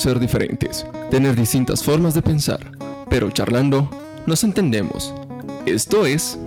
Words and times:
Ser 0.00 0.18
diferentes, 0.18 0.86
tener 1.10 1.36
distintas 1.36 1.84
formas 1.84 2.14
de 2.14 2.22
pensar, 2.22 2.72
pero 3.10 3.30
charlando 3.30 3.86
nos 4.26 4.44
entendemos. 4.44 5.12
Esto 5.66 6.06
es... 6.06 6.38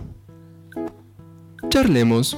Charlemos. 1.70 2.36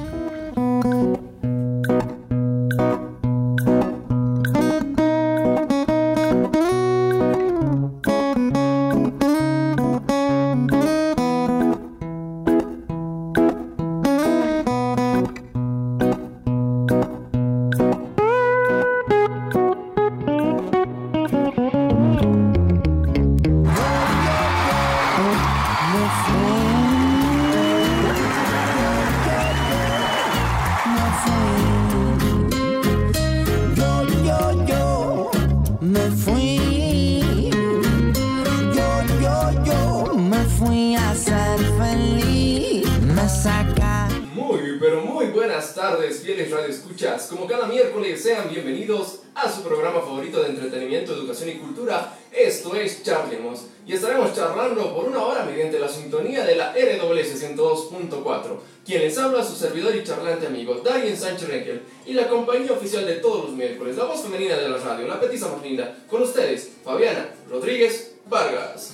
Servidor 59.66 59.96
y 59.96 60.04
charlante 60.04 60.48
amigo, 60.48 60.76
Darien 60.84 61.18
Sánchez 61.18 61.50
Renkel. 61.50 61.82
Y 62.06 62.14
la 62.14 62.28
compañía 62.28 62.72
oficial 62.72 63.06
de 63.06 63.16
todos 63.16 63.46
los 63.46 63.54
miércoles, 63.54 63.98
la 63.98 64.06
voz 64.06 64.22
femenina 64.22 64.56
de 64.56 64.70
la 64.70 64.78
radio, 64.78 65.08
la 65.08 65.20
petiza 65.20 65.48
más 65.50 65.62
linda. 65.64 65.96
Con 66.10 66.22
ustedes, 66.22 66.72
Fabiana 66.84 67.30
Rodríguez 67.50 68.16
Vargas. 68.28 68.94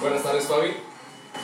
Buenas 0.00 0.22
tardes, 0.22 0.44
Fabi. 0.44 0.70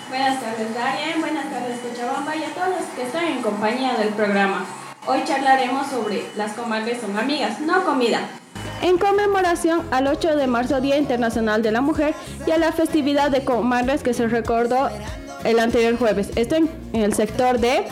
Buenas 0.09 0.41
tardes, 0.41 0.75
Darien. 0.75 1.21
Buenas 1.21 1.51
tardes, 1.51 1.79
Cochabamba 1.81 2.37
y 2.37 2.45
a 2.45 2.55
todos 2.55 2.69
los 2.69 2.89
que 2.97 3.03
están 3.03 3.25
en 3.25 3.43
compañía 3.43 3.95
del 3.95 4.09
programa. 4.11 4.67
Hoy 5.07 5.23
charlaremos 5.25 5.89
sobre 5.89 6.25
las 6.37 6.55
comadres 6.55 7.01
son 7.01 7.17
amigas, 7.17 7.61
no 7.61 7.85
comida. 7.85 8.29
En 8.83 8.99
conmemoración 8.99 9.87
al 9.93 10.07
8 10.09 10.37
de 10.37 10.47
marzo, 10.47 10.81
Día 10.81 10.97
Internacional 10.97 11.63
de 11.63 11.73
la 11.73 11.81
Mujer, 11.81 12.15
y 12.47 12.51
a 12.51 12.59
la 12.59 12.73
festividad 12.73 13.31
de 13.31 13.45
comadres 13.45 14.03
que 14.03 14.15
se 14.15 14.27
recordó 14.27 14.91
el 15.45 15.59
anterior 15.59 15.97
jueves. 15.97 16.31
Esto 16.37 16.57
en, 16.57 16.71
el 16.93 17.15
sector 17.15 17.59
de 17.59 17.85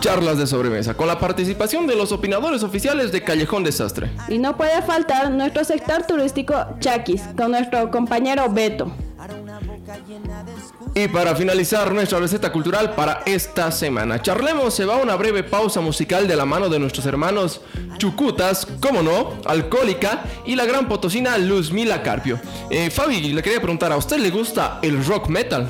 charlas 0.00 0.38
de 0.38 0.46
sobremesa, 0.46 0.94
con 0.94 1.08
la 1.08 1.18
participación 1.18 1.86
de 1.86 1.96
los 1.96 2.12
opinadores 2.12 2.62
oficiales 2.62 3.12
de 3.12 3.22
Callejón 3.22 3.64
Desastre. 3.64 4.10
Y 4.28 4.38
no 4.38 4.56
puede 4.56 4.80
faltar 4.82 5.30
nuestro 5.30 5.64
sector 5.64 6.04
turístico 6.04 6.54
Chaquis, 6.80 7.22
con 7.36 7.50
nuestro 7.50 7.90
compañero 7.90 8.48
Beto. 8.50 8.92
Y 10.94 11.08
para 11.08 11.36
finalizar 11.36 11.92
nuestra 11.92 12.18
receta 12.18 12.50
cultural 12.50 12.94
para 12.94 13.22
esta 13.26 13.70
semana, 13.70 14.22
charlemos 14.22 14.72
se 14.74 14.84
va 14.84 14.94
a 14.94 15.02
una 15.02 15.14
breve 15.16 15.42
pausa 15.42 15.80
musical 15.80 16.26
de 16.26 16.36
la 16.36 16.46
mano 16.46 16.68
de 16.68 16.78
nuestros 16.78 17.04
hermanos 17.04 17.60
Chucutas, 17.98 18.66
como 18.80 19.02
no, 19.02 19.34
Alcohólica 19.44 20.24
y 20.46 20.54
la 20.54 20.64
gran 20.64 20.88
potosina 20.88 21.36
Luzmila 21.36 22.02
Carpio. 22.02 22.40
Eh, 22.70 22.90
Fabi, 22.90 23.32
le 23.32 23.42
quería 23.42 23.60
preguntar, 23.60 23.92
¿a 23.92 23.96
usted 23.96 24.18
le 24.18 24.30
gusta 24.30 24.78
el 24.82 25.04
rock 25.04 25.28
metal? 25.28 25.68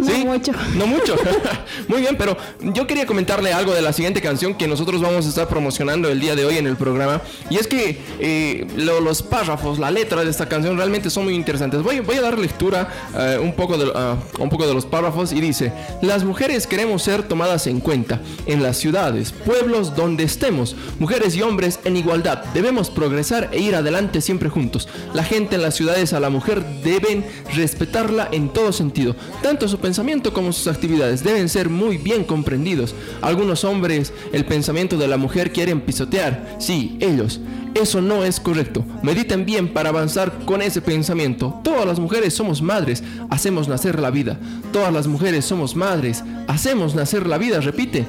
No 0.00 0.18
mucho. 0.24 0.52
No 0.76 0.86
mucho. 0.86 1.16
Muy 1.88 2.00
bien, 2.00 2.16
pero 2.16 2.36
yo 2.60 2.86
quería 2.86 3.06
comentarle 3.06 3.52
algo 3.52 3.72
de 3.72 3.82
la 3.82 3.92
siguiente 3.92 4.20
canción 4.20 4.54
que 4.54 4.66
nosotros 4.66 5.00
vamos 5.00 5.26
a 5.26 5.28
estar 5.28 5.48
promocionando 5.48 6.08
el 6.08 6.20
día 6.20 6.34
de 6.34 6.44
hoy 6.44 6.58
en 6.58 6.66
el 6.66 6.76
programa. 6.76 7.20
Y 7.50 7.56
es 7.56 7.66
que 7.66 8.00
eh, 8.18 8.66
los 8.76 9.22
párrafos, 9.22 9.78
la 9.78 9.90
letra 9.90 10.24
de 10.24 10.30
esta 10.30 10.48
canción 10.48 10.76
realmente 10.76 11.10
son 11.10 11.24
muy 11.24 11.34
interesantes. 11.34 11.82
Voy, 11.82 12.00
voy 12.00 12.16
a 12.16 12.22
dar 12.22 12.38
lectura 12.38 12.88
eh, 13.16 13.38
un, 13.40 13.54
poco 13.54 13.76
de, 13.76 13.86
uh, 13.86 14.42
un 14.42 14.48
poco 14.48 14.66
de 14.66 14.74
los 14.74 14.86
párrafos 14.86 15.32
y 15.32 15.40
dice, 15.40 15.72
las 16.02 16.24
mujeres 16.24 16.66
queremos 16.66 17.02
ser 17.02 17.22
tomadas 17.22 17.66
en 17.66 17.80
cuenta 17.80 18.20
en 18.46 18.62
las 18.62 18.78
ciudades, 18.78 19.32
pueblos 19.32 19.94
donde 19.94 20.24
estemos, 20.24 20.76
mujeres 20.98 21.36
y 21.36 21.42
hombres 21.42 21.80
en 21.84 21.96
igualdad. 21.96 22.44
Debemos 22.54 22.90
progresar 22.90 23.50
e 23.52 23.60
ir 23.60 23.74
adelante 23.74 24.20
siempre 24.20 24.48
juntos. 24.48 24.88
La 25.14 25.24
gente 25.24 25.56
en 25.56 25.62
las 25.62 25.74
ciudades 25.74 26.12
a 26.12 26.20
la 26.20 26.30
mujer 26.30 26.64
deben 26.82 27.24
respetarla 27.54 28.28
en 28.32 28.48
todo 28.50 28.72
sentido, 28.72 29.14
tanto 29.42 29.68
su 29.68 29.78
pensamiento 29.78 29.89
como 30.32 30.52
sus 30.52 30.68
actividades 30.68 31.24
deben 31.24 31.48
ser 31.48 31.68
muy 31.68 31.98
bien 31.98 32.24
comprendidos. 32.24 32.94
Algunos 33.22 33.64
hombres 33.64 34.12
el 34.32 34.44
pensamiento 34.44 34.96
de 34.96 35.08
la 35.08 35.16
mujer 35.16 35.52
quieren 35.52 35.80
pisotear. 35.80 36.56
Sí, 36.58 36.96
ellos. 37.00 37.40
Eso 37.74 38.00
no 38.00 38.24
es 38.24 38.40
correcto. 38.40 38.84
Mediten 39.02 39.44
bien 39.44 39.72
para 39.72 39.88
avanzar 39.88 40.44
con 40.44 40.62
ese 40.62 40.80
pensamiento. 40.80 41.60
Todas 41.64 41.86
las 41.86 41.98
mujeres 41.98 42.34
somos 42.34 42.62
madres, 42.62 43.02
hacemos 43.30 43.68
nacer 43.68 44.00
la 44.00 44.10
vida. 44.10 44.38
Todas 44.72 44.92
las 44.92 45.06
mujeres 45.06 45.44
somos 45.44 45.74
madres, 45.76 46.22
hacemos 46.46 46.94
nacer 46.94 47.26
la 47.26 47.38
vida, 47.38 47.60
repite. 47.60 48.06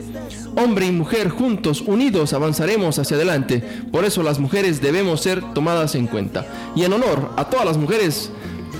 Hombre 0.56 0.86
y 0.86 0.92
mujer 0.92 1.30
juntos, 1.30 1.82
unidos, 1.82 2.34
avanzaremos 2.34 3.00
hacia 3.00 3.18
adelante. 3.18 3.64
Por 3.92 4.06
eso 4.06 4.24
las 4.24 4.40
mujeres 4.40 4.82
debemos 4.82 5.22
ser 5.22 5.42
tomadas 5.54 5.96
en 5.96 6.08
cuenta. 6.08 6.46
Y 6.76 6.84
en 6.84 6.94
honor 6.94 7.32
a 7.38 7.50
todas 7.50 7.66
las 7.66 7.78
mujeres, 7.78 8.32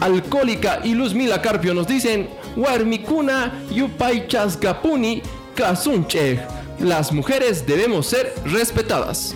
Alcohólica 0.02 0.82
y 0.84 0.96
Luz 0.96 1.14
Mila 1.14 1.44
Carpio 1.44 1.76
nos 1.76 1.88
dicen 1.88 2.28
Warmikuna 2.56 3.52
Yupai 3.70 4.28
Chasgapuni 4.28 5.22
Kasunche. 5.56 6.40
Las 6.80 7.12
mujeres 7.12 7.66
debemos 7.66 8.08
ser 8.08 8.34
respetadas. 8.46 9.36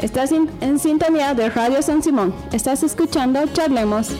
Estás 0.00 0.32
en 0.32 0.78
sintonía 0.78 1.34
de 1.34 1.50
Radio 1.50 1.82
San 1.82 2.02
Simón. 2.02 2.34
Estás 2.52 2.82
escuchando 2.82 3.44
Charlemos. 3.52 4.12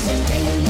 Thank 0.00 0.62
you. 0.62 0.67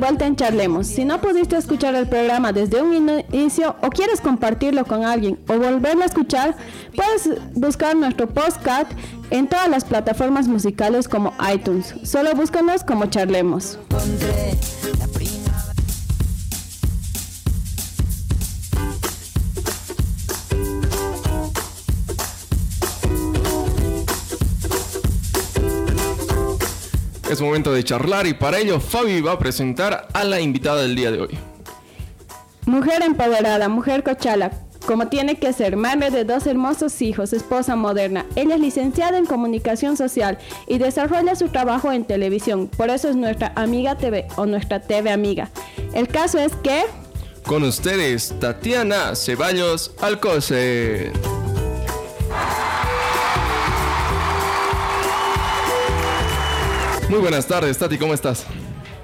Vuelta 0.00 0.26
en 0.26 0.34
Charlemos. 0.34 0.86
Si 0.86 1.04
no 1.04 1.20
pudiste 1.20 1.56
escuchar 1.56 1.94
el 1.94 2.08
programa 2.08 2.52
desde 2.52 2.82
un 2.82 3.22
inicio 3.32 3.76
o 3.82 3.90
quieres 3.90 4.20
compartirlo 4.20 4.84
con 4.84 5.04
alguien 5.04 5.38
o 5.48 5.58
volverlo 5.58 6.02
a 6.02 6.06
escuchar, 6.06 6.56
puedes 6.96 7.40
buscar 7.54 7.94
nuestro 7.94 8.26
podcast 8.28 8.90
en 9.30 9.46
todas 9.46 9.68
las 9.68 9.84
plataformas 9.84 10.48
musicales 10.48 11.06
como 11.06 11.32
iTunes. 11.52 11.94
Solo 12.02 12.34
búscanos 12.34 12.82
como 12.82 13.06
Charlemos. 13.06 13.78
Es 27.30 27.40
momento 27.40 27.72
de 27.72 27.84
charlar 27.84 28.26
y 28.26 28.34
para 28.34 28.58
ello 28.58 28.80
Fabi 28.80 29.20
va 29.20 29.30
a 29.30 29.38
presentar 29.38 30.08
a 30.12 30.24
la 30.24 30.40
invitada 30.40 30.82
del 30.82 30.96
día 30.96 31.12
de 31.12 31.20
hoy. 31.20 31.38
Mujer 32.66 33.02
empoderada, 33.02 33.68
mujer 33.68 34.02
cochala, 34.02 34.50
como 34.84 35.06
tiene 35.06 35.36
que 35.36 35.52
ser, 35.52 35.76
madre 35.76 36.10
de 36.10 36.24
dos 36.24 36.48
hermosos 36.48 37.00
hijos, 37.00 37.32
esposa 37.32 37.76
moderna. 37.76 38.26
Ella 38.34 38.56
es 38.56 38.60
licenciada 38.60 39.16
en 39.16 39.26
comunicación 39.26 39.96
social 39.96 40.38
y 40.66 40.78
desarrolla 40.78 41.36
su 41.36 41.50
trabajo 41.50 41.92
en 41.92 42.04
televisión. 42.04 42.66
Por 42.66 42.90
eso 42.90 43.08
es 43.08 43.14
nuestra 43.14 43.52
amiga 43.54 43.96
TV 43.96 44.26
o 44.34 44.44
nuestra 44.44 44.80
TV 44.80 45.12
amiga. 45.12 45.50
El 45.94 46.08
caso 46.08 46.40
es 46.40 46.52
que 46.56 46.82
Con 47.46 47.62
ustedes, 47.62 48.34
Tatiana 48.40 49.14
Ceballos 49.14 49.92
Alcocer. 50.00 51.12
Muy 57.10 57.18
buenas 57.18 57.44
tardes, 57.44 57.76
Tati, 57.76 57.98
¿cómo 57.98 58.14
estás? 58.14 58.46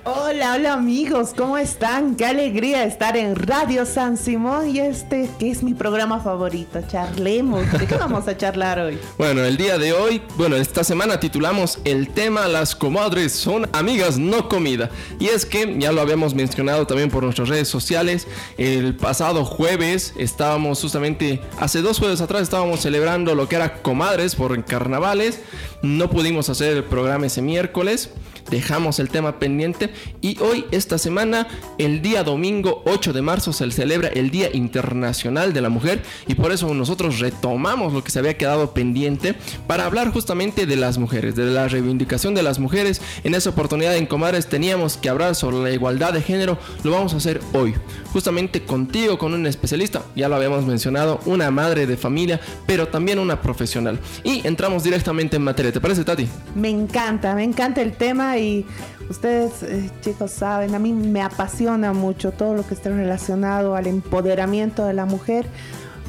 Hola, 0.08 0.54
hola 0.54 0.74
amigos, 0.74 1.30
¿cómo 1.36 1.58
están? 1.58 2.14
Qué 2.14 2.24
alegría 2.24 2.84
estar 2.84 3.16
en 3.16 3.34
Radio 3.34 3.84
San 3.84 4.16
Simón 4.16 4.70
y 4.70 4.78
este 4.78 5.28
que 5.36 5.50
es 5.50 5.64
mi 5.64 5.74
programa 5.74 6.20
favorito, 6.20 6.78
charlemos. 6.86 7.72
¿De 7.72 7.88
qué 7.88 7.96
vamos 7.96 8.28
a 8.28 8.36
charlar 8.36 8.78
hoy? 8.78 9.00
Bueno, 9.18 9.44
el 9.44 9.56
día 9.56 9.78
de 9.78 9.92
hoy, 9.92 10.22
bueno, 10.36 10.54
esta 10.54 10.84
semana 10.84 11.18
titulamos 11.18 11.80
el 11.84 12.10
tema 12.10 12.46
Las 12.46 12.76
comadres 12.76 13.32
son 13.32 13.68
amigas, 13.72 14.16
no 14.16 14.48
comida. 14.48 14.90
Y 15.18 15.26
es 15.26 15.44
que 15.44 15.74
ya 15.76 15.90
lo 15.90 16.02
habíamos 16.02 16.36
mencionado 16.36 16.86
también 16.86 17.10
por 17.10 17.24
nuestras 17.24 17.48
redes 17.48 17.66
sociales. 17.66 18.28
El 18.58 18.94
pasado 18.94 19.44
jueves 19.44 20.14
estábamos 20.16 20.80
justamente, 20.80 21.40
hace 21.58 21.82
dos 21.82 21.98
jueves 21.98 22.20
atrás 22.20 22.42
estábamos 22.42 22.78
celebrando 22.78 23.34
lo 23.34 23.48
que 23.48 23.56
era 23.56 23.82
comadres 23.82 24.36
por 24.36 24.64
carnavales. 24.64 25.40
No 25.82 26.08
pudimos 26.10 26.48
hacer 26.48 26.76
el 26.76 26.84
programa 26.84 27.26
ese 27.26 27.42
miércoles. 27.42 28.10
Dejamos 28.50 28.98
el 29.00 29.08
tema 29.08 29.38
pendiente 29.38 29.92
y 30.20 30.38
hoy, 30.40 30.64
esta 30.70 30.98
semana, 30.98 31.48
el 31.78 32.02
día 32.02 32.22
domingo 32.22 32.82
8 32.86 33.12
de 33.12 33.22
marzo, 33.22 33.52
se 33.52 33.70
celebra 33.70 34.08
el 34.08 34.30
Día 34.30 34.48
Internacional 34.52 35.52
de 35.52 35.60
la 35.60 35.68
Mujer 35.68 36.02
y 36.26 36.34
por 36.34 36.52
eso 36.52 36.72
nosotros 36.72 37.18
retomamos 37.18 37.92
lo 37.92 38.04
que 38.04 38.10
se 38.10 38.18
había 38.18 38.36
quedado 38.36 38.72
pendiente 38.72 39.34
para 39.66 39.86
hablar 39.86 40.12
justamente 40.12 40.66
de 40.66 40.76
las 40.76 40.98
mujeres, 40.98 41.34
de 41.34 41.46
la 41.46 41.68
reivindicación 41.68 42.34
de 42.34 42.42
las 42.42 42.58
mujeres. 42.58 43.00
En 43.24 43.34
esa 43.34 43.50
oportunidad 43.50 43.96
en 43.96 44.06
Comadres 44.06 44.46
teníamos 44.46 44.96
que 44.96 45.08
hablar 45.08 45.34
sobre 45.34 45.58
la 45.58 45.70
igualdad 45.70 46.12
de 46.12 46.22
género, 46.22 46.58
lo 46.84 46.92
vamos 46.92 47.14
a 47.14 47.16
hacer 47.16 47.40
hoy, 47.52 47.74
justamente 48.12 48.62
contigo, 48.62 49.18
con 49.18 49.34
un 49.34 49.46
especialista, 49.46 50.02
ya 50.14 50.28
lo 50.28 50.36
habíamos 50.36 50.64
mencionado, 50.64 51.20
una 51.26 51.50
madre 51.50 51.86
de 51.86 51.96
familia, 51.96 52.40
pero 52.66 52.88
también 52.88 53.18
una 53.18 53.40
profesional. 53.40 53.98
Y 54.24 54.46
entramos 54.46 54.84
directamente 54.84 55.36
en 55.36 55.42
materia, 55.42 55.72
¿te 55.72 55.80
parece, 55.80 56.04
Tati? 56.04 56.28
Me 56.54 56.70
encanta, 56.70 57.34
me 57.34 57.44
encanta 57.44 57.82
el 57.82 57.92
tema 57.92 58.35
y 58.38 58.66
ustedes 59.08 59.62
eh, 59.62 59.90
chicos 60.00 60.30
saben, 60.30 60.74
a 60.74 60.78
mí 60.78 60.92
me 60.92 61.22
apasiona 61.22 61.92
mucho 61.92 62.32
todo 62.32 62.54
lo 62.54 62.66
que 62.66 62.74
esté 62.74 62.90
relacionado 62.90 63.76
al 63.76 63.86
empoderamiento 63.86 64.84
de 64.84 64.94
la 64.94 65.06
mujer. 65.06 65.46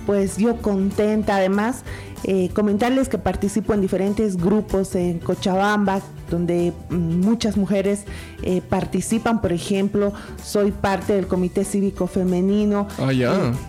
Pues 0.06 0.38
yo 0.38 0.58
contenta 0.62 1.36
además 1.36 1.84
Eh, 2.24 2.50
comentarles 2.54 3.10
que 3.10 3.18
participo 3.18 3.74
en 3.74 3.82
diferentes 3.82 4.38
grupos 4.38 4.96
en 4.96 5.20
Cochabamba, 5.20 6.02
donde 6.30 6.74
mm, 6.90 6.96
muchas 6.96 7.58
mujeres 7.58 8.06
eh, 8.44 8.62
participan, 8.68 9.42
por 9.42 9.54
ejemplo, 9.54 10.14
soy 10.44 10.72
parte 10.72 11.14
del 11.14 11.28
Comité 11.28 11.64
Cívico 11.64 12.08
Femenino. 12.08 12.88
Ah. 13.00 13.12
Eh, 13.12 13.28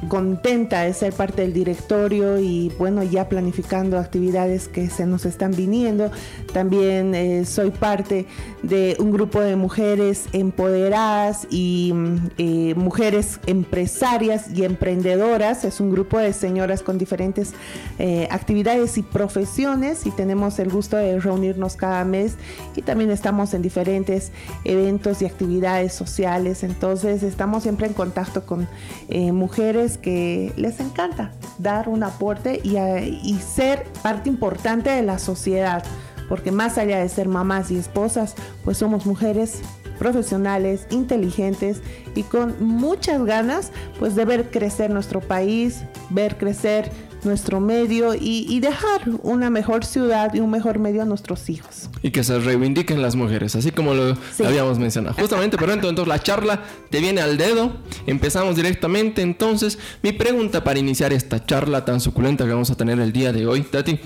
contenta 0.09 0.83
de 0.83 0.93
ser 0.95 1.13
parte 1.13 1.43
del 1.43 1.53
directorio 1.53 2.39
y 2.39 2.73
bueno, 2.79 3.03
ya 3.03 3.29
planificando 3.29 3.99
actividades 3.99 4.69
que 4.69 4.89
se 4.89 5.07
nos 5.07 5.25
están 5.27 5.53
viniendo. 5.53 6.11
También 6.53 7.15
eh, 7.15 7.45
soy 7.45 7.71
parte 7.71 8.27
de 8.63 8.97
un 8.99 9.13
grupo 9.13 9.41
de 9.41 9.57
mujeres 9.57 10.25
empoderadas 10.33 11.47
y 11.51 11.93
mm, 11.95 12.79
mujeres 12.79 13.41
empresarias 13.47 14.47
y 14.55 14.65
emprendedoras. 14.65 15.65
Es 15.65 15.81
un 15.81 15.91
grupo 15.91 16.19
de 16.19 16.33
señoras 16.33 16.83
con 16.83 16.99
diferentes 16.99 17.53
eh, 17.99 18.29
actividades 18.39 18.97
y 18.99 19.03
profesiones 19.03 20.07
y 20.07 20.11
tenemos 20.11 20.59
el 20.59 20.71
gusto 20.71 20.97
de 20.97 21.21
reunirnos 21.21 21.77
cada 21.77 22.05
mes 22.05 22.35
y 22.77 22.83
también 22.83 23.11
estamos 23.11 23.53
en 23.55 23.63
diferentes 23.63 24.33
eventos 24.65 25.21
y 25.23 25.27
actividades 25.27 25.93
sociales. 25.93 26.63
Entonces 26.63 27.23
estamos 27.23 27.63
siempre 27.65 27.87
en 27.87 27.93
contacto 27.93 28.47
con 28.47 28.67
eh, 29.09 29.33
mujeres 29.33 29.99
que 29.99 30.53
les 30.57 30.81
encanta 30.81 31.33
dar 31.59 31.89
un 31.89 32.03
aporte 32.03 32.61
y, 32.65 32.77
a- 32.77 33.01
y 33.05 33.39
ser 33.41 33.85
parte 34.03 34.29
importante 34.29 34.91
de 34.91 35.03
la 35.03 35.19
sociedad. 35.19 35.83
Porque 36.29 36.53
más 36.53 36.77
allá 36.77 36.99
de 36.99 37.09
ser 37.09 37.27
mamás 37.27 37.71
y 37.71 37.79
esposas, 37.79 38.35
pues 38.63 38.77
somos 38.77 39.07
mujeres 39.07 39.61
profesionales, 39.99 40.87
inteligentes 40.91 41.81
y 42.15 42.23
con 42.23 42.55
muchas 42.61 43.25
ganas 43.25 43.73
pues 43.99 44.15
de 44.15 44.25
ver 44.25 44.51
crecer 44.51 44.91
nuestro 44.91 45.21
país, 45.21 45.83
ver 46.11 46.37
crecer 46.37 46.91
nuestro 47.25 47.61
medio 47.61 48.15
y, 48.15 48.47
y 48.49 48.61
dejar 48.61 49.03
una 49.23 49.51
mejor 49.51 49.85
ciudad 49.85 50.33
y 50.35 50.41
un 50.41 50.51
mejor 50.51 50.79
medio 50.79 51.03
a 51.03 51.05
nuestros 51.05 51.49
hijos. 51.51 51.89
Y 52.03 52.11
que 52.11 52.23
se 52.25 52.39
reivindiquen 52.39 53.03
las 53.03 53.17
mujeres, 53.17 53.57
así 53.57 53.71
como 53.71 53.95
lo 53.95 54.15
Sí. 54.33 54.45
habíamos 54.45 54.79
mencionado. 54.79 55.15
Justamente, 55.19 55.57
pero 55.59 55.73
entonces 55.73 56.07
la 56.07 56.21
charla 56.23 56.63
te 56.91 57.01
viene 57.01 57.21
al 57.21 57.37
dedo. 57.37 57.73
Empezamos 58.07 58.57
directamente. 58.57 59.23
Entonces, 59.23 59.79
mi 60.03 60.13
pregunta 60.13 60.63
para 60.65 60.79
iniciar 60.79 61.13
esta 61.13 61.45
charla 61.45 61.85
tan 61.85 62.01
suculenta 62.01 62.45
que 62.45 62.53
vamos 62.53 62.71
a 62.71 62.77
tener 62.77 62.99
el 63.01 63.13
día 63.13 63.33
de 63.33 63.47
hoy, 63.47 63.63
Tati. 63.63 63.99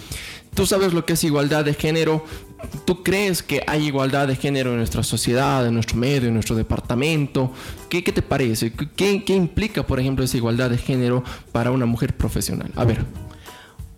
Tú 0.55 0.67
sabes 0.67 0.93
lo 0.93 1.07
que 1.07 1.15
es 1.15 1.25
igualdad 1.25 1.65
de 1.65 1.75
género. 1.75 2.25
¿Tú 2.85 3.03
crees 3.03 3.43
que 3.43 3.63
hay 3.67 3.87
igualdad 3.87 4.29
de 4.29 4.37
género 4.37 4.71
en 4.71 4.77
nuestra 4.77 5.03
sociedad, 5.03 5.67
en 5.67 5.75
nuestro 5.75 5.97
medio, 5.97 6.29
en 6.29 6.35
nuestro 6.35 6.55
departamento? 6.55 7.51
¿Qué, 7.89 8.03
te 8.03 8.23
parece? 8.23 8.73
¿Qué, 8.73 9.25
¿Qué 9.25 9.35
implica, 9.35 9.85
por 9.87 9.99
ejemplo, 9.99 10.25
esa 10.25 10.37
igualdad 10.37 10.71
de 10.71 10.79
género 10.79 11.25
para 11.53 11.71
una 11.71 11.87
mujer 11.87 12.17
profesional? 12.17 12.71
A 12.77 12.85
ver. 12.85 13.05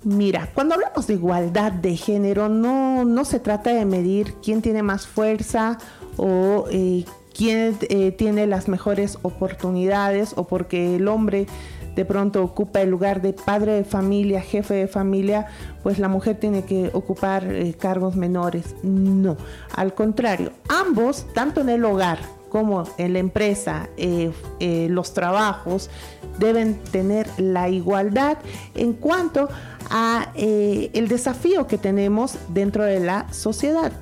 Mira, 0.05 0.51
cuando 0.53 0.75
hablamos 0.75 1.07
de 1.07 1.15
igualdad 1.15 1.73
de 1.73 1.97
género, 1.97 2.51
no, 2.51 3.05
no 3.05 3.25
se 3.25 3.41
trata 3.41 3.73
de 3.73 3.87
medir 3.87 4.35
quién 4.43 4.61
tiene 4.61 4.83
más 4.83 5.07
fuerza 5.07 5.79
o 6.19 6.67
eh, 6.71 7.07
quién 7.35 7.77
eh, 7.89 8.13
tiene 8.13 8.47
las 8.47 8.69
mejores 8.69 9.19
oportunidades 9.23 10.35
o 10.37 10.47
porque 10.47 10.97
el 10.97 11.09
hombre 11.09 11.47
de 11.95 12.05
pronto 12.05 12.43
ocupa 12.43 12.81
el 12.81 12.91
lugar 12.91 13.23
de 13.23 13.33
padre 13.33 13.73
de 13.73 13.85
familia, 13.85 14.41
jefe 14.41 14.75
de 14.75 14.89
familia, 14.89 15.47
pues 15.83 15.99
la 15.99 16.09
mujer 16.09 16.37
tiene 16.37 16.65
que 16.65 16.91
ocupar 16.93 17.45
eh, 17.45 17.75
cargos 17.79 18.17
menores. 18.17 18.75
No, 18.83 19.37
al 19.75 19.95
contrario, 19.95 20.53
ambos, 20.69 21.27
tanto 21.35 21.61
en 21.61 21.69
el 21.69 21.85
hogar 21.85 22.19
como 22.49 22.85
en 22.99 23.15
la 23.15 23.19
empresa, 23.19 23.89
eh, 23.97 24.31
eh, 24.61 24.87
los 24.89 25.13
trabajos 25.13 25.91
deben 26.39 26.79
tener 26.91 27.29
la 27.39 27.69
igualdad 27.69 28.39
en 28.75 28.93
cuanto 28.93 29.49
a 29.91 30.33
el 30.35 31.09
desafío 31.09 31.67
que 31.67 31.77
tenemos 31.77 32.37
dentro 32.49 32.85
de 32.85 33.01
la 33.01 33.33
sociedad. 33.33 33.93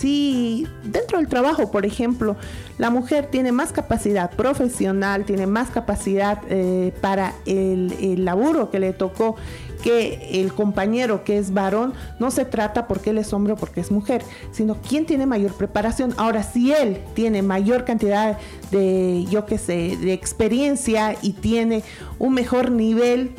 Si 0.00 0.66
dentro 0.82 1.18
del 1.18 1.28
trabajo, 1.28 1.70
por 1.70 1.84
ejemplo, 1.84 2.34
la 2.78 2.88
mujer 2.88 3.26
tiene 3.26 3.52
más 3.52 3.70
capacidad 3.70 4.30
profesional, 4.30 5.26
tiene 5.26 5.46
más 5.46 5.68
capacidad 5.68 6.40
eh, 6.48 6.94
para 7.02 7.34
el, 7.44 7.92
el 8.00 8.24
laburo 8.24 8.70
que 8.70 8.78
le 8.78 8.94
tocó 8.94 9.36
que 9.82 10.40
el 10.40 10.54
compañero 10.54 11.22
que 11.22 11.36
es 11.36 11.52
varón, 11.52 11.92
no 12.18 12.30
se 12.30 12.46
trata 12.46 12.86
porque 12.86 13.10
él 13.10 13.18
es 13.18 13.32
hombre 13.34 13.52
o 13.52 13.56
porque 13.56 13.82
es 13.82 13.90
mujer, 13.90 14.22
sino 14.52 14.76
quién 14.76 15.04
tiene 15.04 15.26
mayor 15.26 15.52
preparación. 15.52 16.14
Ahora, 16.16 16.42
si 16.44 16.72
él 16.72 17.02
tiene 17.12 17.42
mayor 17.42 17.84
cantidad 17.84 18.38
de, 18.70 19.26
yo 19.28 19.44
qué 19.44 19.58
sé, 19.58 19.98
de 19.98 20.14
experiencia 20.14 21.14
y 21.20 21.32
tiene 21.34 21.82
un 22.18 22.32
mejor 22.32 22.70
nivel 22.70 23.34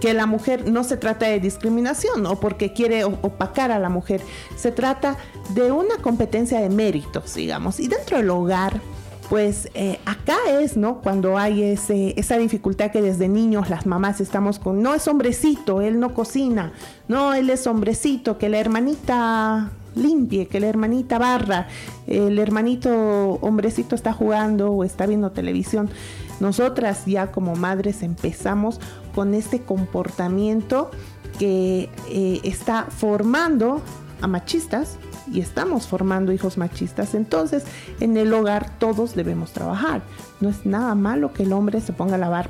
que 0.00 0.14
la 0.14 0.26
mujer 0.26 0.70
no 0.70 0.84
se 0.84 0.96
trata 0.96 1.26
de 1.26 1.40
discriminación 1.40 2.26
o 2.26 2.38
porque 2.40 2.72
quiere 2.72 3.04
opacar 3.04 3.72
a 3.72 3.78
la 3.78 3.88
mujer, 3.88 4.20
se 4.56 4.72
trata 4.72 5.16
de 5.54 5.72
una 5.72 5.96
competencia 5.96 6.60
de 6.60 6.68
méritos, 6.68 7.34
digamos. 7.34 7.80
Y 7.80 7.88
dentro 7.88 8.18
del 8.18 8.30
hogar, 8.30 8.80
pues 9.28 9.68
eh, 9.74 9.98
acá 10.06 10.36
es, 10.60 10.76
¿no? 10.76 11.00
Cuando 11.00 11.36
hay 11.36 11.62
ese, 11.62 12.14
esa 12.16 12.38
dificultad 12.38 12.90
que 12.90 13.02
desde 13.02 13.28
niños 13.28 13.68
las 13.68 13.86
mamás 13.86 14.20
estamos 14.20 14.58
con, 14.58 14.82
no 14.82 14.94
es 14.94 15.06
hombrecito, 15.06 15.82
él 15.82 16.00
no 16.00 16.14
cocina, 16.14 16.72
no, 17.08 17.34
él 17.34 17.50
es 17.50 17.66
hombrecito, 17.66 18.38
que 18.38 18.48
la 18.48 18.58
hermanita 18.58 19.70
limpie, 19.94 20.46
que 20.46 20.60
la 20.60 20.68
hermanita 20.68 21.18
barra, 21.18 21.66
el 22.06 22.38
hermanito 22.38 23.38
hombrecito 23.40 23.94
está 23.94 24.12
jugando 24.12 24.70
o 24.72 24.84
está 24.84 25.06
viendo 25.06 25.30
televisión. 25.32 25.90
Nosotras 26.40 27.04
ya 27.04 27.32
como 27.32 27.56
madres 27.56 28.02
empezamos 28.02 28.80
con 29.18 29.34
este 29.34 29.62
comportamiento 29.62 30.92
que 31.40 31.90
eh, 32.08 32.40
está 32.44 32.84
formando 32.84 33.82
a 34.20 34.28
machistas 34.28 34.96
y 35.32 35.40
estamos 35.40 35.88
formando 35.88 36.30
hijos 36.30 36.56
machistas. 36.56 37.16
Entonces, 37.16 37.64
en 37.98 38.16
el 38.16 38.32
hogar 38.32 38.78
todos 38.78 39.16
debemos 39.16 39.50
trabajar. 39.50 40.02
No 40.40 40.48
es 40.48 40.64
nada 40.64 40.94
malo 40.94 41.32
que 41.32 41.42
el 41.42 41.52
hombre 41.52 41.80
se 41.80 41.92
ponga 41.92 42.14
a 42.14 42.18
lavar 42.18 42.48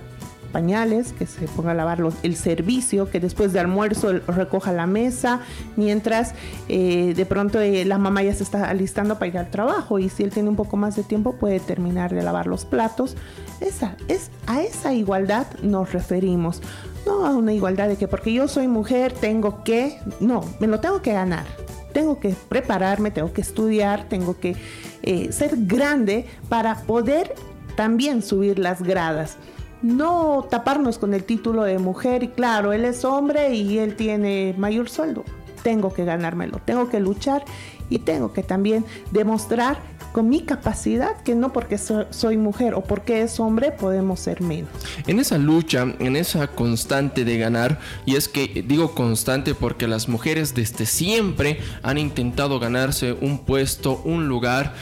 pañales, 0.49 1.13
que 1.13 1.27
se 1.27 1.47
ponga 1.49 1.71
a 1.71 1.75
lavar 1.75 2.01
los- 2.01 2.15
el 2.23 2.35
servicio, 2.37 3.11
que 3.11 3.21
después 3.21 3.53
de 3.53 3.61
almuerzo 3.61 4.13
recoja 4.27 4.73
la 4.73 4.87
mesa, 4.87 5.41
mientras 5.77 6.35
eh, 6.69 7.15
de 7.17 7.27
pronto 7.27 7.61
eh, 7.61 7.85
la 7.85 7.99
mamá 7.99 8.23
ya 8.23 8.35
se 8.35 8.43
está 8.43 8.69
alistando 8.69 9.15
para 9.19 9.29
ir 9.29 9.39
al 9.39 9.51
trabajo 9.51 9.99
y 9.99 10.09
si 10.09 10.23
él 10.25 10.31
tiene 10.31 10.49
un 10.49 10.57
poco 10.57 10.77
más 10.77 10.97
de 10.97 11.03
tiempo 11.03 11.35
puede 11.37 11.61
terminar 11.61 12.15
de 12.15 12.23
lavar 12.23 12.47
los 12.47 12.65
platos. 12.65 13.17
Esa, 13.61 13.97
es, 14.09 14.31
a 14.47 14.63
esa 14.63 14.93
igualdad 14.95 15.47
nos 15.63 15.93
referimos, 15.93 16.63
no 17.07 17.27
a 17.27 17.31
una 17.37 17.53
igualdad 17.53 17.89
de 17.89 17.97
que 17.97 18.09
porque 18.09 18.33
yo 18.33 18.49
soy 18.49 18.69
mujer 18.69 19.13
tengo 19.13 19.65
que, 19.65 19.99
no, 20.21 20.43
me 20.61 20.67
lo 20.67 20.81
tengo 20.81 21.03
que 21.03 21.13
ganar. 21.13 21.45
Tengo 21.93 22.21
que 22.21 22.35
prepararme, 22.49 23.11
tengo 23.11 23.33
que 23.33 23.41
estudiar, 23.41 24.05
tengo 24.09 24.39
que 24.39 24.55
eh, 25.03 25.33
ser 25.33 25.53
grande 25.57 26.27
para 26.49 26.77
poder 26.83 27.35
también 27.77 28.23
subir 28.23 28.59
las 28.59 28.83
gradas 28.83 29.37
no 29.83 30.47
taparnos 30.51 30.99
con 30.99 31.15
el 31.15 31.25
título 31.25 31.63
de 31.63 31.79
mujer 31.79 32.23
y 32.23 32.29
claro, 32.29 32.73
él 32.73 32.85
es 32.85 33.05
hombre 33.05 33.55
y 33.55 33.79
él 33.79 33.95
tiene 33.97 34.55
mayor 34.59 34.89
sueldo. 34.91 35.25
Tengo 35.63 35.93
que 35.93 36.05
ganármelo, 36.05 36.61
tengo 36.65 36.89
que 36.89 37.01
luchar 37.01 37.45
y 37.91 37.99
tengo 37.99 38.33
que 38.33 38.43
también 38.43 38.85
demostrar 39.11 39.79
con 40.13 40.29
mi 40.29 40.41
capacidad 40.41 41.17
que 41.23 41.35
no 41.35 41.53
porque 41.53 41.77
so- 41.79 42.07
soy 42.11 42.37
mujer 42.37 42.75
o 42.75 42.83
porque 42.83 43.23
es 43.23 43.39
hombre 43.41 43.73
podemos 43.73 44.21
ser 44.21 44.41
menos. 44.41 44.71
En 45.07 45.19
esa 45.19 45.37
lucha, 45.37 45.83
en 45.99 46.17
esa 46.17 46.47
constante 46.49 47.25
de 47.25 47.39
ganar, 47.39 47.79
y 48.07 48.17
es 48.17 48.27
que 48.29 48.65
digo 48.67 48.95
constante 48.95 49.55
porque 49.55 49.87
las 49.87 50.09
mujeres 50.09 50.55
desde 50.55 50.87
siempre 50.87 51.61
han 51.83 51.99
intentado 51.99 52.59
ganarse 52.59 53.13
un 53.21 53.39
puesto, 53.39 54.01
un 54.05 54.29
lugar, 54.29 54.75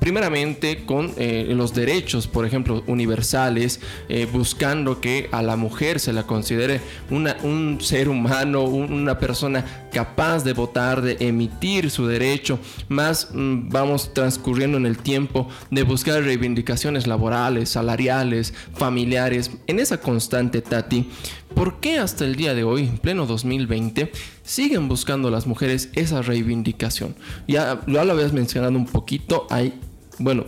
primeramente 0.00 0.84
con 0.84 1.12
eh, 1.16 1.46
los 1.50 1.74
derechos, 1.74 2.26
por 2.26 2.46
ejemplo, 2.46 2.82
universales, 2.86 3.80
eh, 4.08 4.26
buscando 4.30 5.00
que 5.00 5.28
a 5.32 5.42
la 5.42 5.56
mujer 5.56 6.00
se 6.00 6.12
la 6.12 6.24
considere 6.24 6.80
un 7.10 7.78
ser 7.80 8.08
humano, 8.08 8.62
un- 8.64 8.92
una 8.92 9.18
persona 9.18 9.64
capaz 9.92 10.44
de 10.44 10.52
votar, 10.52 11.02
de 11.02 11.16
emitir 11.20 11.90
su 11.90 12.06
derecho, 12.06 12.58
más 12.88 13.28
mm, 13.32 13.68
vamos 13.68 14.12
transcurriendo 14.12 14.76
en 14.76 14.86
el 14.86 14.98
tiempo 14.98 15.48
de 15.70 15.82
buscar 15.84 16.22
reivindicaciones 16.22 17.06
laborales, 17.06 17.68
salariales, 17.70 18.52
familiares, 18.74 19.50
en 19.66 19.78
esa 19.78 19.98
constante, 20.00 20.60
Tati. 20.62 21.08
¿Por 21.54 21.76
qué 21.80 21.98
hasta 21.98 22.24
el 22.24 22.34
día 22.36 22.52
de 22.54 22.64
hoy, 22.64 22.82
en 22.82 22.98
pleno 22.98 23.26
2020, 23.26 24.10
siguen 24.42 24.88
buscando 24.88 25.30
las 25.30 25.46
mujeres 25.46 25.88
esa 25.94 26.20
reivindicación? 26.22 27.14
Ya, 27.46 27.80
ya 27.86 28.04
lo 28.04 28.12
habías 28.12 28.32
mencionado 28.32 28.76
un 28.76 28.86
poquito, 28.86 29.46
hay, 29.50 29.78
bueno, 30.18 30.46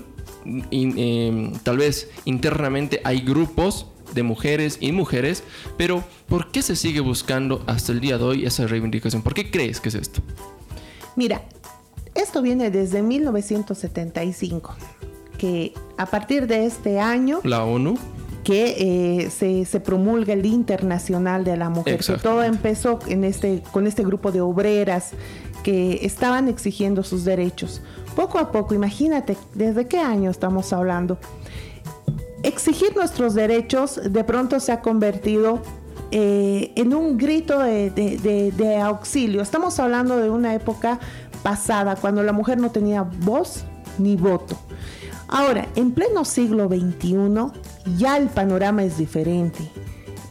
in- 0.70 0.98
em, 0.98 1.52
tal 1.62 1.78
vez 1.78 2.10
internamente 2.24 3.00
hay 3.04 3.20
grupos 3.20 3.86
de 4.14 4.22
mujeres 4.24 4.78
y 4.80 4.92
mujeres, 4.92 5.42
pero 5.76 6.04
¿por 6.28 6.50
qué 6.50 6.62
se 6.62 6.74
sigue 6.76 7.00
buscando 7.00 7.62
hasta 7.66 7.92
el 7.92 8.00
día 8.00 8.18
de 8.18 8.24
hoy 8.24 8.44
esa 8.46 8.66
reivindicación? 8.66 9.22
¿Por 9.22 9.34
qué 9.34 9.50
crees 9.50 9.80
que 9.80 9.88
es 9.90 9.94
esto? 9.94 10.22
Mira, 11.16 11.42
esto 12.14 12.42
viene 12.42 12.70
desde 12.70 13.02
1975, 13.02 14.74
que 15.38 15.72
a 15.98 16.06
partir 16.06 16.46
de 16.46 16.66
este 16.66 16.98
año 16.98 17.40
La 17.44 17.64
ONU, 17.64 17.96
que 18.46 18.76
eh, 19.24 19.30
se, 19.30 19.64
se 19.64 19.80
promulga 19.80 20.32
el 20.32 20.42
Día 20.42 20.54
Internacional 20.54 21.42
de 21.42 21.56
la 21.56 21.68
Mujer, 21.68 21.94
que 21.98 22.22
todo 22.22 22.44
empezó 22.44 23.00
en 23.08 23.24
este, 23.24 23.60
con 23.72 23.88
este 23.88 24.04
grupo 24.04 24.30
de 24.30 24.40
obreras 24.40 25.10
que 25.64 25.98
estaban 26.06 26.46
exigiendo 26.46 27.02
sus 27.02 27.24
derechos. 27.24 27.82
Poco 28.14 28.38
a 28.38 28.52
poco, 28.52 28.72
imagínate, 28.72 29.36
¿desde 29.54 29.88
qué 29.88 29.98
año 29.98 30.30
estamos 30.30 30.72
hablando? 30.72 31.18
Exigir 32.44 32.94
nuestros 32.94 33.34
derechos 33.34 34.00
de 34.08 34.22
pronto 34.22 34.60
se 34.60 34.70
ha 34.70 34.80
convertido 34.80 35.60
eh, 36.12 36.70
en 36.76 36.94
un 36.94 37.18
grito 37.18 37.58
de, 37.58 37.90
de- 37.90 38.16
de- 38.18 38.52
de 38.52 38.76
auxilio. 38.76 39.42
Estamos 39.42 39.80
hablando 39.80 40.18
de 40.18 40.30
una 40.30 40.54
época 40.54 41.00
pasada, 41.42 41.96
cuando 41.96 42.22
la 42.22 42.32
mujer 42.32 42.58
no 42.58 42.70
tenía 42.70 43.02
voz 43.02 43.64
ni 43.98 44.14
voto. 44.14 44.56
Ahora, 45.28 45.66
en 45.74 45.90
pleno 45.90 46.24
siglo 46.24 46.68
XXI, 46.68 47.16
ya 47.96 48.16
el 48.16 48.28
panorama 48.28 48.84
es 48.84 48.98
diferente. 48.98 49.70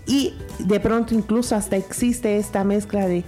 Y 0.07 0.33
de 0.59 0.79
pronto 0.79 1.15
incluso 1.15 1.55
hasta 1.55 1.75
existe 1.75 2.37
esta 2.37 2.63
mezcla 2.63 3.07
de, 3.07 3.23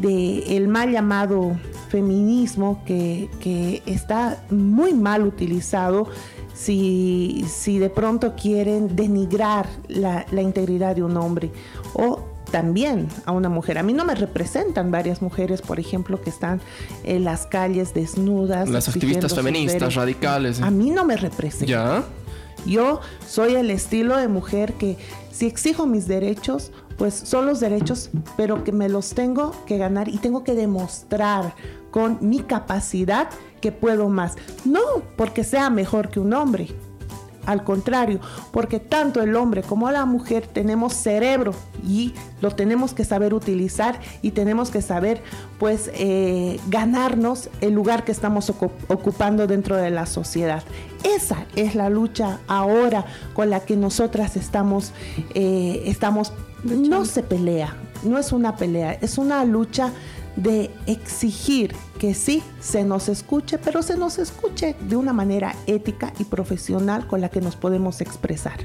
de 0.00 0.56
el 0.56 0.68
mal 0.68 0.90
llamado 0.90 1.56
feminismo 1.88 2.82
que, 2.86 3.28
que 3.40 3.82
está 3.86 4.42
muy 4.50 4.94
mal 4.94 5.22
utilizado 5.22 6.08
si, 6.54 7.44
si 7.48 7.78
de 7.78 7.90
pronto 7.90 8.34
quieren 8.34 8.96
denigrar 8.96 9.68
la, 9.88 10.24
la 10.30 10.42
integridad 10.42 10.96
de 10.96 11.02
un 11.02 11.16
hombre 11.16 11.50
o 11.92 12.34
también 12.50 13.08
a 13.26 13.32
una 13.32 13.48
mujer. 13.48 13.78
A 13.78 13.82
mí 13.82 13.92
no 13.92 14.04
me 14.04 14.14
representan 14.14 14.92
varias 14.92 15.20
mujeres, 15.20 15.60
por 15.60 15.80
ejemplo, 15.80 16.20
que 16.20 16.30
están 16.30 16.60
en 17.02 17.24
las 17.24 17.46
calles 17.46 17.94
desnudas. 17.94 18.68
Las 18.68 18.88
activistas 18.88 19.34
feministas, 19.34 19.96
radicales. 19.96 20.60
A 20.60 20.70
mí 20.70 20.90
no 20.90 21.04
me 21.04 21.16
representan. 21.16 21.68
¿Ya? 21.68 22.04
Yo 22.66 23.00
soy 23.26 23.54
el 23.54 23.70
estilo 23.70 24.16
de 24.16 24.28
mujer 24.28 24.74
que 24.74 24.96
si 25.30 25.46
exijo 25.46 25.86
mis 25.86 26.06
derechos, 26.06 26.72
pues 26.96 27.14
son 27.14 27.46
los 27.46 27.60
derechos, 27.60 28.10
pero 28.36 28.64
que 28.64 28.72
me 28.72 28.88
los 28.88 29.14
tengo 29.14 29.52
que 29.66 29.78
ganar 29.78 30.08
y 30.08 30.18
tengo 30.18 30.44
que 30.44 30.54
demostrar 30.54 31.54
con 31.90 32.18
mi 32.20 32.40
capacidad 32.40 33.28
que 33.60 33.72
puedo 33.72 34.08
más. 34.08 34.36
No 34.64 34.80
porque 35.16 35.44
sea 35.44 35.70
mejor 35.70 36.08
que 36.08 36.20
un 36.20 36.32
hombre. 36.34 36.68
Al 37.46 37.62
contrario, 37.64 38.20
porque 38.52 38.80
tanto 38.80 39.22
el 39.22 39.36
hombre 39.36 39.62
como 39.62 39.90
la 39.90 40.04
mujer 40.06 40.46
tenemos 40.46 40.94
cerebro 40.94 41.52
y 41.86 42.14
lo 42.40 42.50
tenemos 42.52 42.94
que 42.94 43.04
saber 43.04 43.34
utilizar 43.34 44.00
y 44.22 44.30
tenemos 44.30 44.70
que 44.70 44.80
saber 44.82 45.22
pues 45.58 45.90
eh, 45.94 46.58
ganarnos 46.68 47.50
el 47.60 47.74
lugar 47.74 48.04
que 48.04 48.12
estamos 48.12 48.50
ocu- 48.50 48.70
ocupando 48.88 49.46
dentro 49.46 49.76
de 49.76 49.90
la 49.90 50.06
sociedad. 50.06 50.62
Esa 51.04 51.44
es 51.54 51.74
la 51.74 51.90
lucha 51.90 52.38
ahora 52.48 53.04
con 53.34 53.50
la 53.50 53.60
que 53.60 53.76
nosotras 53.76 54.36
estamos, 54.36 54.92
eh, 55.34 55.82
estamos, 55.86 56.32
no 56.64 57.04
se 57.04 57.22
pelea, 57.22 57.76
no 58.04 58.18
es 58.18 58.32
una 58.32 58.56
pelea, 58.56 58.92
es 59.02 59.18
una 59.18 59.44
lucha 59.44 59.90
de 60.36 60.70
exigir 60.86 61.74
que 61.98 62.14
sí 62.14 62.42
se 62.60 62.84
nos 62.84 63.08
escuche, 63.08 63.58
pero 63.58 63.82
se 63.82 63.96
nos 63.96 64.18
escuche 64.18 64.74
de 64.88 64.96
una 64.96 65.12
manera 65.12 65.54
ética 65.66 66.12
y 66.18 66.24
profesional 66.24 67.06
con 67.06 67.20
la 67.20 67.28
que 67.28 67.40
nos 67.40 67.56
podemos 67.56 68.00
expresar. 68.00 68.58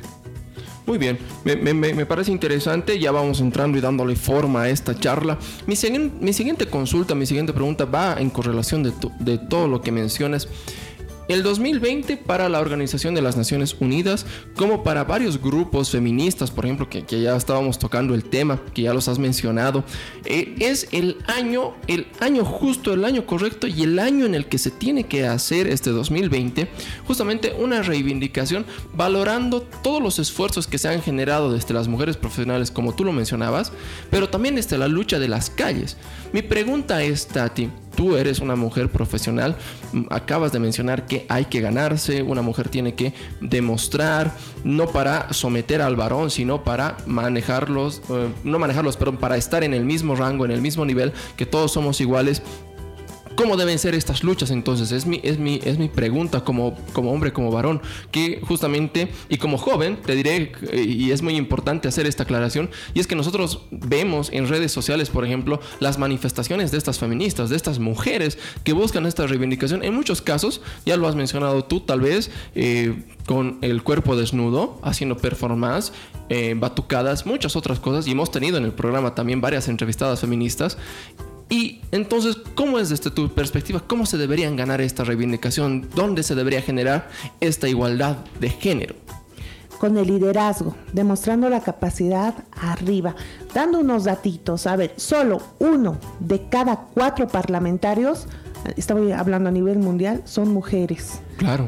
Muy 0.86 0.98
bien, 0.98 1.20
me, 1.44 2.06
parece 2.08 2.32
interesante, 2.32 2.98
ya 2.98 3.12
vamos 3.12 3.42
entrando 3.42 3.78
y 3.78 3.82
dándole 3.82 4.16
forma 4.16 4.64
a 4.64 4.70
esta 4.70 5.00
charla. 5.00 5.38
Mi, 5.68 5.76
mi 6.20 6.34
siguiente 6.34 6.66
consulta, 6.66 7.14
mi 7.14 7.28
siguiente 7.28 7.54
pregunta 7.54 7.86
va 7.86 8.16
en 8.20 8.32
correlación 8.32 8.82
de, 8.82 8.92
de 9.20 9.38
todo 9.38 9.68
lo 9.68 9.82
que 9.82 9.92
mencionas. 9.92 10.48
El 11.30 11.44
2020 11.44 12.18
para 12.18 12.50
la 12.50 12.60
Organización 12.60 13.14
de 13.14 13.22
las 13.22 13.38
Naciones 13.38 13.76
Unidas, 13.80 14.26
como 14.56 14.84
para 14.84 15.04
varios 15.04 15.40
grupos 15.40 15.92
feministas, 15.92 16.50
por 16.50 16.66
ejemplo, 16.66 16.90
que, 16.90 17.04
ya 17.04 17.36
estábamos 17.36 17.78
tocando 17.78 18.16
el 18.16 18.24
tema, 18.24 18.60
que 18.74 18.82
ya 18.82 18.96
los 18.96 19.08
has 19.08 19.20
mencionado, 19.20 19.84
eh, 20.26 20.56
es 20.58 20.88
el 20.92 21.18
año, 21.28 21.76
el 21.86 22.08
año 22.20 22.44
justo, 22.44 22.96
el 22.96 23.06
año 23.06 23.28
correcto 23.28 23.68
y 23.68 23.84
el 23.84 24.00
año 24.00 24.26
en 24.26 24.34
el 24.34 24.48
que 24.48 24.58
se 24.58 24.72
tiene 24.72 25.04
que 25.04 25.28
hacer 25.28 25.68
este 25.68 25.92
2020, 25.92 26.68
justamente 27.06 27.54
una 27.60 27.84
reivindicación 27.84 28.66
valorando 28.96 29.62
todos 29.62 30.02
los 30.02 30.18
esfuerzos 30.18 30.66
que 30.66 30.80
se 30.80 30.88
han 30.88 31.04
generado 31.04 31.54
desde 31.54 31.76
las 31.76 31.88
mujeres 31.88 32.18
profesionales, 32.18 32.72
como 32.72 32.96
tú 32.96 33.06
lo 33.06 33.12
mencionabas, 33.12 33.72
pero 34.10 34.30
también 34.30 34.56
desde 34.56 34.80
la 34.80 34.88
lucha 34.88 35.20
de 35.20 35.28
las 35.28 35.52
calles. 35.52 35.96
Mi 36.34 36.42
pregunta 36.42 37.04
es, 37.04 37.28
Tati, 37.28 37.70
tú 38.00 38.16
eres 38.16 38.40
una 38.40 38.56
mujer 38.56 38.88
profesional, 38.88 39.58
acabas 40.10 40.54
de 40.54 40.60
mencionar 40.60 41.06
que 41.06 41.26
hay 41.28 41.44
que 41.44 41.60
ganarse, 41.60 42.24
una 42.24 42.42
mujer 42.42 42.70
tiene 42.70 42.96
que 42.96 43.14
demostrar, 43.42 44.34
no 44.64 44.88
para 44.88 45.34
someter 45.34 45.82
al 45.82 45.98
varón, 45.98 46.30
sino 46.30 46.64
para 46.64 46.96
manejarlos, 47.06 48.02
eh, 48.10 48.30
no 48.46 48.58
manejarlos, 48.58 48.96
pero 48.96 49.20
para 49.20 49.36
estar 49.36 49.66
en 49.66 49.74
el 49.74 49.84
mismo 49.84 50.16
rango, 50.16 50.46
en 50.46 50.52
el 50.52 50.62
mismo 50.62 50.86
nivel, 50.86 51.12
que 51.36 51.46
todos 51.46 51.74
somos 51.74 52.00
iguales. 52.00 52.42
¿Cómo 53.40 53.56
deben 53.56 53.80
ser 53.80 53.96
estas 53.96 54.22
luchas 54.22 54.52
entonces? 54.52 54.92
Es 54.92 55.06
mi, 55.06 55.22
es 55.24 55.40
mi, 55.40 55.62
es 55.64 55.80
mi 55.80 55.88
pregunta 55.88 56.42
como, 56.42 56.76
como 56.92 57.14
hombre, 57.14 57.32
como 57.32 57.50
varón, 57.52 57.82
que 58.12 58.42
justamente, 58.46 59.08
y 59.30 59.38
como 59.38 59.58
joven, 59.58 59.96
te 60.06 60.14
diré, 60.14 60.52
y 60.74 61.12
es 61.12 61.22
muy 61.22 61.38
importante 61.38 61.88
hacer 61.88 62.06
esta 62.06 62.24
aclaración, 62.24 62.70
y 62.94 63.00
es 63.00 63.08
que 63.08 63.16
nosotros 63.16 63.62
vemos 63.72 64.30
en 64.34 64.50
redes 64.50 64.74
sociales, 64.74 65.10
por 65.10 65.24
ejemplo, 65.24 65.62
las 65.80 65.98
manifestaciones 65.98 66.72
de 66.72 66.80
estas 66.80 67.00
feministas, 67.00 67.50
de 67.50 67.56
estas 67.56 67.80
mujeres 67.80 68.38
que 68.66 68.74
buscan 68.74 69.06
esta 69.06 69.26
reivindicación. 69.26 69.86
En 69.86 69.94
muchos 69.94 70.22
casos, 70.22 70.60
ya 70.86 70.98
lo 70.98 71.08
has 71.08 71.16
mencionado 71.16 71.64
tú 71.64 71.80
tal 71.80 72.02
vez, 72.02 72.32
eh, 72.56 73.06
con 73.26 73.58
el 73.62 73.84
cuerpo 73.84 74.18
desnudo, 74.18 74.82
haciendo 74.84 75.16
performance, 75.16 75.94
eh, 76.28 76.56
batucadas, 76.58 77.26
muchas 77.26 77.56
otras 77.56 77.80
cosas, 77.80 78.06
y 78.06 78.12
hemos 78.12 78.32
tenido 78.32 78.58
en 78.58 78.66
el 78.66 78.74
programa 78.74 79.16
también 79.16 79.40
varias 79.40 79.70
entrevistadas 79.70 80.20
feministas. 80.20 80.78
Y 81.50 81.82
entonces, 81.92 82.38
¿cómo 82.54 82.78
es 82.78 82.90
desde 82.90 83.10
tu 83.10 83.30
perspectiva? 83.30 83.82
¿Cómo 83.86 84.06
se 84.06 84.18
deberían 84.18 84.56
ganar 84.56 84.82
esta 84.82 85.04
reivindicación? 85.04 85.90
¿Dónde 85.96 86.22
se 86.22 86.36
debería 86.36 86.62
generar 86.62 87.10
esta 87.40 87.68
igualdad 87.68 88.18
de 88.40 88.50
género? 88.50 88.96
Con 89.80 89.98
el 89.98 90.08
liderazgo, 90.08 90.76
demostrando 90.94 91.50
la 91.50 91.62
capacidad 91.62 92.36
arriba, 92.52 93.16
dando 93.54 93.80
unos 93.80 94.04
datitos. 94.04 94.68
A 94.68 94.76
ver, 94.76 94.94
solo 94.98 95.42
uno 95.58 95.98
de 96.20 96.48
cada 96.50 96.88
cuatro 96.94 97.28
parlamentarios, 97.28 98.28
estaba 98.76 99.18
hablando 99.18 99.50
a 99.50 99.52
nivel 99.52 99.80
mundial, 99.80 100.22
son 100.26 100.54
mujeres. 100.54 101.22
Claro. 101.38 101.68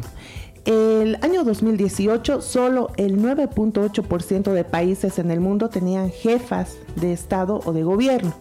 El 0.65 1.17
año 1.23 1.43
2018, 1.43 2.41
solo 2.41 2.91
el 2.97 3.17
9.8% 3.17 4.51
de 4.51 4.63
países 4.63 5.17
en 5.17 5.31
el 5.31 5.39
mundo 5.39 5.69
tenían 5.69 6.11
jefas 6.11 6.75
de 6.97 7.13
Estado 7.13 7.61
o 7.65 7.73
de 7.73 7.81
gobierno. 7.81 8.35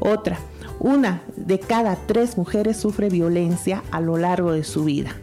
Otra, 0.00 0.38
una 0.78 1.22
de 1.36 1.58
cada 1.58 1.96
tres 2.06 2.36
mujeres 2.36 2.76
sufre 2.76 3.08
violencia 3.08 3.82
a 3.90 4.00
lo 4.00 4.16
largo 4.16 4.52
de 4.52 4.64
su 4.64 4.84
vida. 4.84 5.16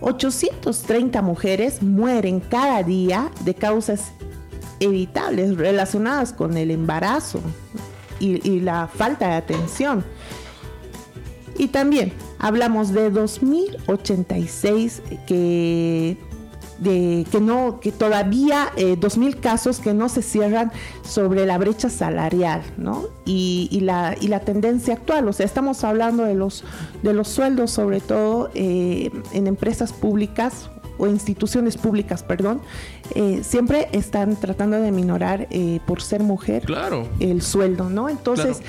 830 0.00 1.22
mujeres 1.22 1.82
mueren 1.82 2.40
cada 2.40 2.82
día 2.82 3.30
de 3.44 3.54
causas 3.54 4.12
evitables 4.80 5.56
relacionadas 5.56 6.32
con 6.32 6.56
el 6.56 6.70
embarazo 6.70 7.40
y, 8.18 8.60
la 8.60 8.88
falta 8.88 9.28
de 9.28 9.34
atención. 9.34 10.04
Y 11.58 11.68
también 11.68 12.12
hablamos 12.38 12.92
de 12.92 13.10
2086 13.10 15.02
que 15.26 16.16
de 16.82 17.26
que 17.30 17.40
no 17.40 17.80
que 17.80 17.92
todavía 17.92 18.68
eh, 18.76 18.96
2000 18.98 19.38
casos 19.40 19.78
que 19.78 19.94
no 19.94 20.08
se 20.08 20.22
cierran 20.22 20.72
sobre 21.02 21.46
la 21.46 21.58
brecha 21.58 21.88
salarial, 21.90 22.62
¿no? 22.76 23.04
Y, 23.24 23.68
y 23.70 23.80
la 23.80 24.16
y 24.20 24.28
la 24.28 24.40
tendencia 24.40 24.94
actual, 24.94 25.28
o 25.28 25.32
sea, 25.32 25.46
estamos 25.46 25.84
hablando 25.84 26.24
de 26.24 26.34
los 26.34 26.64
de 27.02 27.12
los 27.12 27.28
sueldos 27.28 27.70
sobre 27.70 28.00
todo 28.00 28.50
eh, 28.54 29.10
en 29.32 29.46
empresas 29.46 29.92
públicas 29.92 30.70
o 30.98 31.06
instituciones 31.06 31.76
públicas, 31.76 32.22
perdón, 32.22 32.60
eh, 33.14 33.40
siempre 33.42 33.88
están 33.92 34.36
tratando 34.36 34.78
de 34.80 34.92
minorar 34.92 35.48
eh, 35.50 35.80
por 35.86 36.02
ser 36.02 36.22
mujer 36.22 36.62
Claro. 36.64 37.08
el 37.18 37.42
sueldo, 37.42 37.88
¿no? 37.90 38.08
Entonces, 38.08 38.60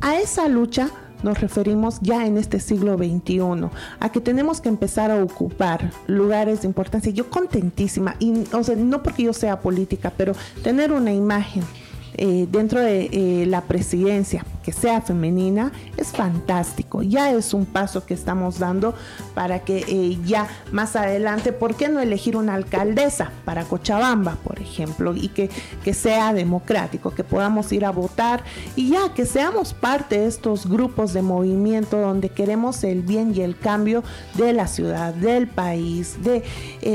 a 0.00 0.16
esa 0.18 0.46
lucha 0.48 0.90
nos 1.22 1.40
referimos 1.40 1.98
ya 2.00 2.26
en 2.26 2.38
este 2.38 2.60
siglo 2.60 2.96
XXI, 2.96 3.68
a 4.00 4.12
que 4.12 4.20
tenemos 4.20 4.60
que 4.60 4.68
empezar 4.68 5.10
a 5.10 5.22
ocupar 5.22 5.90
lugares 6.06 6.62
de 6.62 6.68
importancia. 6.68 7.12
Yo 7.12 7.30
contentísima, 7.30 8.16
y, 8.18 8.44
o 8.52 8.62
sea, 8.62 8.76
no 8.76 9.02
porque 9.02 9.24
yo 9.24 9.32
sea 9.32 9.60
política, 9.60 10.12
pero 10.16 10.34
tener 10.62 10.92
una 10.92 11.12
imagen 11.12 11.64
eh, 12.14 12.46
dentro 12.50 12.80
de 12.80 13.08
eh, 13.12 13.46
la 13.46 13.62
presidencia, 13.62 14.44
que 14.62 14.72
sea 14.72 15.00
femenina, 15.00 15.72
es 15.96 16.08
fantástico. 16.08 17.02
Ya 17.02 17.30
es 17.30 17.54
un 17.54 17.66
paso 17.66 18.04
que 18.04 18.14
estamos 18.14 18.58
dando 18.58 18.94
para 19.34 19.60
que 19.60 19.84
eh, 19.88 20.18
ya 20.24 20.48
más 20.72 20.96
adelante, 20.96 21.52
¿por 21.52 21.76
qué 21.76 21.88
no 21.88 22.00
elegir 22.00 22.36
una 22.36 22.54
alcaldesa 22.54 23.30
para 23.44 23.64
Cochabamba, 23.64 24.36
por 24.44 24.60
ejemplo? 24.60 25.14
Y 25.14 25.28
que, 25.28 25.50
que 25.84 25.94
sea 25.94 26.32
democrático, 26.34 27.12
que 27.12 27.24
podamos 27.24 27.72
ir 27.72 27.84
a 27.84 27.90
votar 27.90 28.42
y 28.76 28.90
ya 28.90 29.14
que 29.14 29.24
seamos 29.24 29.72
parte 29.72 30.18
de 30.18 30.26
estos 30.26 30.68
grupos 30.68 31.12
de 31.12 31.22
movimiento 31.22 31.98
donde 31.98 32.28
queremos 32.28 32.84
el 32.84 33.02
bien 33.02 33.32
y 33.34 33.42
el 33.42 33.56
cambio 33.56 34.02
de 34.34 34.52
la 34.52 34.66
ciudad, 34.66 35.14
del 35.14 35.46
país, 35.46 36.22
de 36.22 36.42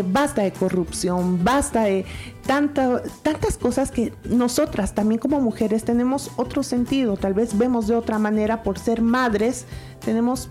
basta 0.04 0.44
de 0.44 0.52
corrupción, 0.52 1.44
basta 1.44 1.84
de 1.84 2.06
tanta, 2.46 3.02
tantas 3.24 3.58
cosas 3.58 3.92
que 3.92 4.14
nosotras 4.30 4.94
también 4.94 5.20
como 5.20 5.42
mujeres 5.42 5.84
tenemos 5.84 6.32
otro 6.36 6.64
sentido, 6.64 7.18
tal 7.18 7.34
vez 7.34 7.58
vemos 7.58 7.88
de 7.88 7.96
otra 7.96 8.20
manera 8.20 8.64
por 8.64 8.80
ser 8.80 9.02
madres, 9.02 9.66
tenemos 10.04 10.50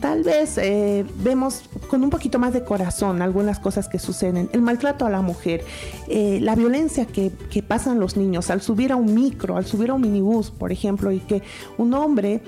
tal 0.00 0.22
vez 0.22 0.58
eh, 0.58 1.04
vemos 1.16 1.62
con 1.88 2.02
un 2.02 2.10
poquito 2.10 2.38
más 2.38 2.52
de 2.52 2.64
corazón 2.64 3.22
algunas 3.22 3.58
cosas 3.58 3.88
que 3.88 3.98
suceden. 3.98 4.50
El 4.52 4.62
maltrato 4.62 5.06
a 5.06 5.10
la 5.10 5.22
mujer, 5.22 5.64
eh, 6.08 6.38
la 6.42 6.54
violencia 6.54 7.06
que, 7.06 7.32
que 7.50 7.62
pasan 7.62 7.98
los 7.98 8.16
niños 8.16 8.50
al 8.50 8.60
subir 8.60 8.92
a 8.92 8.96
un 8.96 9.14
micro, 9.14 9.56
al 9.56 9.66
subir 9.66 9.90
a 9.90 9.94
un 9.94 10.02
minibús, 10.02 10.50
por 10.50 10.72
ejemplo, 10.72 11.10
y 11.12 11.20
que 11.20 11.42
un 11.78 11.94
hombre 11.94 12.42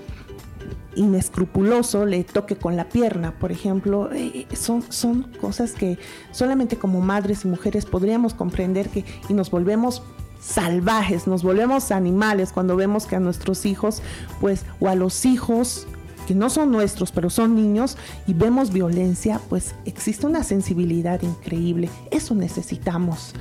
inescrupuloso 0.96 2.06
le 2.06 2.24
toque 2.24 2.56
con 2.56 2.76
la 2.76 2.88
pierna, 2.88 3.32
por 3.38 3.52
ejemplo, 3.52 4.10
eh, 4.12 4.46
son, 4.54 4.82
son 4.90 5.24
cosas 5.40 5.72
que 5.72 5.98
solamente 6.30 6.76
como 6.76 7.00
madres 7.00 7.44
y 7.44 7.48
mujeres 7.48 7.86
podríamos 7.86 8.34
comprender 8.34 8.88
que 8.88 9.04
y 9.28 9.34
nos 9.34 9.50
volvemos 9.50 10.02
salvajes, 10.40 11.26
nos 11.26 11.42
volvemos 11.42 11.92
animales 11.92 12.52
cuando 12.52 12.76
vemos 12.76 13.06
que 13.06 13.16
a 13.16 13.20
nuestros 13.20 13.64
hijos, 13.64 14.02
pues, 14.40 14.64
o 14.80 14.88
a 14.88 14.94
los 14.94 15.24
hijos 15.24 15.86
que 16.26 16.34
no 16.34 16.50
son 16.50 16.70
nuestros, 16.70 17.12
pero 17.12 17.30
son 17.30 17.54
niños, 17.54 17.96
y 18.26 18.34
vemos 18.34 18.72
violencia, 18.72 19.40
pues 19.48 19.74
existe 19.84 20.26
una 20.26 20.44
sensibilidad 20.44 21.20
increíble. 21.22 21.90
Eso 22.10 22.34
necesitamos. 22.34 23.34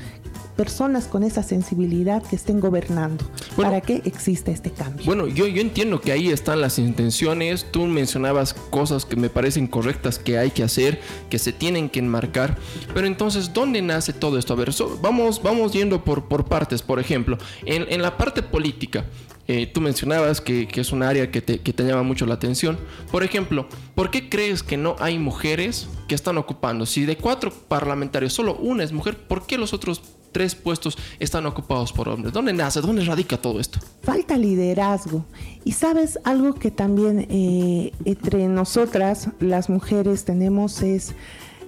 Personas 0.56 1.06
con 1.08 1.24
esa 1.24 1.44
sensibilidad 1.44 2.22
que 2.24 2.36
estén 2.36 2.60
gobernando 2.60 3.24
Bueno. 3.56 3.72
para 3.72 3.82
que 3.82 4.02
exista 4.06 4.52
este 4.52 4.70
cambio. 4.72 5.06
Bueno, 5.06 5.28
yo, 5.28 5.48
yo 5.48 5.62
entiendo 5.62 6.02
que 6.02 6.12
ahí 6.12 6.28
están 6.30 6.62
las 6.62 6.78
intenciones. 6.78 7.66
Tú 7.72 7.86
mencionabas 7.88 8.54
cosas 8.54 9.06
que 9.06 9.16
me 9.16 9.30
parecen 9.30 9.66
correctas 9.68 10.20
que 10.20 10.38
hay 10.38 10.52
que 10.52 10.64
hacer, 10.64 11.00
que 11.30 11.40
se 11.40 11.54
tienen 11.54 11.90
que 11.90 12.00
enmarcar. 12.00 12.58
Pero 12.94 13.08
entonces, 13.08 13.54
¿dónde 13.54 13.82
nace 13.82 14.14
todo 14.14 14.38
esto? 14.38 14.54
A 14.54 14.58
ver, 14.58 14.74
so- 14.74 15.00
vamos, 15.02 15.42
vamos 15.42 15.72
yendo 15.74 16.04
por, 16.04 16.26
por 16.26 16.46
partes. 16.46 16.82
Por 16.82 17.00
ejemplo, 17.00 17.38
en, 17.66 17.86
en 17.90 18.02
la 18.02 18.18
parte 18.18 18.44
política, 18.44 19.06
eh, 19.48 19.68
tú 19.68 19.82
mencionabas 19.82 20.42
que, 20.42 20.68
que 20.68 20.82
es 20.82 20.92
un 20.92 21.02
área 21.02 21.32
que 21.32 21.42
te, 21.42 21.60
que 21.60 21.74
te 21.74 21.84
llama 21.84 22.04
mucho 22.04 22.26
la 22.26 22.36
atención. 22.36 22.78
Por 23.12 23.24
ejemplo, 23.24 23.68
¿por 23.96 24.12
qué 24.12 24.30
crees 24.30 24.64
que 24.64 24.78
no 24.78 24.96
hay 25.00 25.18
mujeres 25.18 25.88
que 26.08 26.16
están 26.16 26.38
ocupando? 26.38 26.86
Si 26.86 27.06
de 27.06 27.18
cuatro 27.18 27.52
parlamentarios 27.52 28.34
solo 28.34 28.56
una 28.58 28.84
es 28.84 28.92
mujer, 28.92 29.18
¿por 29.18 29.48
qué 29.48 29.58
los 29.58 29.74
otros 29.74 30.02
tres 30.32 30.56
puestos 30.56 30.98
están 31.20 31.46
ocupados 31.46 31.91
por 31.94 32.10
hombres? 32.10 32.34
¿Dónde 32.34 32.54
nace? 32.54 32.82
¿Dónde 32.82 33.04
radica 33.04 33.38
todo 33.38 33.60
esto? 33.60 33.80
Falta 34.02 34.38
liderazgo. 34.38 35.26
Y 35.63 35.74
sabes, 35.74 36.20
algo 36.24 36.56
que 36.56 36.72
también 36.72 37.28
eh, 37.30 37.94
entre 38.06 38.48
nosotras, 38.48 39.30
las 39.39 39.70
mujeres, 39.70 40.26
tenemos 40.26 40.82
es 40.82 41.13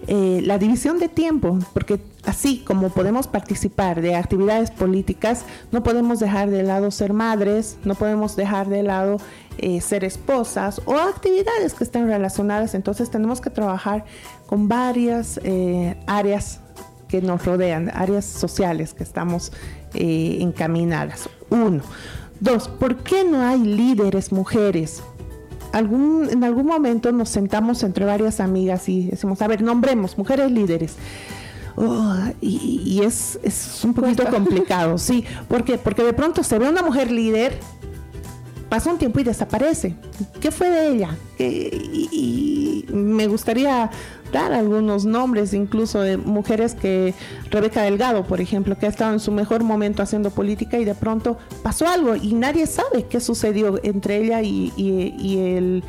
eh, 0.08 0.42
la 0.44 0.58
división 0.58 1.00
de 1.00 1.08
tiempo, 1.08 1.60
porque 1.74 1.98
así 2.26 2.60
como 2.60 2.90
podemos 2.90 3.28
participar 3.28 4.02
de 4.02 4.16
actividades 4.16 4.70
políticas, 4.70 5.46
no 5.72 5.82
podemos 5.82 6.20
dejar 6.20 6.50
de 6.50 6.64
lado 6.64 6.92
ser 6.92 7.14
madres, 7.14 7.78
no 7.86 7.96
podemos 7.96 8.36
dejar 8.36 8.68
de 8.68 8.84
lado 8.84 9.18
eh, 9.60 9.80
ser 9.80 10.04
esposas 10.04 10.82
o 10.86 10.96
actividades 10.96 11.74
que 11.74 11.86
estén 11.86 12.08
relacionadas. 12.08 12.74
Entonces 12.74 13.10
tenemos 13.10 13.40
que 13.40 13.50
trabajar 13.50 14.04
con 14.46 14.68
varias 14.68 15.40
eh, 15.44 15.96
áreas 16.06 16.60
que 17.14 17.22
nos 17.22 17.46
rodean, 17.46 17.92
áreas 17.94 18.26
sociales 18.26 18.96
que 18.96 19.04
estamos 19.04 19.52
eh, 19.94 20.38
encaminadas. 20.42 21.30
Uno. 21.52 21.84
Dos, 22.40 22.68
¿por 22.68 22.96
qué 23.04 23.24
no 23.24 23.46
hay 23.46 23.60
líderes 23.60 24.32
mujeres? 24.32 25.04
Algún, 25.74 26.28
en 26.32 26.44
algún 26.44 26.66
momento 26.66 27.12
nos 27.12 27.30
sentamos 27.30 27.84
entre 27.84 28.04
varias 28.06 28.40
amigas 28.40 28.90
y 28.90 29.12
decimos, 29.12 29.44
a 29.44 29.48
ver, 29.48 29.62
nombremos 29.62 30.18
mujeres 30.18 30.52
líderes. 30.52 30.96
Oh, 31.76 32.16
y, 32.42 32.82
y 32.84 33.02
es, 33.04 33.38
es 33.44 33.84
un 33.84 33.94
poquito 33.94 34.26
complicado, 34.32 34.98
sí. 34.98 35.24
¿Por 35.48 35.64
qué? 35.64 35.78
Porque 35.78 36.04
de 36.04 36.14
pronto 36.14 36.42
se 36.42 36.58
ve 36.58 36.68
una 36.68 36.82
mujer 36.82 37.12
líder, 37.12 37.60
pasa 38.70 38.90
un 38.92 38.98
tiempo 38.98 39.20
y 39.20 39.24
desaparece. 39.24 39.96
¿Qué 40.42 40.50
fue 40.50 40.72
de 40.72 40.88
ella? 40.90 41.16
¿Qué- 41.38 41.70
y, 41.94 42.86
y 42.90 42.92
me 42.92 43.28
gustaría 43.28 43.92
algunos 44.38 45.06
nombres, 45.06 45.54
incluso 45.54 46.02
de 46.02 46.18
mujeres 46.18 46.74
que, 46.76 47.14
Rebeca 47.52 47.84
Delgado, 47.84 48.24
por 48.26 48.42
ejemplo, 48.42 48.78
que 48.78 48.86
ha 48.86 48.90
estado 48.90 49.14
en 49.14 49.20
su 49.20 49.32
mejor 49.32 49.64
momento 49.64 50.02
haciendo 50.02 50.32
política 50.32 50.78
y 50.80 50.86
de 50.86 50.96
pronto 50.96 51.38
pasó 51.62 51.88
algo 51.88 52.16
y 52.16 52.34
nadie 52.34 52.66
sabe 52.66 53.04
qué 53.10 53.20
sucedió 53.20 53.80
entre 53.84 54.18
ella 54.18 54.42
y, 54.42 54.74
y- 54.76 55.14
y 55.20 55.38
el 55.40 55.84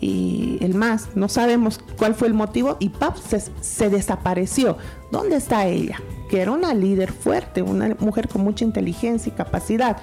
y 0.00 0.58
el 0.62 0.74
más, 0.74 1.10
no 1.14 1.28
sabemos 1.28 1.78
cuál 1.96 2.16
fue 2.16 2.26
el 2.26 2.34
motivo 2.34 2.76
y 2.80 2.88
¡pap! 2.88 3.16
Se, 3.16 3.40
se 3.60 3.88
desapareció. 3.88 4.76
¿Dónde 5.12 5.36
está 5.36 5.66
ella? 5.68 6.00
Que 6.28 6.40
era 6.40 6.50
una 6.50 6.74
líder 6.74 7.12
fuerte, 7.12 7.62
una 7.62 7.94
mujer 8.00 8.26
con 8.28 8.42
mucha 8.42 8.64
inteligencia 8.64 9.30
y 9.32 9.36
capacidad. 9.36 9.98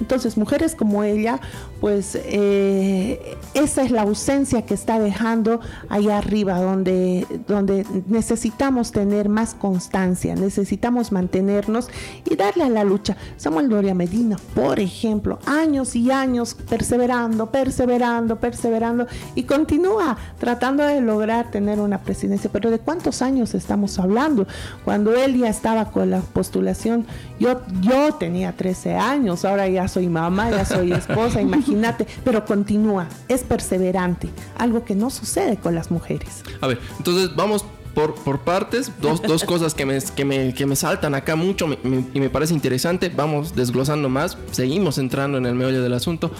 Entonces, 0.00 0.36
mujeres 0.36 0.74
como 0.74 1.04
ella, 1.04 1.40
pues 1.80 2.18
eh, 2.24 3.36
esa 3.54 3.82
es 3.82 3.90
la 3.90 4.02
ausencia 4.02 4.62
que 4.62 4.74
está 4.74 4.98
dejando 4.98 5.60
allá 5.88 6.18
arriba, 6.18 6.60
donde, 6.60 7.26
donde 7.46 7.86
necesitamos 8.06 8.92
tener 8.92 9.28
más 9.28 9.54
constancia, 9.54 10.34
necesitamos 10.34 11.12
mantenernos 11.12 11.88
y 12.28 12.36
darle 12.36 12.64
a 12.64 12.68
la 12.68 12.84
lucha. 12.84 13.16
Samuel 13.36 13.68
Doria 13.68 13.94
Medina, 13.94 14.36
por 14.54 14.80
ejemplo, 14.80 15.38
años 15.46 15.94
y 15.94 16.10
años 16.10 16.56
perseverando, 16.68 17.50
perseverando, 17.50 18.40
perseverando 18.40 19.06
y 19.34 19.44
continúa 19.44 20.16
tratando 20.38 20.84
de 20.84 21.00
lograr 21.00 21.50
tener 21.50 21.80
una 21.80 21.98
presidencia. 21.98 22.50
Pero 22.52 22.70
¿de 22.70 22.78
cuántos 22.78 23.22
años 23.22 23.54
estamos 23.54 23.98
hablando? 23.98 24.46
Cuando 24.84 25.14
él 25.14 25.38
ya 25.38 25.48
estaba 25.48 25.90
con 25.90 26.10
la 26.10 26.20
postulación, 26.20 27.06
yo, 27.38 27.60
yo 27.80 28.14
tenía 28.14 28.52
13 28.52 28.94
años, 28.94 29.44
ahora 29.44 29.68
ya 29.68 29.88
soy 29.90 30.08
mamá, 30.08 30.50
ya 30.50 30.64
soy 30.64 30.92
esposa, 30.92 31.40
imagínate, 31.48 32.06
pero 32.24 32.44
continúa, 32.46 33.06
es 33.28 33.42
perseverante, 33.42 34.28
algo 34.56 34.84
que 34.84 34.94
no 34.94 35.10
sucede 35.10 35.56
con 35.58 35.74
las 35.74 35.90
mujeres. 35.90 36.42
A 36.62 36.66
ver, 36.66 36.78
entonces 36.96 37.36
vamos 37.36 37.64
por, 37.94 38.14
por 38.14 38.38
partes. 38.40 38.92
Dos, 39.02 39.20
dos 39.20 39.44
cosas 39.44 39.74
que 39.74 39.84
me, 39.84 39.98
que, 40.00 40.24
me, 40.24 40.54
que 40.54 40.64
me 40.64 40.76
saltan 40.76 41.14
acá 41.14 41.34
mucho 41.36 41.66
me- 41.66 41.78
y 42.14 42.20
me 42.20 42.30
parece 42.30 42.54
interesante. 42.54 43.08
Vamos 43.14 43.54
desglosando 43.56 44.08
más. 44.08 44.38
Seguimos 44.52 44.96
entrando 44.98 45.38
en 45.38 45.44
el 45.46 45.54
meollo 45.56 45.82
del 45.82 45.92
asunto. 45.94 46.30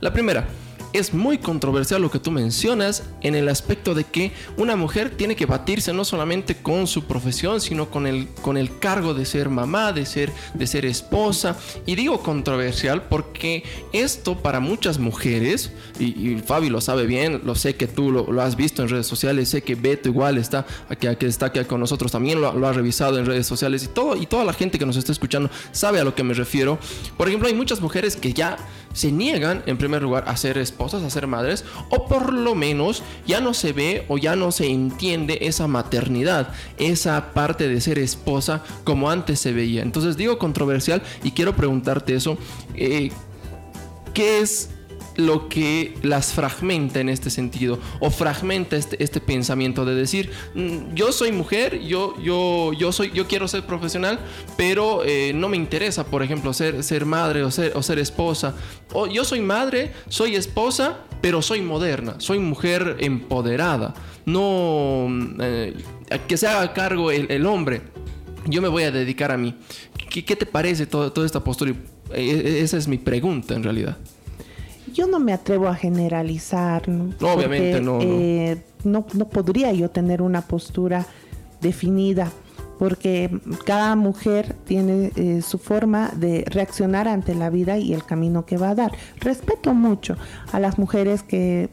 La 0.00 0.12
primera. 0.12 0.48
Es 0.96 1.12
muy 1.12 1.36
controversial 1.36 2.00
lo 2.00 2.10
que 2.10 2.18
tú 2.18 2.30
mencionas 2.30 3.02
en 3.20 3.34
el 3.34 3.50
aspecto 3.50 3.94
de 3.94 4.04
que 4.04 4.32
una 4.56 4.76
mujer 4.76 5.10
tiene 5.10 5.36
que 5.36 5.44
batirse 5.44 5.92
no 5.92 6.06
solamente 6.06 6.54
con 6.56 6.86
su 6.86 7.04
profesión, 7.04 7.60
sino 7.60 7.90
con 7.90 8.06
el, 8.06 8.28
con 8.40 8.56
el 8.56 8.78
cargo 8.78 9.12
de 9.12 9.26
ser 9.26 9.50
mamá, 9.50 9.92
de 9.92 10.06
ser, 10.06 10.32
de 10.54 10.66
ser 10.66 10.86
esposa. 10.86 11.58
Y 11.84 11.96
digo 11.96 12.22
controversial 12.22 13.02
porque 13.10 13.62
esto 13.92 14.38
para 14.38 14.58
muchas 14.58 14.98
mujeres, 14.98 15.70
y, 15.98 16.30
y 16.30 16.38
Fabi 16.38 16.70
lo 16.70 16.80
sabe 16.80 17.04
bien, 17.04 17.42
lo 17.44 17.56
sé 17.56 17.76
que 17.76 17.88
tú 17.88 18.10
lo, 18.10 18.32
lo 18.32 18.40
has 18.40 18.56
visto 18.56 18.80
en 18.80 18.88
redes 18.88 19.06
sociales, 19.06 19.50
sé 19.50 19.60
que 19.60 19.74
Beto 19.74 20.08
igual 20.08 20.38
está 20.38 20.64
aquí, 20.88 21.08
aquí 21.08 21.26
con 21.68 21.78
nosotros 21.78 22.10
también 22.10 22.40
lo, 22.40 22.54
lo 22.54 22.66
ha 22.66 22.72
revisado 22.72 23.18
en 23.18 23.26
redes 23.26 23.46
sociales 23.46 23.84
y 23.84 23.88
todo 23.88 24.16
y 24.16 24.24
toda 24.24 24.46
la 24.46 24.54
gente 24.54 24.78
que 24.78 24.86
nos 24.86 24.96
está 24.96 25.12
escuchando 25.12 25.50
sabe 25.72 26.00
a 26.00 26.04
lo 26.04 26.14
que 26.14 26.24
me 26.24 26.32
refiero. 26.32 26.78
Por 27.18 27.28
ejemplo, 27.28 27.48
hay 27.48 27.54
muchas 27.54 27.82
mujeres 27.82 28.16
que 28.16 28.32
ya 28.32 28.56
se 28.96 29.12
niegan 29.12 29.62
en 29.66 29.76
primer 29.76 30.02
lugar 30.02 30.24
a 30.26 30.36
ser 30.38 30.56
esposas, 30.56 31.02
a 31.02 31.10
ser 31.10 31.26
madres, 31.26 31.66
o 31.90 32.06
por 32.06 32.32
lo 32.32 32.54
menos 32.54 33.02
ya 33.26 33.42
no 33.42 33.52
se 33.52 33.74
ve 33.74 34.06
o 34.08 34.16
ya 34.16 34.36
no 34.36 34.52
se 34.52 34.68
entiende 34.68 35.38
esa 35.42 35.66
maternidad, 35.66 36.48
esa 36.78 37.34
parte 37.34 37.68
de 37.68 37.80
ser 37.82 37.98
esposa 37.98 38.64
como 38.84 39.10
antes 39.10 39.38
se 39.38 39.52
veía. 39.52 39.82
Entonces 39.82 40.16
digo 40.16 40.38
controversial 40.38 41.02
y 41.22 41.32
quiero 41.32 41.54
preguntarte 41.54 42.14
eso. 42.14 42.38
eh, 42.74 43.10
¿Qué 44.14 44.38
es 44.40 44.70
lo 45.16 45.48
que 45.48 45.94
las 46.02 46.32
fragmenta 46.32 47.00
en 47.00 47.08
este 47.08 47.30
sentido 47.30 47.78
o 48.00 48.10
fragmenta 48.10 48.76
este, 48.76 49.02
este 49.02 49.20
pensamiento 49.20 49.84
de 49.84 49.94
decir 49.94 50.30
"Mm, 50.54 50.94
yo 50.94 51.10
soy 51.12 51.32
mujer 51.32 51.80
yo 51.80 52.14
yo 52.22 52.72
yo 52.78 52.92
soy 52.92 53.10
yo 53.12 53.26
quiero 53.26 53.48
ser 53.48 53.62
profesional 53.64 54.18
pero 54.56 55.02
eh, 55.04 55.32
no 55.34 55.48
me 55.48 55.56
interesa 55.56 56.04
por 56.06 56.22
ejemplo 56.22 56.52
ser 56.52 56.82
ser 56.82 57.06
madre 57.06 57.42
o 57.44 57.50
ser 57.50 57.72
o 57.74 57.82
ser 57.82 57.98
esposa. 57.98 58.54
O 58.92 59.06
yo 59.06 59.24
soy 59.24 59.40
madre 59.40 59.92
soy 60.08 60.36
esposa 60.36 60.98
pero 61.20 61.40
soy 61.42 61.60
moderna 61.62 62.16
soy 62.18 62.38
mujer 62.38 62.96
empoderada. 63.00 63.94
No 64.26 65.06
mm, 65.08 65.40
eh, 65.40 65.74
que 66.28 66.36
se 66.36 66.46
haga 66.46 66.72
cargo 66.72 67.10
el, 67.10 67.46
hombre 67.46 67.80
yo 68.46 68.60
me 68.62 68.68
voy 68.68 68.84
a 68.84 68.90
dedicar 68.92 69.32
a 69.32 69.36
mí 69.36 69.54
¿qué, 70.10 70.24
qué 70.24 70.36
te 70.36 70.46
parece 70.46 70.86
todo- 70.86 71.10
toda 71.12 71.26
esta 71.26 71.42
postura? 71.42 71.72
Eh, 72.12 72.60
esa 72.62 72.76
es 72.76 72.86
mi 72.86 72.98
pregunta 72.98 73.54
en 73.54 73.62
realidad 73.64 73.96
yo 74.96 75.06
no 75.06 75.20
me 75.20 75.32
atrevo 75.32 75.68
a 75.68 75.74
generalizar. 75.74 76.88
¿no? 76.88 77.04
Obviamente 77.20 77.72
Porque, 77.72 77.80
no, 77.80 77.98
no. 77.98 78.00
eh, 78.02 78.62
no, 78.84 79.06
no 79.12 79.28
podría 79.28 79.72
yo 79.72 79.90
tener 79.90 80.22
una 80.22 80.40
postura 80.40 81.06
definida 81.60 82.30
porque 82.78 83.40
cada 83.64 83.96
mujer 83.96 84.54
tiene 84.64 85.10
eh, 85.16 85.40
su 85.42 85.58
forma 85.58 86.10
de 86.14 86.44
reaccionar 86.46 87.08
ante 87.08 87.34
la 87.34 87.48
vida 87.50 87.78
y 87.78 87.94
el 87.94 88.04
camino 88.04 88.44
que 88.44 88.58
va 88.58 88.70
a 88.70 88.74
dar. 88.74 88.92
Respeto 89.18 89.72
mucho 89.72 90.16
a 90.52 90.60
las 90.60 90.78
mujeres 90.78 91.22
que 91.22 91.70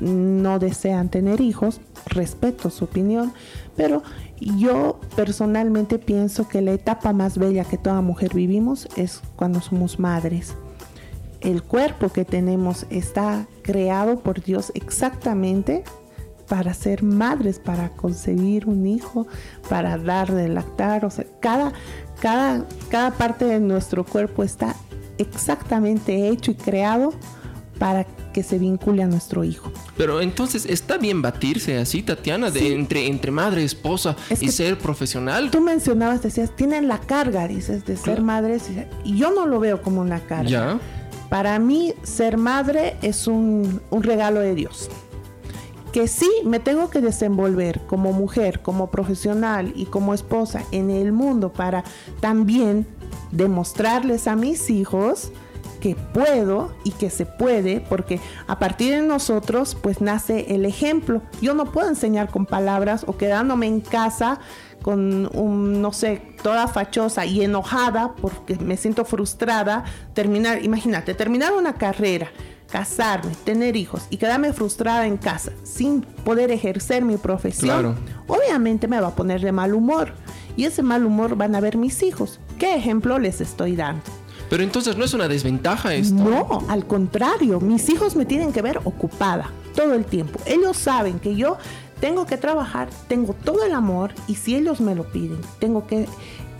no 0.00 0.58
desean 0.58 1.08
tener 1.08 1.40
hijos, 1.40 1.80
respeto 2.06 2.70
su 2.70 2.84
opinión, 2.84 3.32
pero 3.76 4.02
yo 4.58 5.00
personalmente 5.16 5.98
pienso 5.98 6.46
que 6.48 6.60
la 6.60 6.72
etapa 6.72 7.12
más 7.12 7.38
bella 7.38 7.64
que 7.64 7.78
toda 7.78 8.00
mujer 8.02 8.34
vivimos 8.34 8.88
es 8.96 9.22
cuando 9.36 9.60
somos 9.60 9.98
madres. 9.98 10.54
El 11.46 11.62
cuerpo 11.62 12.10
que 12.10 12.24
tenemos 12.24 12.84
está 12.90 13.46
creado 13.62 14.18
por 14.20 14.42
Dios 14.42 14.72
exactamente 14.74 15.84
para 16.48 16.74
ser 16.74 17.02
madres, 17.02 17.58
para 17.58 17.88
concebir 17.90 18.66
un 18.66 18.86
hijo, 18.86 19.26
para 19.68 19.96
dar 19.96 20.32
de 20.32 20.48
lactar, 20.48 21.04
o 21.04 21.10
sea, 21.10 21.24
cada, 21.40 21.72
cada, 22.20 22.64
cada 22.90 23.12
parte 23.12 23.44
de 23.44 23.60
nuestro 23.60 24.04
cuerpo 24.04 24.42
está 24.42 24.74
exactamente 25.18 26.28
hecho 26.28 26.50
y 26.50 26.54
creado 26.54 27.12
para 27.78 28.04
que 28.32 28.42
se 28.42 28.58
vincule 28.58 29.02
a 29.02 29.06
nuestro 29.06 29.44
hijo. 29.44 29.70
Pero 29.96 30.20
entonces, 30.20 30.66
¿está 30.66 30.98
bien 30.98 31.20
batirse 31.22 31.78
así, 31.78 32.02
Tatiana, 32.02 32.50
de 32.50 32.60
Sí. 32.60 32.72
entre, 32.72 33.06
entre 33.06 33.30
madre, 33.30 33.64
esposa 33.64 34.14
Es 34.30 34.42
y 34.42 34.48
ser 34.48 34.78
profesional? 34.78 35.50
Tú 35.50 35.60
mencionabas, 35.60 36.22
decías, 36.22 36.54
tienen 36.54 36.86
la 36.88 36.98
carga, 36.98 37.48
dices, 37.48 37.84
de 37.86 37.96
ser 37.96 38.04
Claro. 38.16 38.22
madres, 38.24 38.64
y 39.04 39.16
yo 39.16 39.30
no 39.32 39.46
lo 39.46 39.58
veo 39.60 39.80
como 39.82 40.00
una 40.00 40.20
carga. 40.20 40.48
Ya. 40.48 40.78
Para 41.28 41.58
mí, 41.58 41.94
ser 42.02 42.36
madre 42.36 42.96
es 43.02 43.26
un, 43.26 43.80
regalo 43.90 44.40
de 44.40 44.54
Dios. 44.54 44.88
Que 45.92 46.08
sí 46.08 46.30
me 46.44 46.60
tengo 46.60 46.90
que 46.90 47.00
desenvolver 47.00 47.80
como 47.86 48.12
mujer, 48.12 48.60
como 48.60 48.90
profesional 48.90 49.72
y 49.74 49.86
como 49.86 50.12
esposa 50.14 50.62
en 50.70 50.90
el 50.90 51.12
mundo 51.12 51.52
para 51.52 51.84
también 52.20 52.86
demostrarles 53.32 54.28
a 54.28 54.36
mis 54.36 54.68
hijos 54.68 55.32
que 55.80 55.94
puedo 55.94 56.72
y 56.84 56.90
que 56.90 57.10
se 57.10 57.26
puede, 57.26 57.80
porque 57.80 58.20
a 58.46 58.58
partir 58.58 58.94
de 58.94 59.02
nosotros 59.02 59.76
pues 59.80 60.00
nace 60.00 60.54
el 60.54 60.66
ejemplo. 60.66 61.22
Yo 61.40 61.54
no 61.54 61.72
puedo 61.72 61.88
enseñar 61.88 62.30
con 62.30 62.44
palabras 62.44 63.04
o 63.06 63.16
quedándome 63.16 63.66
en 63.66 63.80
casa 63.80 64.38
con 64.86 65.28
un, 65.36 65.82
no 65.82 65.92
sé, 65.92 66.22
toda 66.44 66.68
fachosa 66.68 67.26
y 67.26 67.42
enojada 67.42 68.14
porque 68.14 68.54
me 68.54 68.76
siento 68.76 69.04
frustrada, 69.04 69.82
terminar, 70.14 70.64
imagínate, 70.64 71.12
terminar 71.12 71.52
una 71.54 71.74
carrera, 71.74 72.28
casarme, 72.70 73.32
tener 73.42 73.74
hijos 73.74 74.06
y 74.10 74.16
quedarme 74.16 74.52
frustrada 74.52 75.04
en 75.08 75.16
casa 75.16 75.50
sin 75.64 76.02
poder 76.02 76.52
ejercer 76.52 77.04
mi 77.04 77.16
profesión, 77.16 77.66
Claro. 77.80 77.94
obviamente 78.28 78.86
me 78.86 79.00
va 79.00 79.08
a 79.08 79.14
poner 79.16 79.40
de 79.40 79.50
mal 79.50 79.74
humor. 79.74 80.12
Y 80.56 80.66
ese 80.66 80.84
mal 80.84 81.04
humor 81.04 81.34
van 81.34 81.56
a 81.56 81.60
ver 81.60 81.76
mis 81.76 82.04
hijos. 82.04 82.38
¿Qué 82.56 82.76
ejemplo 82.76 83.18
les 83.18 83.40
estoy 83.40 83.74
dando? 83.74 84.04
Pero 84.48 84.62
entonces 84.62 84.96
no 84.96 85.04
es 85.04 85.12
una 85.14 85.26
desventaja 85.26 85.94
esto. 85.94 86.14
No, 86.14 86.64
al 86.68 86.86
contrario, 86.86 87.58
mis 87.60 87.88
hijos 87.90 88.14
me 88.14 88.24
tienen 88.24 88.52
que 88.52 88.62
ver 88.62 88.78
ocupada 88.84 89.50
todo 89.74 89.94
el 89.94 90.04
tiempo. 90.04 90.38
Ellos 90.46 90.76
saben 90.76 91.18
que 91.18 91.34
yo 91.34 91.58
tengo 92.00 92.26
que 92.26 92.36
trabajar, 92.36 92.88
tengo 93.08 93.32
todo 93.32 93.64
el 93.64 93.72
amor 93.72 94.12
y 94.28 94.34
si 94.36 94.54
ellos 94.56 94.80
me 94.80 94.94
lo 94.94 95.04
piden, 95.04 95.38
tengo 95.58 95.86
que, 95.86 96.06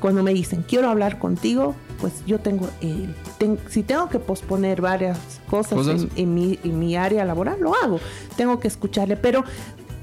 cuando 0.01 0.23
me 0.23 0.33
dicen 0.33 0.65
quiero 0.67 0.89
hablar 0.89 1.19
contigo, 1.19 1.75
pues 2.01 2.13
yo 2.27 2.39
tengo, 2.39 2.69
eh, 2.81 3.09
ten- 3.39 3.59
si 3.69 3.83
tengo 3.83 4.09
que 4.09 4.19
posponer 4.19 4.81
varias 4.81 5.19
cosas, 5.49 5.75
Cosas. 5.79 6.03
En, 6.03 6.11
en 6.17 6.35
mi, 6.35 6.59
en 6.65 6.79
mi 6.79 6.97
área 6.97 7.25
laboral, 7.25 7.59
lo 7.61 7.75
hago. 7.75 8.01
Tengo 8.37 8.61
que 8.61 8.69
escucharle, 8.69 9.17
pero 9.17 9.45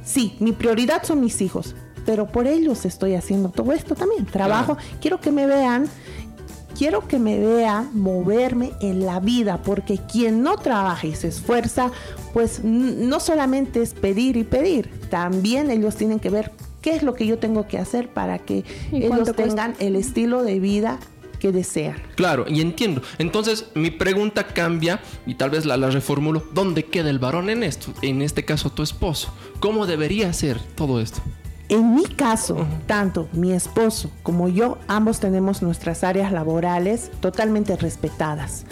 sí, 0.03 0.35
mi 0.39 0.51
prioridad 0.53 1.03
son 1.03 1.19
mis 1.21 1.41
hijos. 1.41 1.75
Pero 2.05 2.27
por 2.27 2.47
ellos 2.47 2.83
estoy 2.85 3.15
haciendo 3.15 3.47
todo 3.49 3.71
esto 3.71 3.95
también. 3.95 4.25
Trabajo, 4.25 4.75
quiero 4.99 5.21
que 5.21 5.31
me 5.31 5.47
vean 5.47 5.87
quiero 6.77 7.07
que 7.07 7.19
me 7.19 7.39
vean 7.39 7.89
moverme 7.93 8.71
en 8.81 9.05
la 9.05 9.19
vida, 9.19 9.61
porque 9.61 9.99
quien 10.11 10.43
no 10.43 10.57
trabaja 10.57 11.07
y 11.07 11.15
se 11.15 11.29
esfuerza, 11.29 11.91
pues 12.33 12.63
no 12.63 13.19
solamente 13.19 13.81
es 13.81 13.93
pedir 13.93 14.37
y 14.37 14.43
pedir, 14.43 14.89
también 15.09 15.71
ellos 15.71 15.95
tienen 15.95 16.19
que 16.19 16.29
ver 16.29 16.51
qué 16.81 16.95
es 16.95 17.03
lo 17.03 17.13
que 17.13 17.25
yo 17.25 17.39
tengo 17.39 17.67
que 17.67 17.77
hacer 17.77 18.09
para 18.09 18.39
que 18.39 18.63
¿Y 18.91 19.03
ellos 19.03 19.35
tengan 19.35 19.75
el 19.79 19.95
estilo 19.95 20.43
de 20.43 20.59
vida 20.59 20.99
que 21.39 21.51
desean. 21.51 21.97
Claro, 22.15 22.45
y 22.47 22.61
entiendo. 22.61 23.01
Entonces, 23.17 23.65
mi 23.75 23.91
pregunta 23.91 24.47
cambia 24.47 25.01
y 25.25 25.35
tal 25.35 25.49
vez 25.49 25.65
la, 25.65 25.75
la 25.75 25.89
reformulo. 25.89 26.41
¿Dónde 26.53 26.85
queda 26.85 27.09
el 27.09 27.19
varón 27.19 27.49
en 27.49 27.63
esto? 27.63 27.93
En 28.01 28.21
este 28.21 28.45
caso, 28.45 28.69
tu 28.69 28.81
esposo. 28.81 29.33
¿Cómo 29.59 29.85
debería 29.85 30.31
ser 30.31 30.61
todo 30.75 31.01
esto? 31.01 31.21
En 31.73 31.95
mi 31.95 32.03
caso, 32.05 32.57
tanto 32.85 33.27
mi 33.33 33.51
esposo 33.51 34.11
como 34.21 34.47
yo, 34.47 34.77
ambos 34.87 35.19
tenemos 35.19 35.61
nuestras 35.63 36.03
áreas 36.03 36.31
laborales 36.31 37.09
totalmente 37.19 37.75
respetadas. 37.75 38.65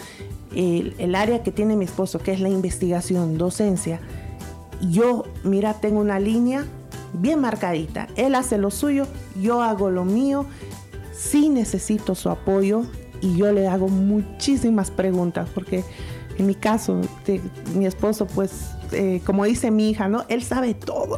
El, 0.56 0.94
el 1.00 1.16
área 1.16 1.42
que 1.42 1.52
tiene 1.52 1.76
mi 1.76 1.86
esposo, 1.86 2.20
que 2.20 2.32
es 2.32 2.40
la 2.42 2.50
investigación, 2.50 3.38
docencia, 3.40 4.00
yo, 4.82 5.24
mira, 5.44 5.74
tengo 5.76 6.00
una 6.00 6.20
línea 6.20 6.66
bien 7.14 7.40
marcadita. 7.40 8.08
Él 8.16 8.36
hace 8.36 8.58
lo 8.58 8.70
suyo, 8.70 9.08
yo 9.42 9.62
hago 9.64 9.90
lo 9.90 10.06
mío. 10.06 10.46
Sí 11.12 11.50
necesito 11.50 12.14
su 12.14 12.30
apoyo 12.30 12.84
y 13.22 13.36
yo 13.36 13.52
le 13.52 13.68
hago 13.68 13.88
muchísimas 13.88 14.92
preguntas 14.92 15.50
porque 15.54 15.84
en 16.38 16.46
mi 16.48 16.56
caso, 16.56 17.02
de- 17.26 17.42
mi 17.76 17.86
esposo, 17.86 18.26
pues, 18.28 18.52
eh, 18.92 19.22
como 19.26 19.46
dice 19.46 19.72
mi 19.72 19.90
hija, 19.90 20.08
¿no? 20.08 20.24
Él 20.30 20.44
sabe 20.44 20.74
todo. 20.74 21.18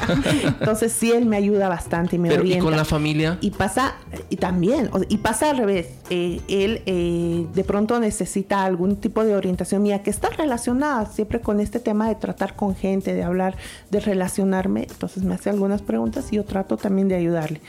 Entonces 0.60 0.92
sí, 0.92 1.12
él 1.12 1.26
me 1.26 1.36
ayuda 1.36 1.68
bastante 1.68 2.16
y 2.16 2.18
me 2.18 2.28
Pero, 2.28 2.42
¿y 2.42 2.46
orienta. 2.46 2.64
con 2.64 2.76
la 2.76 2.84
familia? 2.84 3.38
Y 3.40 3.50
pasa, 3.50 3.94
y 4.28 4.36
también, 4.36 4.88
o- 4.92 5.00
y 5.08 5.18
pasa 5.18 5.50
al 5.50 5.58
revés. 5.58 5.88
Eh, 6.10 6.40
él 6.48 6.82
eh, 6.86 7.46
de 7.54 7.64
pronto 7.64 7.98
necesita 8.00 8.64
algún 8.64 8.96
tipo 8.96 9.24
de 9.24 9.34
orientación 9.36 9.82
mía 9.82 10.02
que 10.02 10.10
está 10.10 10.28
relacionada 10.30 11.06
siempre 11.06 11.40
con 11.40 11.60
este 11.60 11.80
tema 11.80 12.08
de 12.08 12.14
tratar 12.14 12.56
con 12.56 12.74
gente, 12.74 13.14
de 13.14 13.22
hablar, 13.22 13.56
de 13.90 14.00
relacionarme. 14.00 14.86
Entonces 14.90 15.22
me 15.22 15.34
hace 15.34 15.50
algunas 15.50 15.82
preguntas 15.82 16.32
y 16.32 16.36
yo 16.36 16.44
trato 16.44 16.76
también 16.76 17.08
de 17.08 17.16
ayudarle. 17.16 17.60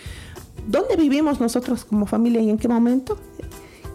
¿Dónde 0.68 0.96
vivimos 0.96 1.40
nosotros 1.40 1.86
como 1.86 2.06
familia 2.06 2.40
y 2.42 2.50
en 2.50 2.58
qué 2.60 2.68
momento? 2.68 3.18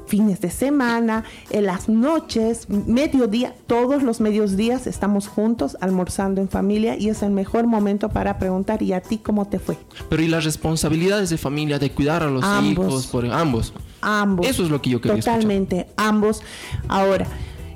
Fines 0.06 0.40
de 0.40 0.50
semana, 0.50 1.24
en 1.50 1.66
las 1.66 1.88
noches, 1.88 2.68
mediodía, 2.68 3.54
todos 3.66 4.02
los 4.02 4.20
mediodías 4.20 4.86
estamos 4.86 5.26
juntos 5.26 5.76
almorzando 5.80 6.40
en 6.40 6.48
familia 6.48 6.96
y 6.96 7.08
es 7.08 7.22
el 7.22 7.30
mejor 7.30 7.66
momento 7.66 8.08
para 8.08 8.38
preguntar, 8.38 8.82
¿y 8.82 8.92
a 8.92 9.00
ti 9.00 9.18
cómo 9.18 9.46
te 9.46 9.58
fue? 9.58 9.76
Pero 10.08 10.22
¿y 10.22 10.28
las 10.28 10.44
responsabilidades 10.44 11.30
de 11.30 11.38
familia, 11.38 11.78
de 11.78 11.90
cuidar 11.90 12.22
a 12.22 12.30
los 12.30 12.44
Ambos. 12.44 12.86
hijos? 12.86 13.06
Por, 13.08 13.26
ambos. 13.26 13.72
Ambos. 14.00 14.46
Eso 14.46 14.62
es 14.62 14.70
lo 14.70 14.80
que 14.80 14.90
yo 14.90 15.00
quería 15.00 15.18
escuchar. 15.18 15.34
Totalmente, 15.34 15.86
ambos. 15.96 16.42
Ahora, 16.88 17.26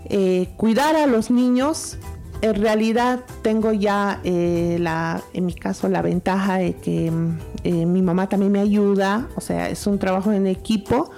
eh, 0.04 0.48
cuidar 0.56 0.96
a 0.96 1.06
los 1.06 1.30
niños, 1.30 1.98
en 2.42 2.54
realidad 2.54 3.20
tengo 3.42 3.72
ya, 3.72 4.20
eh, 4.24 4.78
la, 4.80 5.22
en 5.34 5.46
mi 5.46 5.54
caso, 5.54 5.88
la 5.88 6.02
ventaja 6.02 6.58
de 6.58 6.74
que 6.74 7.10
mm, 7.10 7.38
eh, 7.64 7.86
mi 7.86 8.02
mamá 8.02 8.28
también 8.28 8.50
me 8.50 8.60
ayuda, 8.60 9.28
o 9.36 9.40
sea, 9.40 9.68
es 9.68 9.86
un 9.86 9.98
trabajo 9.98 10.32
en 10.32 10.46
equipo. 10.46 11.10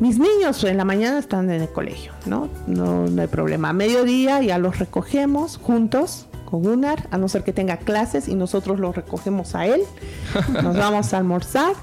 Mis 0.00 0.18
niños 0.18 0.64
en 0.64 0.78
la 0.78 0.84
mañana 0.84 1.18
están 1.18 1.50
en 1.50 1.60
el 1.60 1.68
colegio, 1.68 2.12
¿no? 2.24 2.48
No, 2.66 3.06
no 3.06 3.22
hay 3.22 3.28
problema. 3.28 3.68
A 3.68 3.72
mediodía 3.74 4.40
ya 4.40 4.58
los 4.58 4.78
recogemos 4.78 5.58
juntos 5.58 6.26
con 6.50 6.62
Gunnar, 6.62 7.06
a 7.10 7.18
no 7.18 7.28
ser 7.28 7.44
que 7.44 7.52
tenga 7.52 7.76
clases 7.76 8.26
y 8.26 8.34
nosotros 8.34 8.80
los 8.80 8.96
recogemos 8.96 9.54
a 9.54 9.66
él. 9.66 9.82
Nos 10.62 10.76
vamos 10.76 11.12
a 11.12 11.18
almorzar 11.18 11.74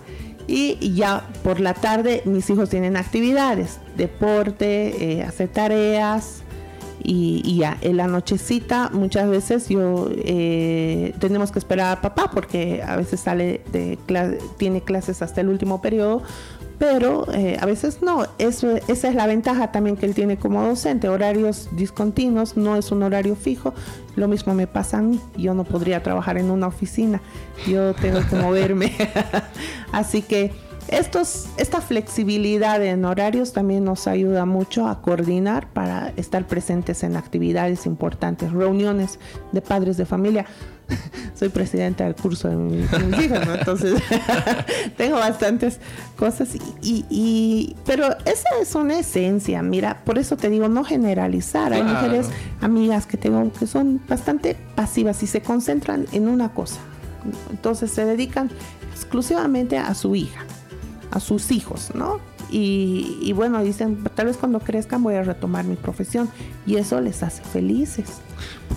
y 0.48 0.94
ya 0.96 1.28
por 1.44 1.60
la 1.60 1.74
tarde 1.74 2.22
mis 2.26 2.50
hijos 2.50 2.70
tienen 2.70 2.98
actividades, 2.98 3.80
deporte, 3.96 5.20
eh, 5.20 5.24
hacer 5.24 5.50
tareas 5.50 6.42
y, 7.04 7.42
y 7.46 7.58
ya 7.58 7.78
en 7.82 7.98
la 7.98 8.08
nochecita 8.08 8.90
muchas 8.92 9.30
veces 9.30 9.70
yo 9.70 10.10
eh, 10.12 11.14
tenemos 11.20 11.52
que 11.52 11.60
esperar 11.60 11.98
a 11.98 12.02
papá 12.02 12.32
porque 12.32 12.82
a 12.82 12.96
veces 12.96 13.20
sale 13.20 13.62
de 13.72 13.98
tiene 14.58 14.82
clases 14.82 15.22
hasta 15.22 15.42
el 15.42 15.50
último 15.50 15.82
periodo 15.82 16.24
pero 16.80 17.32
eh, 17.34 17.58
a 17.60 17.66
veces 17.66 18.02
no. 18.02 18.26
Esa 18.38 18.78
es 18.88 19.16
la 19.16 19.28
ventaja 19.28 19.72
también 19.72 19.98
que 19.98 20.06
él 20.06 20.14
tiene 20.14 20.38
como 20.38 20.64
docente, 20.64 21.10
horarios 21.10 21.70
discontinuos, 21.72 22.56
no 22.56 22.76
es 22.76 22.92
un 22.92 23.04
horario 23.04 23.36
fijo. 23.36 23.74
Lo 24.16 24.28
mismo 24.28 24.54
me 24.54 24.68
pasa 24.68 25.00
a 25.00 25.02
mí. 25.02 25.20
Yo 25.38 25.54
no 25.54 25.64
podría 25.64 26.04
trabajar 26.04 26.38
en 26.38 26.52
una 26.52 26.68
oficina, 26.68 27.22
yo 27.68 27.94
tengo 27.96 28.20
que 28.30 28.36
moverme. 28.36 28.94
Así 29.92 30.22
que 30.22 30.52
estos, 30.88 31.48
esta 31.58 31.82
flexibilidad 31.82 32.82
en 32.84 33.04
horarios 33.04 33.52
también 33.52 33.84
nos 33.84 34.08
ayuda 34.08 34.46
mucho 34.46 34.88
a 34.88 35.02
coordinar 35.02 35.68
para 35.74 36.14
estar 36.16 36.48
presentes 36.48 37.04
en 37.04 37.18
actividades 37.18 37.86
importantes, 37.86 38.54
reuniones 38.54 39.20
de 39.52 39.62
padres 39.62 39.98
de 39.98 40.06
familia. 40.06 40.46
soy 41.36 41.50
presidenta 41.50 42.04
del 42.06 42.16
curso 42.16 42.48
de 42.50 42.56
mis, 42.56 42.92
mis 43.00 43.20
hijos, 43.26 43.46
¿no? 43.46 43.56
Entonces, 43.56 44.02
tengo 44.98 45.18
bastantes 45.18 45.80
cosas. 46.18 46.56
Y, 46.56 46.60
y- 46.82 47.06
y- 47.10 47.76
pero 47.86 48.08
esa 48.26 48.48
es 48.62 48.74
una 48.76 49.00
esencia, 49.00 49.62
mira, 49.62 50.02
por 50.06 50.18
eso 50.18 50.38
te 50.38 50.50
digo, 50.50 50.68
no 50.70 50.84
generalizar. 50.84 51.74
Hay 51.74 51.84
mujeres 51.84 52.28
amigas 52.62 53.06
que 53.06 53.18
tengo 53.18 53.52
que 53.54 53.68
son 53.68 54.02
bastante 54.08 54.56
pasivas 54.76 55.22
y 55.24 55.28
se 55.28 55.42
concentran 55.42 56.06
en 56.12 56.28
una 56.28 56.50
cosa. 56.54 56.80
Entonces, 57.52 57.92
se 57.92 58.06
dedican 58.06 58.50
exclusivamente 58.94 59.78
a 59.78 59.94
su 59.94 60.16
hija, 60.16 60.42
a 61.12 61.20
sus 61.20 61.52
hijos, 61.52 61.92
¿no? 61.94 62.20
Y, 62.50 63.18
y 63.22 63.34
bueno, 63.34 63.62
dicen, 63.62 64.02
tal 64.16 64.28
vez 64.28 64.38
cuando 64.38 64.60
crezcan 64.62 65.04
voy 65.04 65.16
a 65.16 65.24
retomar 65.24 65.66
mi 65.66 65.76
profesión 65.76 66.30
y 66.66 66.78
eso 66.78 67.02
les 67.02 67.22
hace 67.22 67.44
felices. 67.44 68.06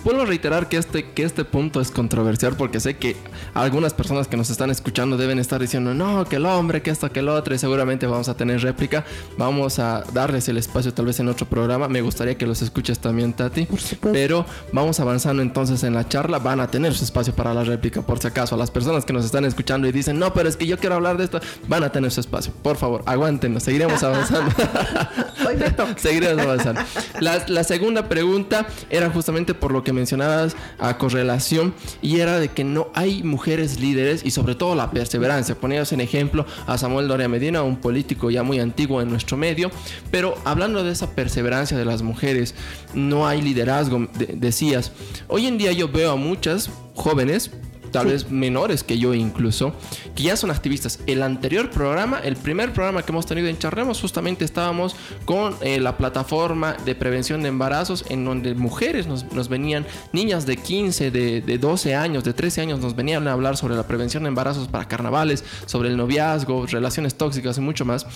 Vuelvo 0.04 0.22
a 0.22 0.26
reiterar 0.26 0.68
que 0.68 0.76
este, 0.76 1.10
que 1.10 1.24
este 1.24 1.44
punto 1.44 1.80
es 1.80 1.90
controversial 1.90 2.56
porque 2.56 2.80
sé 2.80 2.96
que 2.96 3.16
algunas 3.54 3.92
personas 3.92 4.28
que 4.28 4.36
nos 4.36 4.50
están 4.50 4.70
escuchando 4.70 5.16
deben 5.16 5.38
estar 5.38 5.60
diciendo, 5.60 5.94
no, 5.94 6.24
que 6.24 6.36
el 6.36 6.46
hombre, 6.46 6.82
que 6.82 6.90
esto, 6.90 7.10
que 7.12 7.20
el 7.20 7.28
otro, 7.28 7.54
y 7.54 7.58
seguramente 7.58 8.06
vamos 8.06 8.28
a 8.28 8.36
tener 8.36 8.60
réplica. 8.62 9.04
Vamos 9.36 9.78
a 9.78 10.04
darles 10.12 10.48
el 10.48 10.56
espacio 10.56 10.94
tal 10.94 11.06
vez 11.06 11.20
en 11.20 11.28
otro 11.28 11.46
programa. 11.46 11.88
Me 11.88 12.00
gustaría 12.00 12.36
que 12.36 12.46
los 12.46 12.62
escuches 12.62 12.98
también, 12.98 13.32
Tati. 13.32 13.66
Por 13.66 13.80
supuesto. 13.80 14.12
Pero 14.12 14.46
vamos 14.72 15.00
avanzando 15.00 15.42
entonces 15.42 15.82
en 15.84 15.94
la 15.94 16.08
charla. 16.08 16.38
Van 16.38 16.60
a 16.60 16.70
tener 16.70 16.94
su 16.94 17.04
espacio 17.04 17.34
para 17.34 17.52
la 17.52 17.64
réplica, 17.64 18.02
por 18.02 18.18
si 18.20 18.28
acaso. 18.28 18.54
A 18.54 18.58
las 18.58 18.70
personas 18.70 19.04
que 19.04 19.12
nos 19.12 19.24
están 19.24 19.44
escuchando 19.44 19.88
y 19.88 19.92
dicen, 19.92 20.18
no, 20.18 20.32
pero 20.32 20.48
es 20.48 20.56
que 20.56 20.66
yo 20.66 20.78
quiero 20.78 20.94
hablar 20.94 21.16
de 21.16 21.24
esto, 21.24 21.40
van 21.68 21.84
a 21.84 21.92
tener 21.92 22.10
su 22.10 22.20
espacio. 22.20 22.52
Por 22.62 22.76
favor, 22.76 23.02
aguántenos, 23.06 23.62
seguiremos 23.62 24.02
avanzando. 24.02 24.52
Hoy 25.46 25.56
me 25.56 25.70
toca. 25.70 25.90
Seguiremos 25.98 26.44
avanzando. 26.44 26.80
La, 27.20 27.44
la 27.48 27.64
segunda 27.64 28.08
pregunta 28.08 28.66
era 28.88 29.10
por 29.54 29.72
lo 29.72 29.82
que 29.84 29.92
mencionabas 29.92 30.56
a 30.78 30.96
correlación 30.98 31.74
y 32.02 32.20
era 32.20 32.38
de 32.38 32.48
que 32.48 32.64
no 32.64 32.88
hay 32.94 33.22
mujeres 33.22 33.80
líderes 33.80 34.24
y 34.24 34.30
sobre 34.30 34.54
todo 34.54 34.74
la 34.74 34.90
perseverancia. 34.90 35.54
Ponías 35.54 35.92
en 35.92 36.00
ejemplo 36.00 36.46
a 36.66 36.78
Samuel 36.78 37.08
Doria 37.08 37.28
Medina, 37.28 37.62
un 37.62 37.76
político 37.76 38.30
ya 38.30 38.42
muy 38.42 38.60
antiguo 38.60 39.00
en 39.02 39.08
nuestro 39.10 39.36
medio, 39.36 39.70
pero 40.10 40.34
hablando 40.44 40.84
de 40.84 40.92
esa 40.92 41.10
perseverancia 41.14 41.76
de 41.76 41.84
las 41.84 42.02
mujeres, 42.02 42.54
no 42.94 43.26
hay 43.26 43.42
liderazgo, 43.42 44.08
de- 44.18 44.34
decías. 44.36 44.92
Hoy 45.28 45.46
en 45.46 45.58
día 45.58 45.72
yo 45.72 45.88
veo 45.88 46.12
a 46.12 46.16
muchas 46.16 46.70
jóvenes 46.94 47.50
tal 47.90 48.06
vez 48.06 48.30
menores 48.30 48.84
que 48.84 48.98
yo 48.98 49.14
incluso, 49.14 49.74
que 50.14 50.24
ya 50.24 50.36
son 50.36 50.50
activistas. 50.50 51.00
El 51.06 51.22
anterior 51.22 51.70
programa, 51.70 52.18
el 52.18 52.36
primer 52.36 52.72
programa 52.72 53.02
que 53.02 53.12
hemos 53.12 53.26
tenido 53.26 53.48
en 53.48 53.58
Charremos, 53.58 54.00
justamente 54.00 54.44
estábamos 54.44 54.96
con 55.24 55.54
eh, 55.60 55.80
la 55.80 55.96
plataforma 55.96 56.76
de 56.84 56.94
prevención 56.94 57.42
de 57.42 57.48
embarazos, 57.48 58.04
en 58.08 58.24
donde 58.24 58.54
mujeres 58.54 59.06
nos, 59.06 59.30
nos 59.32 59.48
venían, 59.48 59.86
niñas 60.12 60.46
de 60.46 60.56
15, 60.56 61.10
de, 61.10 61.40
de 61.40 61.58
12 61.58 61.94
años, 61.94 62.24
de 62.24 62.32
13 62.32 62.60
años, 62.62 62.80
nos 62.80 62.94
venían 62.96 63.26
a 63.28 63.32
hablar 63.32 63.56
sobre 63.56 63.74
la 63.74 63.86
prevención 63.86 64.22
de 64.24 64.28
embarazos 64.28 64.68
para 64.68 64.86
carnavales, 64.86 65.44
sobre 65.66 65.88
el 65.88 65.96
noviazgo, 65.96 66.66
relaciones 66.66 67.14
tóxicas 67.14 67.58
y 67.58 67.60
mucho 67.60 67.84
más. 67.84 68.06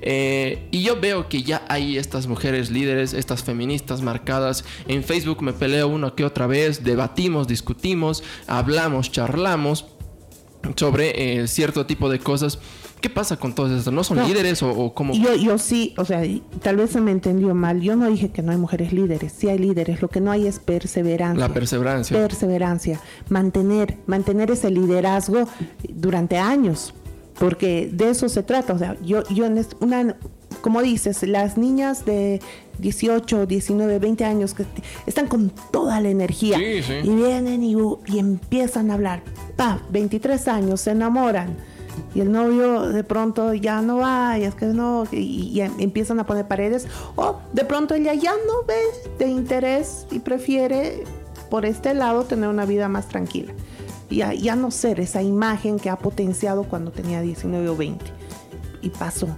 Eh, 0.00 0.68
y 0.70 0.82
yo 0.82 1.00
veo 1.00 1.28
que 1.28 1.42
ya 1.42 1.62
hay 1.68 1.98
estas 1.98 2.26
mujeres 2.26 2.70
líderes, 2.70 3.12
estas 3.12 3.42
feministas 3.42 4.00
marcadas. 4.00 4.64
En 4.88 5.04
Facebook 5.04 5.42
me 5.42 5.52
peleo 5.52 5.88
una 5.88 6.14
que 6.14 6.24
otra 6.24 6.46
vez, 6.46 6.84
debatimos, 6.84 7.48
discutimos, 7.48 8.22
hablamos, 8.46 9.10
charlamos 9.10 9.23
sobre 10.76 11.40
eh, 11.42 11.46
cierto 11.48 11.86
tipo 11.86 12.08
de 12.08 12.18
cosas. 12.18 12.58
¿Qué 13.00 13.10
pasa 13.10 13.36
con 13.36 13.54
todo 13.54 13.76
esto? 13.76 13.90
¿No 13.90 14.02
son 14.02 14.16
No. 14.16 14.26
líderes 14.26 14.62
o, 14.62 14.70
o 14.70 14.94
cómo? 14.94 15.12
Yo, 15.12 15.34
yo 15.34 15.58
sí, 15.58 15.92
o 15.98 16.06
sea, 16.06 16.22
tal 16.62 16.76
vez 16.76 16.90
se 16.90 17.02
me 17.02 17.10
entendió 17.10 17.54
mal. 17.54 17.82
Yo 17.82 17.96
no 17.96 18.08
dije 18.08 18.30
que 18.30 18.40
no 18.40 18.50
hay 18.52 18.56
mujeres 18.56 18.94
líderes, 18.94 19.32
sí 19.36 19.48
hay 19.50 19.58
líderes. 19.58 20.00
Lo 20.00 20.08
que 20.08 20.22
no 20.22 20.30
hay 20.30 20.46
es 20.46 20.58
perseverancia. 20.58 21.46
La 21.46 21.52
perseverancia. 21.52 22.16
Perseverancia, 22.16 23.00
mantener, 23.28 23.98
mantener 24.06 24.50
ese 24.50 24.70
liderazgo 24.70 25.46
durante 25.90 26.38
años, 26.38 26.94
porque 27.38 27.90
de 27.92 28.08
eso 28.08 28.30
se 28.30 28.42
trata. 28.42 28.72
O 28.72 28.78
sea, 28.78 28.96
yo, 29.02 29.22
yo 29.28 29.44
en 29.44 29.66
una, 29.80 30.16
como 30.60 30.82
dices, 30.82 31.22
las 31.22 31.56
niñas 31.56 32.04
de 32.04 32.40
18, 32.78 33.46
19, 33.46 33.98
20 33.98 34.24
años 34.24 34.54
que 34.54 34.64
están 35.06 35.28
con 35.28 35.50
toda 35.70 36.00
la 36.00 36.08
energía 36.08 36.58
Sí, 36.58 36.82
sí. 36.82 36.94
y 37.04 37.08
vienen 37.14 37.62
y, 37.62 37.76
y 38.06 38.18
empiezan 38.18 38.90
a 38.90 38.94
hablar. 38.94 39.22
Pa, 39.56 39.80
23 39.90 40.48
años, 40.48 40.80
se 40.80 40.90
enamoran. 40.92 41.56
Y 42.12 42.20
el 42.20 42.32
novio 42.32 42.88
de 42.88 43.04
pronto 43.04 43.54
ya 43.54 43.80
no 43.80 43.98
va, 43.98 44.36
y 44.38 44.42
es 44.44 44.54
que 44.56 44.66
no, 44.66 45.04
y, 45.12 45.16
y 45.52 45.60
em- 45.60 45.74
empiezan 45.78 46.18
a 46.18 46.26
poner 46.26 46.48
paredes. 46.48 46.88
O 47.14 47.38
de 47.52 47.64
pronto 47.64 47.94
ella 47.94 48.14
ya 48.14 48.32
no 48.46 48.64
ve 48.66 48.80
de 49.18 49.30
interés 49.30 50.06
y 50.10 50.18
prefiere 50.18 51.04
por 51.50 51.64
este 51.64 51.94
lado 51.94 52.24
tener 52.24 52.48
una 52.48 52.64
vida 52.66 52.88
más 52.88 53.08
tranquila. 53.08 53.52
Y 54.10 54.16
ya, 54.16 54.34
ya 54.34 54.56
no 54.56 54.72
ser 54.72 54.98
esa 54.98 55.22
imagen 55.22 55.78
que 55.78 55.88
ha 55.88 55.96
potenciado 55.96 56.64
cuando 56.64 56.90
tenía 56.90 57.20
19 57.20 57.68
o 57.68 57.76
20. 57.76 58.04
Y 58.82 58.90
pasó. 58.90 59.28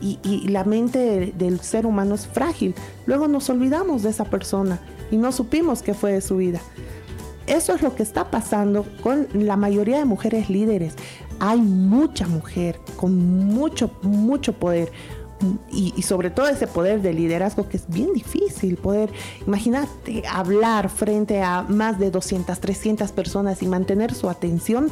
Y, 0.00 0.48
la 0.48 0.64
mente 0.64 0.98
del, 0.98 1.38
del 1.38 1.60
ser 1.60 1.86
humano 1.86 2.14
es 2.14 2.26
frágil. 2.26 2.74
Luego 3.06 3.28
nos 3.28 3.50
olvidamos 3.50 4.02
de 4.02 4.10
esa 4.10 4.24
persona 4.24 4.80
y 5.10 5.16
no 5.16 5.32
supimos 5.32 5.82
qué 5.82 5.94
fue 5.94 6.12
de 6.12 6.20
su 6.20 6.36
vida. 6.36 6.60
Eso 7.48 7.74
es 7.74 7.80
lo 7.80 7.94
que 7.94 8.02
está 8.02 8.30
pasando 8.30 8.84
con 9.02 9.26
la 9.32 9.56
mayoría 9.56 9.98
de 9.98 10.04
mujeres 10.04 10.50
líderes. 10.50 10.94
Hay 11.40 11.60
mucha 11.60 12.26
mujer 12.26 12.78
con 12.96 13.16
mucho, 13.46 13.90
mucho 14.02 14.52
poder. 14.52 14.92
Y, 15.70 15.94
y 15.96 16.02
sobre 16.02 16.30
todo 16.30 16.48
ese 16.48 16.66
poder 16.66 17.00
de 17.00 17.14
liderazgo 17.14 17.68
que 17.68 17.78
es 17.78 17.88
bien 17.88 18.12
difícil 18.12 18.76
poder, 18.76 19.10
imagínate, 19.46 20.24
hablar 20.28 20.90
frente 20.90 21.40
a 21.42 21.62
más 21.62 21.98
de 21.98 22.10
200, 22.10 22.58
300 22.58 23.12
personas 23.12 23.62
y 23.62 23.66
mantener 23.66 24.12
su 24.14 24.28
atención, 24.28 24.90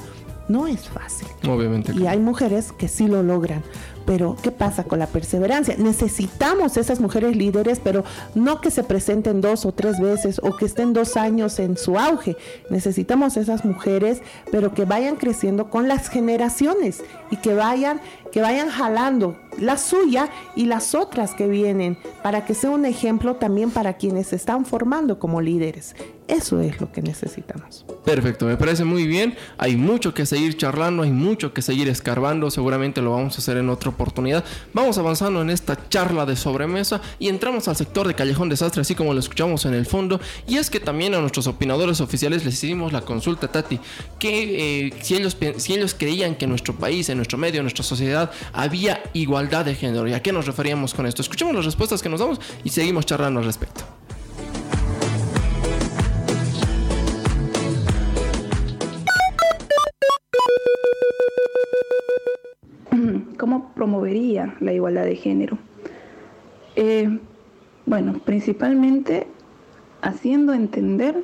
no 0.48 0.66
es 0.66 0.88
fácil. 0.88 1.28
Obviamente. 1.48 1.92
Y 1.94 2.06
hay 2.06 2.18
mujeres 2.18 2.72
que 2.72 2.88
sí 2.88 3.06
lo 3.06 3.22
logran. 3.22 3.62
Pero, 4.06 4.36
¿qué 4.40 4.52
pasa 4.52 4.84
con 4.84 5.00
la 5.00 5.08
perseverancia? 5.08 5.74
Necesitamos 5.76 6.76
esas 6.76 7.00
mujeres 7.00 7.36
líderes, 7.36 7.80
pero 7.82 8.04
no 8.36 8.60
que 8.60 8.70
se 8.70 8.84
presenten 8.84 9.40
dos 9.40 9.66
o 9.66 9.72
tres 9.72 9.98
veces 9.98 10.40
o 10.44 10.56
que 10.56 10.64
estén 10.64 10.92
dos 10.92 11.16
años 11.16 11.58
en 11.58 11.76
su 11.76 11.98
auge. 11.98 12.36
Necesitamos 12.70 13.36
esas 13.36 13.64
mujeres, 13.64 14.22
pero 14.52 14.72
que 14.72 14.84
vayan 14.84 15.16
creciendo 15.16 15.70
con 15.70 15.88
las 15.88 16.08
generaciones 16.08 17.02
y 17.32 17.36
que 17.38 17.54
vayan, 17.54 18.00
que 18.30 18.40
vayan 18.40 18.68
jalando 18.68 19.36
la 19.58 19.76
suya 19.76 20.28
y 20.54 20.66
las 20.66 20.94
otras 20.94 21.34
que 21.34 21.48
vienen 21.48 21.98
para 22.22 22.44
que 22.44 22.54
sea 22.54 22.70
un 22.70 22.84
ejemplo 22.84 23.36
también 23.36 23.70
para 23.70 23.94
quienes 23.94 24.28
se 24.28 24.36
están 24.36 24.66
formando 24.66 25.18
como 25.18 25.40
líderes. 25.40 25.96
Eso 26.28 26.60
es 26.60 26.80
lo 26.80 26.90
que 26.90 27.02
necesitamos. 27.02 27.84
Perfecto, 28.04 28.46
me 28.46 28.56
parece 28.56 28.84
muy 28.84 29.06
bien. 29.06 29.36
Hay 29.58 29.76
mucho 29.76 30.12
que 30.12 30.26
seguir 30.26 30.56
charlando, 30.56 31.04
hay 31.04 31.12
mucho 31.12 31.52
que 31.54 31.62
seguir 31.62 31.88
escarbando. 31.88 32.50
Seguramente 32.50 33.00
lo 33.00 33.12
vamos 33.12 33.36
a 33.36 33.38
hacer 33.38 33.56
en 33.58 33.68
otra 33.68 33.90
oportunidad. 33.90 34.44
Vamos 34.72 34.98
avanzando 34.98 35.40
en 35.42 35.50
esta 35.50 35.88
charla 35.88 36.26
de 36.26 36.34
sobremesa 36.34 37.00
y 37.20 37.28
entramos 37.28 37.68
al 37.68 37.76
sector 37.76 38.08
de 38.08 38.14
Callejón 38.14 38.48
Desastre, 38.48 38.80
así 38.80 38.96
como 38.96 39.14
lo 39.14 39.20
escuchamos 39.20 39.64
en 39.66 39.74
el 39.74 39.86
fondo. 39.86 40.20
Y 40.48 40.56
es 40.56 40.68
que 40.68 40.80
también 40.80 41.14
a 41.14 41.20
nuestros 41.20 41.46
opinadores 41.46 42.00
oficiales 42.00 42.44
les 42.44 42.54
hicimos 42.54 42.92
la 42.92 43.02
consulta, 43.02 43.46
Tati, 43.46 43.78
que 44.18 44.86
eh, 44.86 44.94
si, 45.02 45.14
ellos, 45.14 45.36
si 45.58 45.74
ellos 45.74 45.94
creían 45.94 46.34
que 46.34 46.46
en 46.46 46.50
nuestro 46.50 46.74
país, 46.74 47.08
en 47.08 47.18
nuestro 47.18 47.38
medio, 47.38 47.60
en 47.60 47.64
nuestra 47.64 47.84
sociedad, 47.84 48.32
había 48.52 49.00
igualdad 49.12 49.64
de 49.64 49.76
género. 49.76 50.08
¿Y 50.08 50.12
a 50.12 50.22
qué 50.22 50.32
nos 50.32 50.46
referíamos 50.46 50.92
con 50.92 51.06
esto? 51.06 51.22
Escuchemos 51.22 51.54
las 51.54 51.64
respuestas 51.64 52.02
que 52.02 52.08
nos 52.08 52.18
damos 52.18 52.40
y 52.64 52.70
seguimos 52.70 53.06
charlando 53.06 53.38
al 53.38 53.46
respecto. 53.46 53.84
¿Cómo 63.38 63.72
promovería 63.74 64.56
la 64.60 64.72
igualdad 64.72 65.04
de 65.04 65.16
género? 65.16 65.58
Eh, 66.76 67.18
bueno, 67.84 68.20
principalmente 68.24 69.26
haciendo 70.02 70.52
entender 70.52 71.22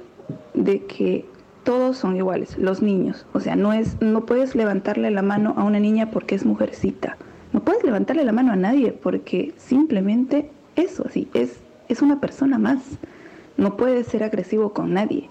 de 0.55 0.85
que 0.85 1.25
todos 1.65 1.97
son 1.97 2.17
iguales, 2.17 2.59
los 2.59 2.83
niños. 2.83 3.27
O 3.33 3.41
sea, 3.41 3.57
no 3.57 3.73
es, 3.73 4.01
no 4.01 4.27
puedes 4.27 4.55
levantarle 4.55 5.11
la 5.11 5.23
mano 5.23 5.55
a 5.57 5.65
una 5.65 5.81
niña 5.81 6.11
porque 6.11 6.35
es 6.35 6.45
mujercita. 6.45 7.17
No 7.53 7.61
puedes 7.61 7.85
levantarle 7.85 8.25
la 8.25 8.33
mano 8.33 8.53
a 8.53 8.57
nadie 8.57 8.93
porque 8.93 9.53
simplemente 9.57 10.51
eso, 10.77 11.05
sí, 11.11 11.29
es, 11.35 11.61
es 11.89 12.03
una 12.03 12.21
persona 12.21 12.59
más. 12.59 12.83
No 13.57 13.77
puedes 13.77 14.07
ser 14.07 14.25
agresivo 14.25 14.73
con 14.73 14.95
nadie. 14.95 15.29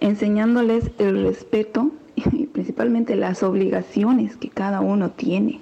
Enseñándoles 0.00 0.90
el 0.98 1.22
respeto 1.24 1.90
principalmente 2.66 3.14
las 3.14 3.44
obligaciones 3.44 4.36
que 4.36 4.48
cada 4.48 4.80
uno 4.80 5.10
tiene. 5.12 5.60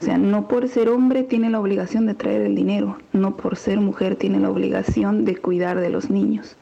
O 0.00 0.04
sea, 0.04 0.18
no 0.18 0.48
por 0.48 0.66
ser 0.66 0.88
hombre 0.88 1.22
tiene 1.22 1.50
la 1.50 1.60
obligación 1.60 2.04
de 2.04 2.14
traer 2.14 2.40
el 2.40 2.56
dinero, 2.56 2.98
no 3.12 3.36
por 3.36 3.54
ser 3.54 3.78
mujer 3.78 4.16
tiene 4.16 4.40
la 4.40 4.50
obligación 4.50 5.24
de 5.24 5.36
cuidar 5.36 5.78
de 5.78 5.88
los 5.88 6.10
niños. 6.10 6.56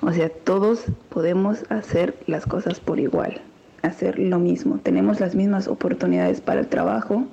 O 0.00 0.10
sea, 0.10 0.30
todos 0.30 0.86
podemos 1.10 1.64
hacer 1.70 2.16
las 2.26 2.44
cosas 2.44 2.80
por 2.80 2.98
igual, 2.98 3.40
hacer 3.82 4.18
lo 4.18 4.40
mismo. 4.40 4.80
Tenemos 4.82 5.20
las 5.20 5.36
mismas 5.36 5.68
oportunidades 5.68 6.40
para 6.40 6.58
el 6.58 6.66
trabajo, 6.66 7.24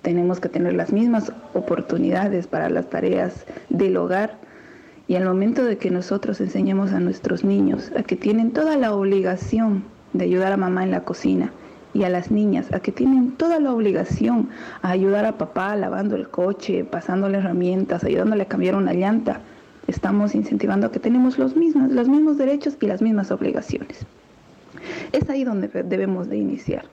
tenemos 0.00 0.40
que 0.40 0.48
tener 0.48 0.72
las 0.72 0.94
mismas 0.94 1.30
oportunidades 1.52 2.46
para 2.46 2.70
las 2.70 2.88
tareas 2.88 3.44
del 3.68 3.98
hogar. 3.98 4.38
Y 5.08 5.16
al 5.16 5.26
momento 5.26 5.62
de 5.62 5.76
que 5.76 5.90
nosotros 5.90 6.40
enseñemos 6.40 6.92
a 6.92 7.00
nuestros 7.00 7.44
niños 7.44 7.92
a 7.98 8.02
que 8.02 8.16
tienen 8.16 8.52
toda 8.52 8.78
la 8.78 8.94
obligación 8.94 9.84
de 10.18 10.24
ayudar 10.24 10.52
a 10.52 10.56
mamá 10.56 10.84
en 10.84 10.90
la 10.90 11.04
cocina 11.04 11.52
y 11.94 12.04
a 12.04 12.10
las 12.10 12.30
niñas 12.30 12.72
a 12.72 12.80
que 12.80 12.92
tienen 12.92 13.32
toda 13.32 13.58
la 13.58 13.72
obligación 13.72 14.50
a 14.82 14.90
ayudar 14.90 15.24
a 15.24 15.38
papá 15.38 15.74
lavando 15.76 16.14
el 16.14 16.28
coche, 16.28 16.84
pasándole 16.84 17.38
herramientas, 17.38 18.04
ayudándole 18.04 18.42
a 18.42 18.48
cambiar 18.48 18.74
una 18.74 18.92
llanta, 18.92 19.40
estamos 19.86 20.34
incentivando 20.34 20.88
a 20.88 20.92
que 20.92 21.00
tenemos 21.00 21.38
los 21.38 21.56
mismos, 21.56 21.90
los 21.90 22.08
mismos 22.08 22.36
derechos 22.36 22.76
y 22.80 22.86
las 22.86 23.00
mismas 23.00 23.30
obligaciones. 23.30 24.04
Es 25.12 25.28
ahí 25.30 25.44
donde 25.44 25.68
debemos 25.68 26.28
de 26.28 26.36
iniciar. 26.36 26.84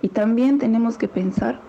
Y 0.00 0.08
también 0.08 0.58
tenemos 0.58 0.96
que 0.96 1.08
pensar 1.08 1.60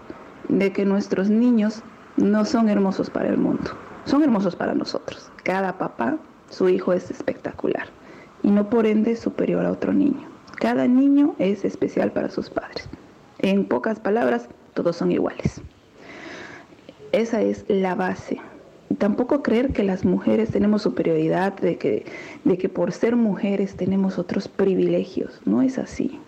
de 0.47 0.71
que 0.71 0.85
nuestros 0.85 1.29
niños 1.29 1.83
no 2.17 2.45
son 2.45 2.69
hermosos 2.69 3.09
para 3.09 3.29
el 3.29 3.37
mundo, 3.37 3.71
son 4.05 4.23
hermosos 4.23 4.55
para 4.55 4.73
nosotros. 4.73 5.29
Cada 5.43 5.77
papá, 5.77 6.17
su 6.49 6.69
hijo 6.69 6.93
es 6.93 7.11
espectacular 7.11 7.87
y 8.41 8.51
no 8.51 8.69
por 8.69 8.85
ende 8.85 9.15
superior 9.15 9.65
a 9.65 9.71
otro 9.71 9.93
niño. 9.93 10.32
Cada 10.59 10.87
niño 10.87 11.35
es 11.39 11.65
especial 11.65 12.11
para 12.11 12.29
sus 12.29 12.49
padres. 12.49 12.87
En 13.39 13.65
pocas 13.65 13.99
palabras, 13.99 14.47
todos 14.73 14.95
son 14.95 15.11
iguales. 15.11 15.61
Esa 17.11 17.41
es 17.41 17.65
la 17.67 17.95
base. 17.95 18.39
Tampoco 18.97 19.43
creer 19.43 19.73
que 19.73 19.83
las 19.83 20.05
mujeres 20.05 20.51
tenemos 20.51 20.83
superioridad, 20.83 21.53
de 21.53 21.77
que, 21.77 22.05
de 22.43 22.57
que 22.57 22.69
por 22.69 22.91
ser 22.91 23.15
mujeres 23.15 23.75
tenemos 23.75 24.17
otros 24.17 24.47
privilegios. 24.47 25.41
No 25.45 25.61
es 25.61 25.77
así. 25.77 26.19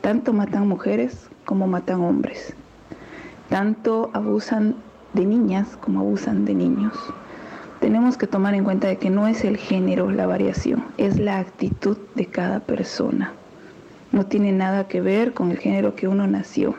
Tanto 0.00 0.32
matan 0.32 0.68
mujeres 0.68 1.28
como 1.44 1.66
matan 1.66 2.00
hombres. 2.00 2.54
Tanto 3.48 4.10
abusan 4.12 4.76
de 5.12 5.24
niñas 5.26 5.76
como 5.76 6.00
abusan 6.00 6.44
de 6.44 6.54
niños. 6.54 6.94
Tenemos 7.86 8.16
que 8.16 8.26
tomar 8.26 8.56
en 8.56 8.64
cuenta 8.64 8.88
de 8.88 8.96
que 8.96 9.10
no 9.10 9.28
es 9.28 9.44
el 9.44 9.58
género 9.58 10.10
la 10.10 10.26
variación, 10.26 10.86
es 10.98 11.20
la 11.20 11.38
actitud 11.38 11.96
de 12.16 12.26
cada 12.26 12.58
persona. 12.58 13.32
No 14.10 14.26
tiene 14.26 14.50
nada 14.50 14.88
que 14.88 15.00
ver 15.00 15.34
con 15.34 15.52
el 15.52 15.58
género 15.58 15.94
que 15.94 16.08
uno 16.08 16.26
nació. 16.26 16.74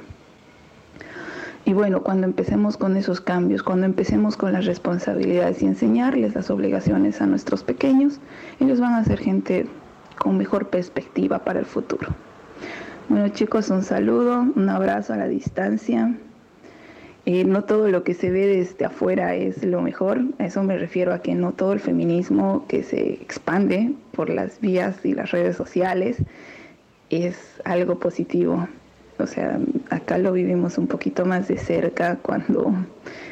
Y 1.63 1.71
bueno, 1.71 2.03
cuando 2.03 2.27
empecemos 2.27 2.75
con 2.75 2.97
esos 2.97 3.21
cambios, 3.21 3.63
cuando 3.63 3.85
empecemos 3.85 4.35
con 4.35 4.51
las 4.51 4.65
responsabilidades 4.65 5.61
y 5.61 5.67
enseñarles 5.67 6.35
las 6.35 6.49
obligaciones 6.49 7.21
a 7.21 7.25
nuestros 7.25 7.63
pequeños, 7.63 8.19
ellos 8.59 8.81
van 8.81 8.95
a 8.95 9.05
ser 9.05 9.19
gente 9.19 9.65
con 10.17 10.37
mejor 10.37 10.67
perspectiva 10.67 11.39
para 11.39 11.59
el 11.59 11.65
futuro. 11.65 12.09
Bueno 13.07 13.29
chicos, 13.29 13.69
un 13.69 13.83
saludo, 13.83 14.45
un 14.53 14.67
abrazo 14.67 15.13
a 15.13 15.15
la 15.15 15.29
distancia. 15.29 16.17
Eh, 17.29 17.43
no 17.43 17.65
todo 17.65 17.89
lo 17.89 18.05
que 18.05 18.13
se 18.13 18.31
ve 18.31 18.47
desde 18.47 18.85
afuera 18.85 19.35
es 19.35 19.61
lo 19.61 19.81
mejor. 19.81 20.21
A 20.39 20.45
eso 20.45 20.63
me 20.63 20.77
refiero 20.77 21.13
a 21.13 21.19
que 21.19 21.35
no 21.35 21.51
todo 21.51 21.73
el 21.73 21.81
feminismo 21.81 22.63
que 22.69 22.83
se 22.83 23.15
expande 23.15 23.91
por 24.13 24.29
las 24.29 24.61
vías 24.61 25.03
y 25.03 25.13
las 25.13 25.31
redes 25.31 25.57
sociales 25.57 26.19
es 27.09 27.37
algo 27.65 27.99
positivo. 27.99 28.69
O 29.19 29.27
sea, 29.27 29.59
acá 29.89 30.17
lo 30.19 30.31
vivimos 30.31 30.77
un 30.77 30.87
poquito 30.87 31.25
más 31.25 31.49
de 31.49 31.57
cerca 31.57 32.15
cuando, 32.15 32.73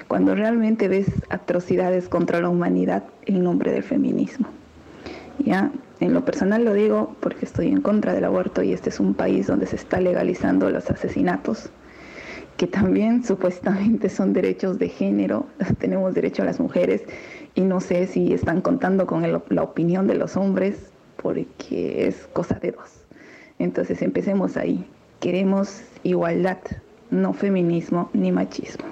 cuando 0.10 0.36
realmente 0.36 0.90
ves 0.90 1.08
atrocidades 1.30 2.10
contra 2.10 2.42
la 2.42 2.50
humanidad 2.50 3.06
en 3.26 3.46
nombre 3.46 3.72
del 3.72 3.84
feminismo. 3.84 4.50
Ya, 5.40 5.72
en 6.02 6.14
lo 6.14 6.26
personal 6.26 6.66
lo 6.66 6.74
digo 6.74 7.16
porque 7.22 7.46
estoy 7.46 7.70
en 7.70 7.80
contra 7.80 8.14
del 8.14 8.26
aborto 8.26 8.62
y 8.62 8.74
este 8.74 8.90
es 8.90 9.00
un 9.00 9.14
país 9.14 9.48
donde 9.48 9.68
se 9.68 9.78
está 9.78 10.02
legalizando 10.02 10.70
los 10.70 10.90
asesinatos 10.90 11.70
que 12.58 12.68
también 12.68 13.24
supuestamente 13.26 14.10
son 14.10 14.34
derechos 14.34 14.80
de 14.80 14.90
género, 14.90 15.48
tenemos 15.80 16.14
derecho 16.14 16.42
a 16.42 16.46
las 16.46 16.60
mujeres 16.60 17.04
y 17.56 17.62
no 17.62 17.80
sé 17.80 18.08
si 18.08 18.34
están 18.34 18.62
contando 18.62 19.06
con 19.06 19.24
el- 19.26 19.42
la 19.50 19.64
opinión 19.64 20.08
de 20.08 20.16
los 20.16 20.36
hombres 20.38 20.76
porque 21.22 22.08
es 22.08 22.28
cosa 22.34 22.56
de 22.56 22.72
dos. 22.72 22.90
Entonces 23.58 24.02
empecemos 24.02 24.58
ahí. 24.58 24.86
Queremos 25.22 25.82
igualdad, 26.04 26.60
no 27.10 27.34
feminismo 27.34 28.10
ni 28.14 28.32
machismo. 28.32 28.86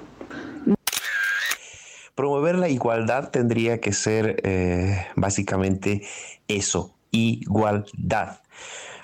Promover 2.14 2.54
la 2.56 2.68
igualdad 2.68 3.30
tendría 3.30 3.80
que 3.80 3.92
ser 3.92 4.40
eh, 4.44 5.06
básicamente 5.16 6.02
eso, 6.48 6.94
igualdad. 7.10 8.38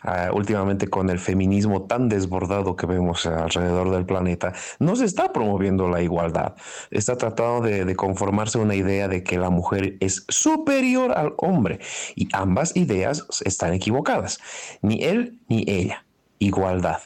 Ah, 0.03 0.31
últimamente 0.33 0.89
con 0.89 1.11
el 1.11 1.19
feminismo 1.19 1.83
tan 1.83 2.09
desbordado 2.09 2.75
que 2.75 2.87
vemos 2.87 3.27
alrededor 3.27 3.91
del 3.91 4.07
planeta, 4.07 4.55
no 4.79 4.97
se 4.97 5.05
está 5.05 5.33
promoviendo 5.33 5.89
la 5.89 6.01
igualdad. 6.01 6.55
Está 6.91 7.17
tratando 7.17 7.61
de, 7.61 7.85
de 7.85 7.97
conformarse 7.97 8.59
una 8.59 8.75
idea 8.75 9.09
de 9.09 9.23
que 9.23 9.37
la 9.39 9.51
mujer 9.51 9.97
es 10.01 10.25
superior 10.29 11.13
al 11.13 11.35
hombre 11.37 11.81
y 12.15 12.29
ambas 12.33 12.75
ideas 12.77 13.27
están 13.45 13.75
equivocadas. 13.75 14.39
Ni 14.81 15.05
él 15.05 15.39
ni 15.49 15.65
ella. 15.67 16.05
Igualdad. 16.39 17.01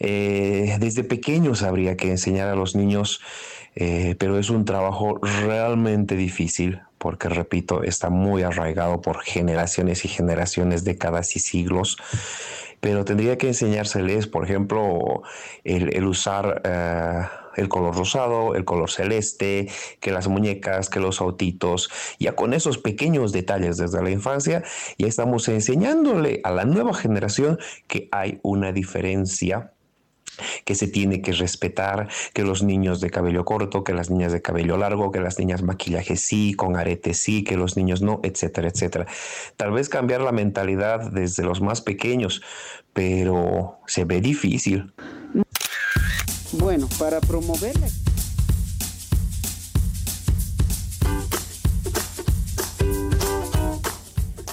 Eh, 0.00 0.76
desde 0.80 1.04
pequeños 1.04 1.62
habría 1.62 1.96
que 1.96 2.10
enseñar 2.10 2.48
a 2.48 2.56
los 2.56 2.74
niños, 2.74 3.20
eh, 3.76 4.14
pero 4.18 4.38
es 4.38 4.50
un 4.50 4.64
trabajo 4.64 5.18
realmente 5.22 6.16
difícil 6.16 6.80
porque, 7.04 7.28
repito, 7.28 7.82
está 7.82 8.08
muy 8.08 8.44
arraigado 8.44 9.02
por 9.02 9.20
generaciones 9.20 10.06
y 10.06 10.08
generaciones, 10.08 10.84
décadas 10.84 11.36
y 11.36 11.38
siglos. 11.40 11.98
Pero 12.80 13.04
tendría 13.04 13.36
que 13.36 13.48
enseñárseles, 13.48 14.26
por 14.26 14.44
ejemplo, 14.44 15.22
el, 15.64 16.06
usar 16.06 16.62
eh, 16.64 17.24
el 17.56 17.68
color 17.68 17.94
rosado, 17.94 18.54
el 18.54 18.64
color 18.64 18.90
celeste, 18.90 19.68
que 20.00 20.12
las 20.12 20.28
muñecas, 20.28 20.88
que 20.88 20.98
los 20.98 21.20
autitos. 21.20 21.90
Ya 22.18 22.34
con 22.34 22.54
esos 22.54 22.78
pequeños 22.78 23.32
detalles 23.32 23.76
desde 23.76 24.02
la 24.02 24.10
infancia, 24.10 24.62
ya 24.96 25.06
estamos 25.06 25.46
enseñándole 25.48 26.40
a 26.42 26.52
la 26.52 26.64
nueva 26.64 26.94
generación 26.94 27.58
que 27.86 28.08
hay 28.12 28.38
una 28.42 28.72
diferencia 28.72 29.73
que 30.64 30.74
se 30.74 30.88
tiene 30.88 31.22
que 31.22 31.32
respetar, 31.32 32.08
que 32.32 32.42
los 32.42 32.62
niños 32.62 33.00
de 33.00 33.10
cabello 33.10 33.44
corto, 33.44 33.84
que 33.84 33.92
las 33.92 34.10
niñas 34.10 34.32
de 34.32 34.42
cabello 34.42 34.76
largo, 34.76 35.12
que 35.12 35.20
las 35.20 35.38
niñas 35.38 35.62
maquillaje 35.62 36.16
sí, 36.16 36.54
con 36.54 36.76
aretes 36.76 37.18
sí, 37.18 37.44
que 37.44 37.56
los 37.56 37.76
niños 37.76 38.02
no, 38.02 38.20
etcétera, 38.22 38.68
etcétera. 38.68 39.06
Tal 39.56 39.72
vez 39.72 39.88
cambiar 39.88 40.20
la 40.20 40.32
mentalidad 40.32 41.10
desde 41.10 41.42
los 41.42 41.60
más 41.60 41.80
pequeños, 41.80 42.42
pero 42.92 43.78
se 43.86 44.04
ve 44.04 44.20
difícil. 44.20 44.92
Bueno, 46.52 46.88
para 46.98 47.20
promover 47.20 47.76
la 47.80 47.88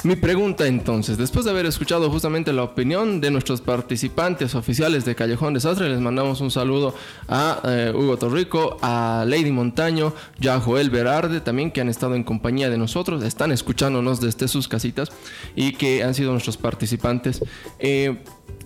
Mi 0.03 0.15
pregunta 0.15 0.65
entonces, 0.65 1.15
después 1.19 1.45
de 1.45 1.51
haber 1.51 1.67
escuchado 1.67 2.09
justamente 2.09 2.51
la 2.53 2.63
opinión 2.63 3.21
de 3.21 3.29
nuestros 3.29 3.61
participantes 3.61 4.55
oficiales 4.55 5.05
de 5.05 5.13
Callejón 5.13 5.53
Desastre, 5.53 5.89
les 5.89 5.99
mandamos 5.99 6.41
un 6.41 6.49
saludo 6.49 6.95
a 7.27 7.61
eh, 7.65 7.93
Hugo 7.95 8.17
Torrico, 8.17 8.79
a 8.81 9.25
Lady 9.27 9.51
Montaño, 9.51 10.11
y 10.39 10.47
a 10.47 10.59
Joel 10.59 10.89
Berarde 10.89 11.39
también, 11.39 11.69
que 11.69 11.81
han 11.81 11.89
estado 11.89 12.15
en 12.15 12.23
compañía 12.23 12.71
de 12.71 12.79
nosotros, 12.79 13.23
están 13.23 13.51
escuchándonos 13.51 14.19
desde 14.19 14.47
sus 14.47 14.67
casitas 14.67 15.11
y 15.55 15.73
que 15.73 16.03
han 16.03 16.15
sido 16.15 16.31
nuestros 16.31 16.57
participantes. 16.57 17.43
Eh, 17.77 18.23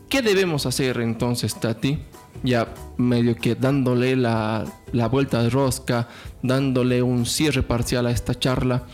¿Qué 0.07 0.21
debemos 0.21 0.65
hacer 0.65 1.01
entonces, 1.01 1.59
Tati? 1.59 1.99
Ya 2.43 2.73
medio 2.95 3.35
que 3.35 3.55
dándole 3.55 4.15
la, 4.15 4.63
la 4.93 5.09
vuelta 5.09 5.43
de 5.43 5.49
rosca, 5.49 6.07
dándole 6.41 7.01
un 7.01 7.25
cierre 7.25 7.61
parcial 7.61 8.05
a 8.05 8.11
esta 8.11 8.39
charla. 8.39 8.85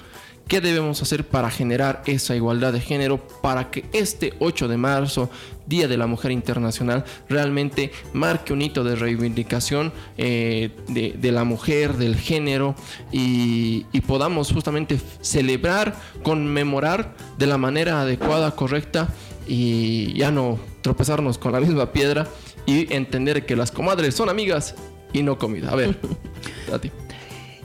¿Qué 0.51 0.59
debemos 0.59 1.01
hacer 1.01 1.25
para 1.25 1.49
generar 1.49 2.03
esa 2.07 2.35
igualdad 2.35 2.73
de 2.73 2.81
género 2.81 3.25
para 3.41 3.71
que 3.71 3.85
este 3.93 4.33
8 4.39 4.67
de 4.67 4.75
marzo, 4.75 5.29
Día 5.65 5.87
de 5.87 5.95
la 5.95 6.07
Mujer 6.07 6.31
Internacional, 6.31 7.05
realmente 7.29 7.93
marque 8.11 8.51
un 8.51 8.61
hito 8.61 8.83
de 8.83 8.97
reivindicación 8.97 9.93
eh, 10.17 10.71
de, 10.89 11.15
de 11.17 11.31
la 11.31 11.45
mujer, 11.45 11.95
del 11.95 12.17
género 12.17 12.75
y, 13.13 13.85
y 13.93 14.01
podamos 14.01 14.51
justamente 14.51 14.99
celebrar, 15.21 15.95
conmemorar 16.21 17.15
de 17.37 17.47
la 17.47 17.57
manera 17.57 18.01
adecuada, 18.01 18.51
correcta 18.51 19.07
y 19.47 20.11
ya 20.15 20.31
no 20.31 20.59
tropezarnos 20.81 21.37
con 21.37 21.53
la 21.53 21.61
misma 21.61 21.93
piedra 21.93 22.27
y 22.65 22.93
entender 22.93 23.45
que 23.45 23.55
las 23.55 23.71
comadres 23.71 24.15
son 24.15 24.27
amigas 24.27 24.75
y 25.13 25.23
no 25.23 25.37
comida. 25.37 25.71
A 25.71 25.75
ver, 25.75 25.97
a 26.73 26.77
ti. 26.77 26.91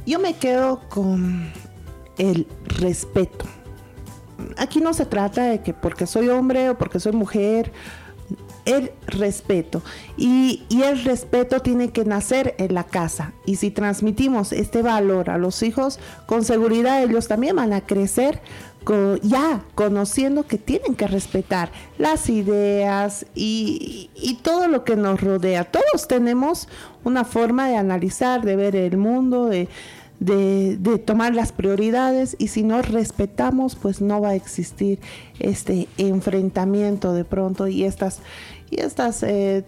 Yo 0.06 0.20
me 0.20 0.34
quedo 0.34 0.88
con 0.88 1.50
el 2.18 2.46
respeto. 2.76 3.44
Aquí 4.56 4.80
no 4.80 4.92
se 4.92 5.06
trata 5.06 5.44
de 5.44 5.62
que 5.62 5.72
porque 5.72 6.06
soy 6.06 6.28
hombre 6.28 6.70
o 6.70 6.78
porque 6.78 7.00
soy 7.00 7.12
mujer, 7.12 7.72
el 8.66 8.92
respeto. 9.06 9.82
Y, 10.16 10.64
y, 10.68 10.82
el 10.82 11.04
respeto 11.04 11.60
tiene 11.60 11.90
que 11.90 12.04
nacer 12.04 12.54
en 12.58 12.74
la 12.74 12.84
casa. 12.84 13.32
Y 13.46 13.56
si 13.56 13.70
transmitimos 13.70 14.52
este 14.52 14.82
valor 14.82 15.30
a 15.30 15.38
los 15.38 15.62
hijos, 15.62 15.98
con 16.26 16.44
seguridad 16.44 17.02
ellos 17.02 17.28
también 17.28 17.56
van 17.56 17.72
a 17.72 17.80
crecer 17.80 18.42
con, 18.86 19.20
ya 19.20 19.64
conociendo 19.74 20.46
que 20.46 20.58
tienen 20.58 20.94
que 20.94 21.08
respetar 21.08 21.70
las 21.98 22.28
ideas 22.28 23.26
y, 23.34 24.10
y, 24.14 24.34
todo 24.42 24.68
lo 24.68 24.84
que 24.84 24.96
nos 24.96 25.20
rodea. 25.20 25.64
Todos 25.64 26.06
tenemos 26.06 26.68
una 27.02 27.24
forma 27.24 27.68
de 27.68 27.76
analizar, 27.76 28.42
de 28.44 28.56
ver 28.56 28.76
el 28.76 28.96
mundo, 28.96 29.46
de 29.46 29.68
de, 30.20 30.76
de 30.78 30.98
tomar 30.98 31.34
las 31.34 31.52
prioridades 31.52 32.36
y 32.38 32.48
si 32.48 32.62
no 32.62 32.80
respetamos, 32.82 33.76
pues 33.76 34.00
no 34.00 34.20
va 34.20 34.30
a 34.30 34.34
existir 34.34 34.98
este 35.38 35.88
enfrentamiento 35.98 37.12
de 37.12 37.24
pronto 37.24 37.68
y 37.68 37.84
estas, 37.84 38.20
y 38.70 38.80
estas 38.80 39.22
eh, 39.22 39.64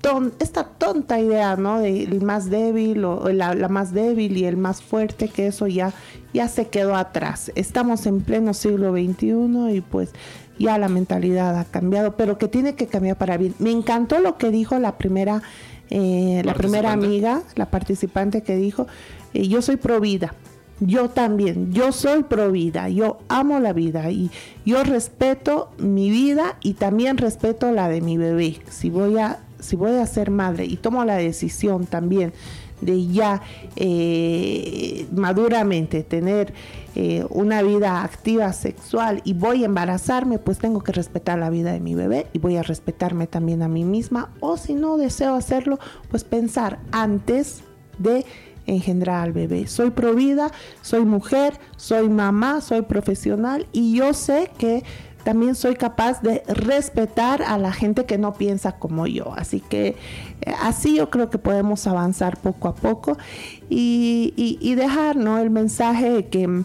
ton- 0.00 0.32
esta 0.40 0.64
tonta 0.64 1.20
idea, 1.20 1.56
¿no? 1.56 1.78
De 1.78 2.02
el 2.02 2.22
más 2.22 2.50
débil 2.50 3.04
o 3.04 3.28
la, 3.30 3.54
la 3.54 3.68
más 3.68 3.92
débil 3.92 4.36
y 4.36 4.44
el 4.44 4.56
más 4.56 4.82
fuerte, 4.82 5.28
que 5.28 5.46
eso 5.46 5.66
ya, 5.66 5.92
ya 6.34 6.48
se 6.48 6.66
quedó 6.68 6.96
atrás. 6.96 7.52
Estamos 7.54 8.06
en 8.06 8.22
pleno 8.22 8.54
siglo 8.54 8.92
XXI 8.92 9.76
y 9.76 9.80
pues 9.80 10.10
ya 10.58 10.78
la 10.78 10.88
mentalidad 10.88 11.58
ha 11.58 11.64
cambiado, 11.64 12.16
pero 12.16 12.38
que 12.38 12.48
tiene 12.48 12.74
que 12.74 12.86
cambiar 12.86 13.16
para 13.16 13.36
bien. 13.36 13.54
Me 13.58 13.70
encantó 13.70 14.18
lo 14.20 14.36
que 14.36 14.50
dijo 14.50 14.78
la 14.78 14.98
primera, 14.98 15.42
eh, 15.90 16.42
la 16.44 16.54
primera 16.54 16.92
amiga, 16.92 17.42
la 17.54 17.70
participante 17.70 18.42
que 18.42 18.56
dijo, 18.56 18.86
eh, 19.34 19.48
yo 19.48 19.62
soy 19.62 19.76
pro 19.76 20.00
vida. 20.00 20.34
Yo 20.82 21.10
también, 21.10 21.74
yo 21.74 21.92
soy 21.92 22.22
pro 22.22 22.50
vida, 22.50 22.88
yo 22.88 23.18
amo 23.28 23.60
la 23.60 23.74
vida 23.74 24.10
y 24.10 24.30
yo 24.64 24.82
respeto 24.82 25.70
mi 25.76 26.08
vida 26.08 26.56
y 26.62 26.72
también 26.72 27.18
respeto 27.18 27.70
la 27.70 27.90
de 27.90 28.00
mi 28.00 28.16
bebé. 28.16 28.62
Si 28.70 28.88
voy 28.88 29.18
a, 29.18 29.40
si 29.58 29.76
voy 29.76 29.96
a 29.96 30.06
ser 30.06 30.30
madre 30.30 30.64
y 30.64 30.78
tomo 30.78 31.04
la 31.04 31.16
decisión 31.16 31.84
también 31.84 32.32
de 32.80 33.06
ya 33.06 33.42
eh, 33.76 35.06
maduramente 35.12 36.02
tener 36.02 36.52
eh, 36.94 37.24
una 37.30 37.62
vida 37.62 38.02
activa 38.02 38.52
sexual 38.52 39.20
y 39.24 39.34
voy 39.34 39.62
a 39.62 39.66
embarazarme, 39.66 40.38
pues 40.38 40.58
tengo 40.58 40.80
que 40.80 40.92
respetar 40.92 41.38
la 41.38 41.50
vida 41.50 41.72
de 41.72 41.80
mi 41.80 41.94
bebé 41.94 42.26
y 42.32 42.38
voy 42.38 42.56
a 42.56 42.62
respetarme 42.62 43.26
también 43.26 43.62
a 43.62 43.68
mí 43.68 43.84
misma. 43.84 44.30
O 44.40 44.56
si 44.56 44.74
no 44.74 44.96
deseo 44.96 45.34
hacerlo, 45.34 45.78
pues 46.10 46.24
pensar 46.24 46.78
antes 46.90 47.62
de 47.98 48.24
engendrar 48.66 49.24
al 49.24 49.32
bebé. 49.32 49.66
Soy 49.66 49.90
provida, 49.90 50.50
soy 50.82 51.04
mujer, 51.04 51.58
soy 51.76 52.08
mamá, 52.08 52.60
soy 52.60 52.82
profesional 52.82 53.66
y 53.72 53.94
yo 53.96 54.14
sé 54.14 54.50
que 54.58 54.84
también 55.24 55.54
soy 55.54 55.74
capaz 55.74 56.22
de 56.22 56.42
respetar 56.46 57.42
a 57.42 57.58
la 57.58 57.72
gente 57.72 58.06
que 58.06 58.18
no 58.18 58.34
piensa 58.34 58.72
como 58.72 59.06
yo. 59.06 59.32
Así 59.36 59.60
que 59.60 59.96
eh, 60.40 60.54
así 60.62 60.96
yo 60.96 61.10
creo 61.10 61.30
que 61.30 61.38
podemos 61.38 61.86
avanzar 61.86 62.38
poco 62.38 62.68
a 62.68 62.74
poco 62.74 63.18
y, 63.68 64.74
dejar 64.74 65.16
¿no? 65.16 65.38
el 65.38 65.50
mensaje 65.50 66.10
de 66.10 66.28
que 66.28 66.62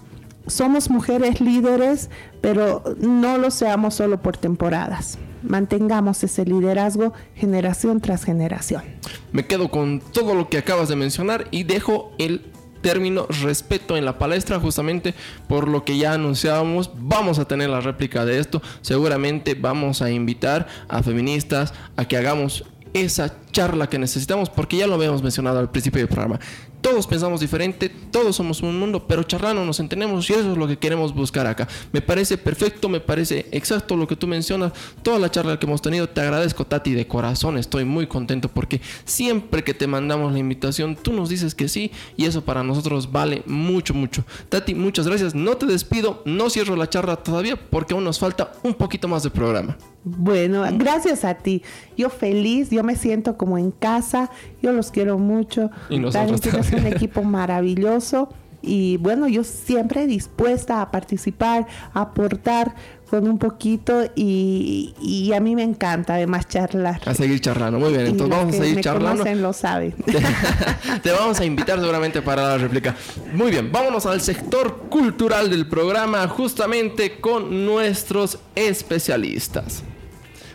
somos 0.47 0.89
mujeres 0.89 1.41
líderes, 1.41 2.09
pero 2.41 2.83
no 2.99 3.37
lo 3.37 3.51
seamos 3.51 3.95
solo 3.95 4.21
por 4.21 4.37
temporadas. 4.37 5.17
Mantengamos 5.45 6.23
ese 6.23 6.45
liderazgo 6.45 7.13
generación 7.35 8.01
tras 8.01 8.23
generación. 8.23 8.83
Me 9.31 9.45
quedo 9.45 9.69
con 9.69 9.99
todo 9.99 10.35
lo 10.35 10.49
que 10.49 10.57
acabas 10.57 10.89
de 10.89 10.95
mencionar 10.95 11.47
y 11.51 11.63
dejo 11.63 12.11
el 12.17 12.41
término 12.81 13.25
respeto 13.41 13.97
en 13.97 14.05
la 14.05 14.19
palestra 14.19 14.59
justamente 14.59 15.15
por 15.47 15.67
lo 15.67 15.83
que 15.83 15.97
ya 15.97 16.13
anunciábamos 16.13 16.91
vamos 16.95 17.39
a 17.39 17.45
tener 17.45 17.67
la 17.67 17.81
réplica 17.81 18.25
de 18.25 18.37
esto 18.37 18.61
seguramente 18.81 19.55
vamos 19.55 20.03
a 20.03 20.11
invitar 20.11 20.67
a 20.87 21.01
feministas 21.01 21.73
a 21.97 22.05
que 22.05 22.15
hagamos 22.15 22.63
esa 22.95 23.35
charla 23.51 23.87
que 23.87 23.99
necesitamos 23.99 24.49
porque 24.49 24.77
ya 24.77 24.87
lo 24.87 24.95
habíamos 24.95 25.21
mencionado 25.21 25.59
al 25.59 25.69
principio 25.69 25.99
del 25.99 26.07
programa 26.07 26.39
todos 26.85 27.07
pensamos 27.07 27.39
diferente, 27.39 27.89
todos 27.89 28.35
somos 28.35 28.61
un 28.61 28.79
mundo, 28.79 29.07
pero 29.07 29.23
charlando 29.23 29.65
nos 29.65 29.79
entendemos 29.79 30.29
y 30.29 30.33
eso 30.33 30.51
es 30.51 30.55
lo 30.55 30.67
que 30.67 30.77
queremos 30.77 31.15
buscar 31.15 31.47
acá. 31.47 31.67
Me 31.91 31.99
parece 31.99 32.37
perfecto, 32.37 32.89
me 32.89 32.99
parece 32.99 33.47
exacto 33.51 33.97
lo 33.97 34.05
que 34.05 34.15
tú 34.15 34.27
mencionas. 34.27 34.71
Toda 35.01 35.17
la 35.17 35.31
charla 35.31 35.57
que 35.57 35.65
hemos 35.65 35.81
tenido, 35.81 36.07
te 36.07 36.21
agradezco 36.21 36.63
Tati 36.63 36.93
de 36.93 37.07
corazón, 37.07 37.57
estoy 37.57 37.85
muy 37.85 38.05
contento 38.05 38.49
porque 38.49 38.81
siempre 39.03 39.63
que 39.63 39.73
te 39.73 39.87
mandamos 39.87 40.31
la 40.31 40.37
invitación, 40.37 40.95
tú 40.95 41.11
nos 41.11 41.27
dices 41.27 41.55
que 41.55 41.69
sí 41.69 41.89
y 42.17 42.25
eso 42.25 42.45
para 42.45 42.61
nosotros 42.61 43.11
vale 43.11 43.41
mucho, 43.47 43.95
mucho. 43.95 44.23
Tati, 44.49 44.75
muchas 44.75 45.07
gracias. 45.07 45.33
No 45.33 45.57
te 45.57 45.65
despido, 45.65 46.21
no 46.23 46.51
cierro 46.51 46.75
la 46.75 46.87
charla 46.87 47.15
todavía 47.15 47.55
porque 47.55 47.95
aún 47.95 48.03
nos 48.03 48.19
falta 48.19 48.51
un 48.61 48.75
poquito 48.75 49.07
más 49.07 49.23
de 49.23 49.31
programa. 49.31 49.75
Bueno, 50.05 50.63
gracias 50.77 51.25
a 51.25 51.33
ti. 51.33 51.63
Yo 51.97 52.09
feliz, 52.09 52.69
yo 52.69 52.83
me 52.83 52.95
siento 52.95 53.37
como 53.37 53.57
en 53.57 53.71
casa, 53.71 54.29
yo 54.61 54.71
los 54.71 54.91
quiero 54.91 55.17
mucho. 55.17 55.71
Y 55.89 55.97
nosotros 55.97 56.39
También 56.41 56.63
tienes 56.63 56.85
un 56.85 56.93
equipo 56.93 57.23
maravilloso 57.23 58.29
y 58.65 58.97
bueno, 58.97 59.27
yo 59.27 59.43
siempre 59.43 60.07
dispuesta 60.07 60.81
a 60.81 60.89
participar, 60.89 61.67
a 61.93 62.01
aportar 62.01 62.73
con 63.09 63.27
un 63.27 63.37
poquito 63.37 64.03
y, 64.15 64.95
y 64.99 65.31
a 65.33 65.39
mí 65.39 65.55
me 65.55 65.61
encanta 65.61 66.15
además 66.15 66.47
charlar. 66.47 66.99
A 67.05 67.13
seguir 67.13 67.39
charlando, 67.39 67.79
muy 67.79 67.91
bien. 67.91 68.07
Entonces 68.07 68.35
vamos 68.35 68.55
a 68.55 68.57
seguir 68.57 68.75
me 68.75 68.81
charlando. 68.81 69.23
conocen 69.23 69.41
lo 69.43 69.53
saben. 69.53 69.93
Te 71.03 71.11
vamos 71.11 71.39
a 71.39 71.45
invitar 71.45 71.79
seguramente 71.79 72.23
para 72.23 72.49
la 72.49 72.57
réplica. 72.57 72.95
Muy 73.33 73.51
bien, 73.51 73.71
vámonos 73.71 74.07
al 74.07 74.21
sector 74.21 74.85
cultural 74.89 75.49
del 75.51 75.67
programa, 75.67 76.27
justamente 76.27 77.19
con 77.19 77.65
nuestros 77.65 78.39
especialistas. 78.55 79.83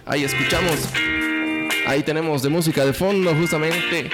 Ahí 0.07 0.25
escuchamos, 0.25 0.75
ahí 1.87 2.03
tenemos 2.03 2.43
de 2.43 2.49
música 2.49 2.85
de 2.85 2.93
fondo 2.93 3.35
justamente 3.35 4.11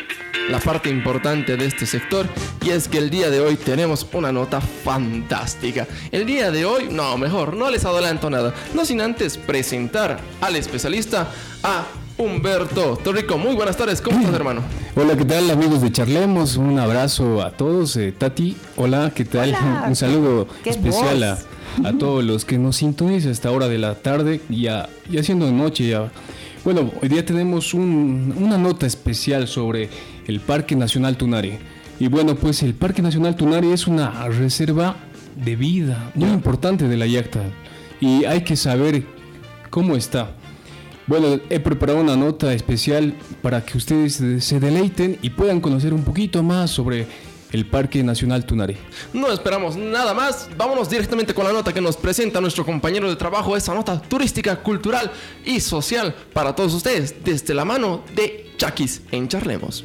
la 0.51 0.59
parte 0.61 0.91
importante 0.91 1.57
de 1.57 1.67
este 1.67 1.87
sector 1.87 2.27
y 2.65 2.71
es 2.71 2.87
que 2.87 2.99
el 2.99 3.11
día 3.11 3.31
de 3.31 3.41
hoy 3.41 3.57
tenemos 3.57 4.07
una 4.13 4.31
nota 4.33 4.61
fantástica. 4.61 5.87
El 6.13 6.27
día 6.27 6.51
de 6.51 6.65
hoy, 6.65 6.89
no, 6.91 7.17
mejor, 7.19 7.55
no 7.55 7.71
les 7.71 7.85
adelanto 7.85 8.31
nada, 8.31 8.55
no 8.75 8.85
sin 8.85 9.01
antes 9.01 9.39
presentar 9.39 10.19
al 10.41 10.57
especialista, 10.57 11.29
a 11.63 11.85
Humberto 12.19 12.97
Torrico. 13.03 13.39
Muy 13.39 13.55
buenas 13.55 13.77
tardes, 13.77 14.01
¿cómo 14.01 14.19
estás 14.19 14.35
hermano? 14.35 14.63
Hola, 14.95 15.17
¿qué 15.17 15.25
tal 15.25 15.51
amigos 15.51 15.83
de 15.83 15.93
Charlemos? 15.93 16.57
Un 16.57 16.79
abrazo 16.79 17.43
a 17.43 17.51
todos. 17.51 17.97
Eh, 17.97 18.13
Tati, 18.17 18.57
hola, 18.77 19.13
¿qué 19.15 19.25
tal? 19.25 19.51
Hola. 19.51 19.85
Un 19.89 19.97
saludo 19.97 20.49
Qué 20.65 20.71
especial 20.71 21.21
voz. 21.21 21.25
a 21.25 21.56
todos 21.99 22.25
los 22.25 22.45
que 22.45 22.59
nos 22.59 22.77
sintonizan 22.77 23.31
a 23.31 23.33
esta 23.33 23.51
hora 23.51 23.69
de 23.69 23.79
la 23.79 23.95
tarde, 23.95 24.41
ya, 24.49 24.89
ya 25.11 25.23
siendo 25.23 25.51
noche 25.53 25.89
ya. 25.89 26.11
Bueno, 26.65 26.91
hoy 27.01 27.09
día 27.09 27.25
tenemos 27.25 27.75
un- 27.75 28.35
una 28.39 28.59
nota 28.59 28.87
especial 28.87 29.47
sobre 29.47 29.89
el 30.27 30.41
Parque 30.41 30.75
Nacional 30.75 31.17
Tunari. 31.17 31.55
Y 32.01 32.09
bueno, 32.09 32.35
pues 32.35 32.63
el 32.63 32.75
Parque 32.75 33.03
Nacional 33.03 33.37
Tunari 33.37 33.71
es 33.71 33.87
una 33.87 34.27
reserva 34.29 34.97
de 35.43 35.57
vida 35.57 36.11
muy 36.15 36.29
importante 36.31 36.89
de 36.89 36.97
la 36.97 37.07
Yacta. 37.07 37.41
Y 38.01 38.25
hay 38.25 38.43
que 38.43 38.57
saber 38.57 39.05
cómo 39.71 39.97
está. 39.97 40.31
Bueno, 41.07 41.41
he 41.51 41.61
preparado 41.61 42.01
una 42.01 42.17
nota 42.17 42.53
especial 42.53 43.15
para 43.41 43.65
que 43.65 43.79
ustedes 43.79 44.21
se 44.45 44.59
deleiten 44.61 45.19
y 45.23 45.31
puedan 45.31 45.61
conocer 45.61 45.95
un 45.95 46.03
poquito 46.03 46.43
más 46.43 46.71
sobre 46.71 47.07
el 47.57 47.67
Parque 47.67 48.03
Nacional 48.03 48.45
Tunari. 48.45 48.77
No 49.15 49.33
esperamos 49.33 49.77
nada 49.77 50.13
más. 50.13 50.49
Vámonos 50.57 50.91
directamente 50.91 51.33
con 51.33 51.45
la 51.45 51.53
nota 51.53 51.73
que 51.73 51.81
nos 51.81 51.97
presenta 51.97 52.41
nuestro 52.41 52.65
compañero 52.67 53.09
de 53.09 53.17
trabajo. 53.17 53.57
Esa 53.57 53.75
nota 53.75 54.01
turística, 54.01 54.57
cultural 54.57 55.11
y 55.45 55.61
social 55.61 56.15
para 56.35 56.55
todos 56.55 56.75
ustedes 56.75 57.15
desde 57.25 57.55
la 57.55 57.65
mano 57.65 58.05
de 58.15 58.53
Chakis 58.59 59.03
en 59.11 59.27
Charlemos. 59.29 59.85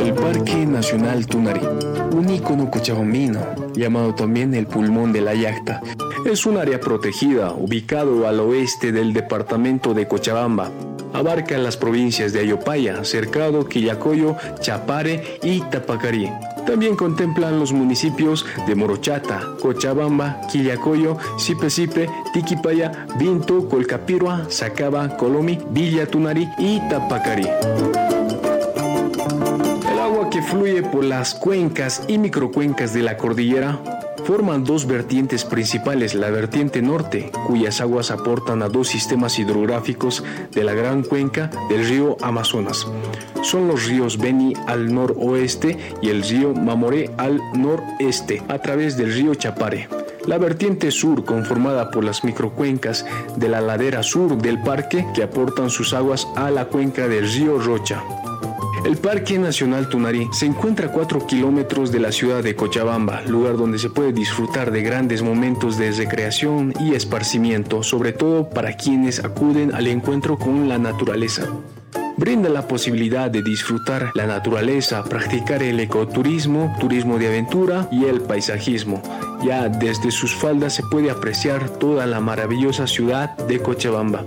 El 0.00 0.12
Parque 0.14 0.66
Nacional 0.66 1.26
Tunari, 1.26 1.60
un 2.12 2.28
ícono 2.28 2.70
cochabambino, 2.70 3.40
llamado 3.74 4.14
también 4.14 4.54
el 4.54 4.66
pulmón 4.66 5.12
de 5.12 5.20
la 5.20 5.34
Yacta, 5.34 5.80
es 6.24 6.46
un 6.46 6.56
área 6.56 6.80
protegida 6.80 7.52
ubicado 7.52 8.26
al 8.26 8.40
oeste 8.40 8.92
del 8.92 9.12
departamento 9.12 9.94
de 9.94 10.08
Cochabamba. 10.08 10.70
Abarca 11.12 11.56
las 11.58 11.76
provincias 11.76 12.32
de 12.32 12.40
Ayopaya, 12.40 13.04
Cercado, 13.04 13.68
Quillacoyo, 13.68 14.36
Chapare 14.60 15.38
y 15.42 15.60
Tapacarí. 15.60 16.28
También 16.66 16.96
contemplan 16.96 17.60
los 17.60 17.72
municipios 17.72 18.46
de 18.66 18.74
Morochata, 18.74 19.40
Cochabamba, 19.60 20.40
Quillacoyo, 20.50 21.18
Sipe-Sipe, 21.38 22.08
Tiquipaya, 22.32 23.06
Vinto, 23.18 23.68
Colcapirua, 23.68 24.46
Sacaba, 24.48 25.16
Colomi, 25.16 25.58
Villa 25.70 26.06
Tunari 26.06 26.48
y 26.58 26.80
Tapacarí. 26.88 27.46
Que 30.34 30.42
fluye 30.42 30.82
por 30.82 31.04
las 31.04 31.32
cuencas 31.32 32.02
y 32.08 32.18
microcuencas 32.18 32.92
de 32.92 33.02
la 33.02 33.16
cordillera 33.16 33.78
forman 34.24 34.64
dos 34.64 34.84
vertientes 34.84 35.44
principales, 35.44 36.16
la 36.16 36.28
vertiente 36.28 36.82
norte, 36.82 37.30
cuyas 37.46 37.80
aguas 37.80 38.10
aportan 38.10 38.60
a 38.64 38.68
dos 38.68 38.88
sistemas 38.88 39.38
hidrográficos 39.38 40.24
de 40.50 40.64
la 40.64 40.74
gran 40.74 41.04
cuenca 41.04 41.52
del 41.68 41.86
río 41.86 42.16
Amazonas. 42.20 42.84
Son 43.42 43.68
los 43.68 43.86
ríos 43.86 44.18
Beni 44.18 44.54
al 44.66 44.92
noroeste 44.92 45.78
y 46.02 46.08
el 46.08 46.24
río 46.24 46.52
Mamoré 46.52 47.12
al 47.16 47.40
noreste, 47.52 48.42
a 48.48 48.58
través 48.58 48.96
del 48.96 49.14
río 49.14 49.36
Chapare. 49.36 49.88
La 50.26 50.38
vertiente 50.38 50.90
sur, 50.90 51.24
conformada 51.24 51.92
por 51.92 52.02
las 52.02 52.24
microcuencas 52.24 53.06
de 53.36 53.48
la 53.48 53.60
ladera 53.60 54.02
sur 54.02 54.36
del 54.36 54.60
parque, 54.60 55.06
que 55.14 55.22
aportan 55.22 55.70
sus 55.70 55.94
aguas 55.94 56.26
a 56.34 56.50
la 56.50 56.64
cuenca 56.64 57.06
del 57.06 57.32
río 57.32 57.60
Rocha. 57.60 58.02
El 58.84 58.98
Parque 58.98 59.38
Nacional 59.38 59.88
Tunari 59.88 60.28
se 60.30 60.44
encuentra 60.44 60.88
a 60.88 60.92
4 60.92 61.26
kilómetros 61.26 61.90
de 61.90 62.00
la 62.00 62.12
ciudad 62.12 62.42
de 62.42 62.54
Cochabamba, 62.54 63.22
lugar 63.22 63.56
donde 63.56 63.78
se 63.78 63.88
puede 63.88 64.12
disfrutar 64.12 64.70
de 64.70 64.82
grandes 64.82 65.22
momentos 65.22 65.78
de 65.78 65.90
recreación 65.90 66.74
y 66.78 66.94
esparcimiento, 66.94 67.82
sobre 67.82 68.12
todo 68.12 68.50
para 68.50 68.76
quienes 68.76 69.24
acuden 69.24 69.74
al 69.74 69.86
encuentro 69.86 70.38
con 70.38 70.68
la 70.68 70.76
naturaleza. 70.76 71.48
Brinda 72.18 72.50
la 72.50 72.68
posibilidad 72.68 73.30
de 73.30 73.42
disfrutar 73.42 74.10
la 74.14 74.26
naturaleza, 74.26 75.02
practicar 75.02 75.62
el 75.62 75.80
ecoturismo, 75.80 76.76
turismo 76.78 77.18
de 77.18 77.28
aventura 77.28 77.88
y 77.90 78.04
el 78.04 78.20
paisajismo. 78.20 79.02
Ya 79.42 79.66
desde 79.70 80.10
sus 80.10 80.34
faldas 80.34 80.74
se 80.74 80.82
puede 80.82 81.10
apreciar 81.10 81.70
toda 81.70 82.04
la 82.04 82.20
maravillosa 82.20 82.86
ciudad 82.86 83.34
de 83.48 83.60
Cochabamba. 83.60 84.24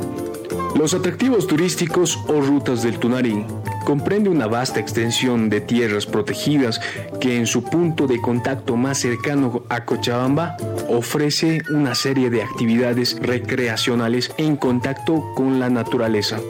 Los 0.75 0.95
atractivos 0.95 1.45
turísticos 1.45 2.19
o 2.27 2.41
rutas 2.41 2.81
del 2.81 2.97
Tunari 2.99 3.45
comprende 3.87 4.29
una 4.29 4.47
vasta 4.47 4.81
extensión 4.81 5.49
de 5.49 5.61
tierras 5.61 6.05
protegidas 6.05 6.81
que 7.21 7.37
en 7.37 7.47
su 7.47 7.63
punto 7.63 8.05
de 8.05 8.19
contacto 8.19 8.75
más 8.75 8.97
cercano 8.97 9.63
a 9.69 9.85
Cochabamba 9.85 10.57
ofrece 10.89 11.61
una 11.69 11.95
serie 11.95 12.29
de 12.29 12.43
actividades 12.43 13.17
recreacionales 13.21 14.33
en 14.37 14.57
contacto 14.57 15.23
con 15.35 15.61
la 15.61 15.69
naturaleza, 15.69 16.41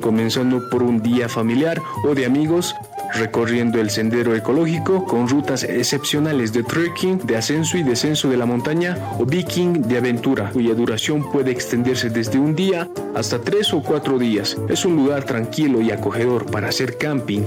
comenzando 0.00 0.70
por 0.70 0.82
un 0.82 1.02
día 1.02 1.28
familiar 1.28 1.82
o 2.02 2.14
de 2.14 2.24
amigos 2.24 2.74
recorriendo 3.14 3.80
el 3.80 3.90
sendero 3.90 4.34
ecológico 4.34 5.04
con 5.04 5.28
rutas 5.28 5.64
excepcionales 5.64 6.52
de 6.52 6.62
trekking, 6.62 7.18
de 7.18 7.36
ascenso 7.36 7.78
y 7.78 7.82
descenso 7.82 8.28
de 8.28 8.36
la 8.36 8.46
montaña 8.46 8.96
o 9.18 9.24
viking 9.24 9.82
de 9.82 9.98
aventura, 9.98 10.50
cuya 10.52 10.74
duración 10.74 11.30
puede 11.30 11.50
extenderse 11.50 12.10
desde 12.10 12.38
un 12.38 12.54
día 12.54 12.88
hasta 13.14 13.40
tres 13.40 13.72
o 13.72 13.82
cuatro 13.82 14.18
días. 14.18 14.56
Es 14.68 14.84
un 14.84 14.96
lugar 14.96 15.24
tranquilo 15.24 15.80
y 15.80 15.90
acogedor 15.90 16.50
para 16.50 16.68
hacer 16.68 16.98
camping. 16.98 17.44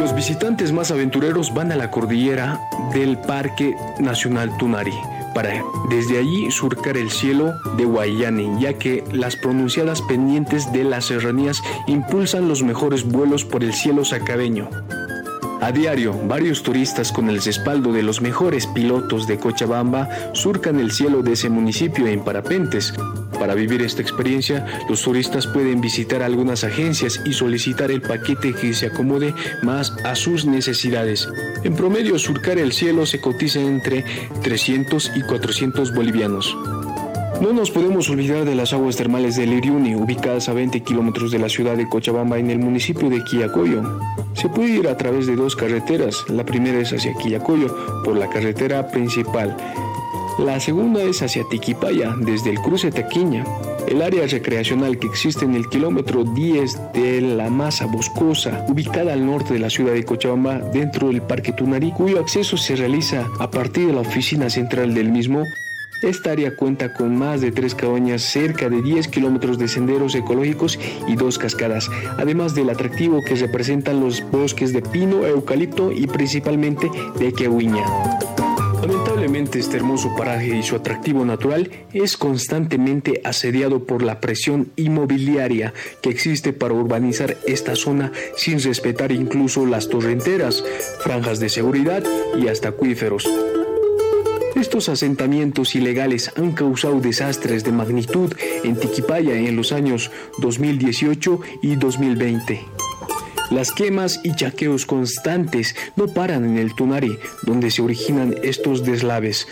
Los 0.00 0.14
visitantes 0.14 0.72
más 0.72 0.90
aventureros 0.90 1.52
van 1.52 1.72
a 1.72 1.76
la 1.76 1.90
cordillera 1.90 2.60
del 2.92 3.18
Parque 3.18 3.74
Nacional 3.98 4.56
Tunari 4.58 4.94
para 5.34 5.64
desde 5.90 6.18
allí 6.18 6.50
surcar 6.50 6.96
el 6.96 7.10
cielo 7.10 7.54
de 7.76 7.84
Guayani, 7.84 8.60
ya 8.60 8.74
que 8.74 9.04
las 9.12 9.36
pronunciadas 9.36 10.02
pendientes 10.02 10.72
de 10.72 10.84
las 10.84 11.06
serranías 11.06 11.62
impulsan 11.86 12.48
los 12.48 12.62
mejores 12.62 13.04
vuelos 13.04 13.44
por 13.44 13.64
el 13.64 13.72
cielo 13.72 14.04
sacabeño. 14.04 14.68
A 15.60 15.72
diario, 15.72 16.14
varios 16.28 16.62
turistas 16.62 17.10
con 17.10 17.28
el 17.28 17.42
respaldo 17.42 17.92
de 17.92 18.04
los 18.04 18.20
mejores 18.20 18.66
pilotos 18.68 19.26
de 19.26 19.38
Cochabamba 19.38 20.08
surcan 20.32 20.78
el 20.78 20.92
cielo 20.92 21.22
de 21.22 21.32
ese 21.32 21.50
municipio 21.50 22.06
en 22.06 22.22
parapentes. 22.22 22.94
Para 23.40 23.54
vivir 23.54 23.82
esta 23.82 24.00
experiencia, 24.00 24.64
los 24.88 25.02
turistas 25.02 25.48
pueden 25.48 25.80
visitar 25.80 26.22
algunas 26.22 26.62
agencias 26.62 27.20
y 27.24 27.32
solicitar 27.32 27.90
el 27.90 28.02
paquete 28.02 28.54
que 28.54 28.72
se 28.72 28.86
acomode 28.86 29.34
más 29.64 29.92
a 30.04 30.14
sus 30.14 30.46
necesidades. 30.46 31.28
En 31.64 31.74
promedio, 31.74 32.18
surcar 32.20 32.58
el 32.58 32.72
cielo 32.72 33.04
se 33.04 33.20
cotiza 33.20 33.60
entre 33.60 34.04
300 34.42 35.10
y 35.16 35.22
400 35.22 35.92
bolivianos. 35.92 36.56
No 37.40 37.52
nos 37.52 37.70
podemos 37.70 38.08
olvidar 38.10 38.44
de 38.44 38.54
las 38.54 38.72
aguas 38.72 38.96
termales 38.96 39.36
del 39.36 39.52
Iriuni, 39.52 39.96
ubicadas 39.96 40.48
a 40.48 40.52
20 40.52 40.82
kilómetros 40.82 41.30
de 41.32 41.38
la 41.38 41.48
ciudad 41.48 41.76
de 41.76 41.88
Cochabamba 41.88 42.38
en 42.38 42.50
el 42.50 42.58
municipio 42.58 43.10
de 43.10 43.22
Quillacoyo. 43.22 43.82
Se 44.40 44.48
puede 44.48 44.70
ir 44.70 44.86
a 44.86 44.96
través 44.96 45.26
de 45.26 45.34
dos 45.34 45.56
carreteras. 45.56 46.24
La 46.28 46.44
primera 46.44 46.78
es 46.78 46.92
hacia 46.92 47.12
Quillacoyo, 47.12 47.74
por 48.04 48.16
la 48.16 48.30
carretera 48.30 48.86
principal. 48.86 49.56
La 50.38 50.60
segunda 50.60 51.02
es 51.02 51.22
hacia 51.22 51.42
Tiquipaya, 51.42 52.14
desde 52.20 52.50
el 52.50 52.60
cruce 52.60 52.92
Taquiña. 52.92 53.44
El 53.88 54.00
área 54.00 54.28
recreacional 54.28 54.96
que 55.00 55.08
existe 55.08 55.44
en 55.44 55.54
el 55.54 55.68
kilómetro 55.68 56.22
10 56.22 56.92
de 56.92 57.20
la 57.20 57.50
masa 57.50 57.86
boscosa, 57.86 58.64
ubicada 58.68 59.12
al 59.12 59.26
norte 59.26 59.54
de 59.54 59.58
la 59.58 59.70
ciudad 59.70 59.94
de 59.94 60.04
Cochabamba, 60.04 60.60
dentro 60.60 61.08
del 61.08 61.20
Parque 61.20 61.52
Tunari, 61.52 61.90
cuyo 61.90 62.20
acceso 62.20 62.56
se 62.56 62.76
realiza 62.76 63.26
a 63.40 63.50
partir 63.50 63.88
de 63.88 63.94
la 63.94 64.02
oficina 64.02 64.48
central 64.48 64.94
del 64.94 65.10
mismo, 65.10 65.42
esta 66.02 66.32
área 66.32 66.54
cuenta 66.54 66.92
con 66.92 67.16
más 67.16 67.40
de 67.40 67.52
tres 67.52 67.74
cabañas, 67.74 68.22
cerca 68.22 68.68
de 68.68 68.82
10 68.82 69.08
kilómetros 69.08 69.58
de 69.58 69.68
senderos 69.68 70.14
ecológicos 70.14 70.78
y 71.06 71.16
dos 71.16 71.38
cascadas, 71.38 71.88
además 72.16 72.54
del 72.54 72.70
atractivo 72.70 73.22
que 73.22 73.34
representan 73.34 74.00
los 74.00 74.22
bosques 74.30 74.72
de 74.72 74.82
pino, 74.82 75.26
eucalipto 75.26 75.92
y 75.92 76.06
principalmente 76.06 76.90
de 77.18 77.32
quehuiña. 77.32 77.84
Lamentablemente 78.80 79.58
este 79.58 79.76
hermoso 79.76 80.14
paraje 80.16 80.56
y 80.56 80.62
su 80.62 80.76
atractivo 80.76 81.24
natural 81.24 81.70
es 81.92 82.16
constantemente 82.16 83.20
asediado 83.24 83.84
por 83.84 84.02
la 84.02 84.20
presión 84.20 84.70
inmobiliaria 84.76 85.74
que 86.00 86.10
existe 86.10 86.52
para 86.52 86.74
urbanizar 86.74 87.36
esta 87.46 87.74
zona 87.74 88.12
sin 88.36 88.62
respetar 88.62 89.10
incluso 89.10 89.66
las 89.66 89.88
torrenteras, 89.88 90.64
franjas 91.00 91.40
de 91.40 91.48
seguridad 91.48 92.04
y 92.40 92.48
hasta 92.48 92.68
acuíferos. 92.68 93.28
Estos 94.54 94.88
asentamientos 94.88 95.74
ilegales 95.74 96.32
han 96.36 96.52
causado 96.52 97.00
desastres 97.00 97.64
de 97.64 97.72
magnitud 97.72 98.32
en 98.64 98.76
Tiquipaya 98.76 99.34
en 99.34 99.56
los 99.56 99.72
años 99.72 100.10
2018 100.38 101.40
y 101.62 101.76
2020. 101.76 102.60
Las 103.50 103.72
quemas 103.72 104.20
y 104.24 104.34
chaqueos 104.34 104.84
constantes 104.84 105.74
no 105.96 106.08
paran 106.08 106.44
en 106.44 106.58
el 106.58 106.74
Tunari, 106.74 107.18
donde 107.42 107.70
se 107.70 107.82
originan 107.82 108.34
estos 108.42 108.84
deslaves. 108.84 109.46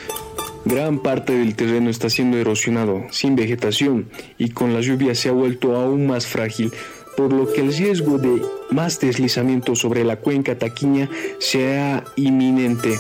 Gran 0.64 0.98
parte 0.98 1.32
del 1.32 1.54
terreno 1.54 1.90
está 1.90 2.10
siendo 2.10 2.36
erosionado, 2.36 3.04
sin 3.10 3.36
vegetación, 3.36 4.08
y 4.36 4.50
con 4.50 4.74
la 4.74 4.80
lluvia 4.80 5.14
se 5.14 5.28
ha 5.28 5.32
vuelto 5.32 5.76
aún 5.76 6.06
más 6.06 6.26
frágil, 6.26 6.72
por 7.16 7.32
lo 7.32 7.50
que 7.52 7.60
el 7.60 7.72
riesgo 7.72 8.18
de 8.18 8.42
más 8.70 9.00
deslizamiento 9.00 9.76
sobre 9.76 10.04
la 10.04 10.16
cuenca 10.16 10.58
taquiña 10.58 11.08
sea 11.38 12.04
inminente. 12.16 12.98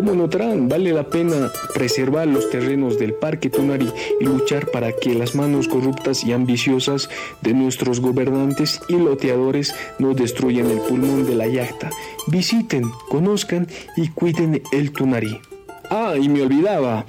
Como 0.00 0.14
notarán, 0.14 0.66
vale 0.66 0.94
la 0.94 1.02
pena 1.10 1.52
preservar 1.74 2.26
los 2.26 2.48
terrenos 2.48 2.98
del 2.98 3.12
Parque 3.12 3.50
Tunari 3.50 3.92
y 4.18 4.24
luchar 4.24 4.70
para 4.70 4.92
que 4.92 5.12
las 5.12 5.34
manos 5.34 5.68
corruptas 5.68 6.24
y 6.24 6.32
ambiciosas 6.32 7.10
de 7.42 7.52
nuestros 7.52 8.00
gobernantes 8.00 8.80
y 8.88 8.94
loteadores 8.94 9.74
no 9.98 10.14
destruyan 10.14 10.70
el 10.70 10.78
pulmón 10.78 11.26
de 11.26 11.34
la 11.34 11.48
yacta. 11.48 11.90
Visiten, 12.28 12.90
conozcan 13.10 13.68
y 13.94 14.08
cuiden 14.08 14.62
el 14.72 14.90
Tunari. 14.90 15.38
Ah, 15.90 16.14
y 16.18 16.30
me 16.30 16.40
olvidaba. 16.40 17.04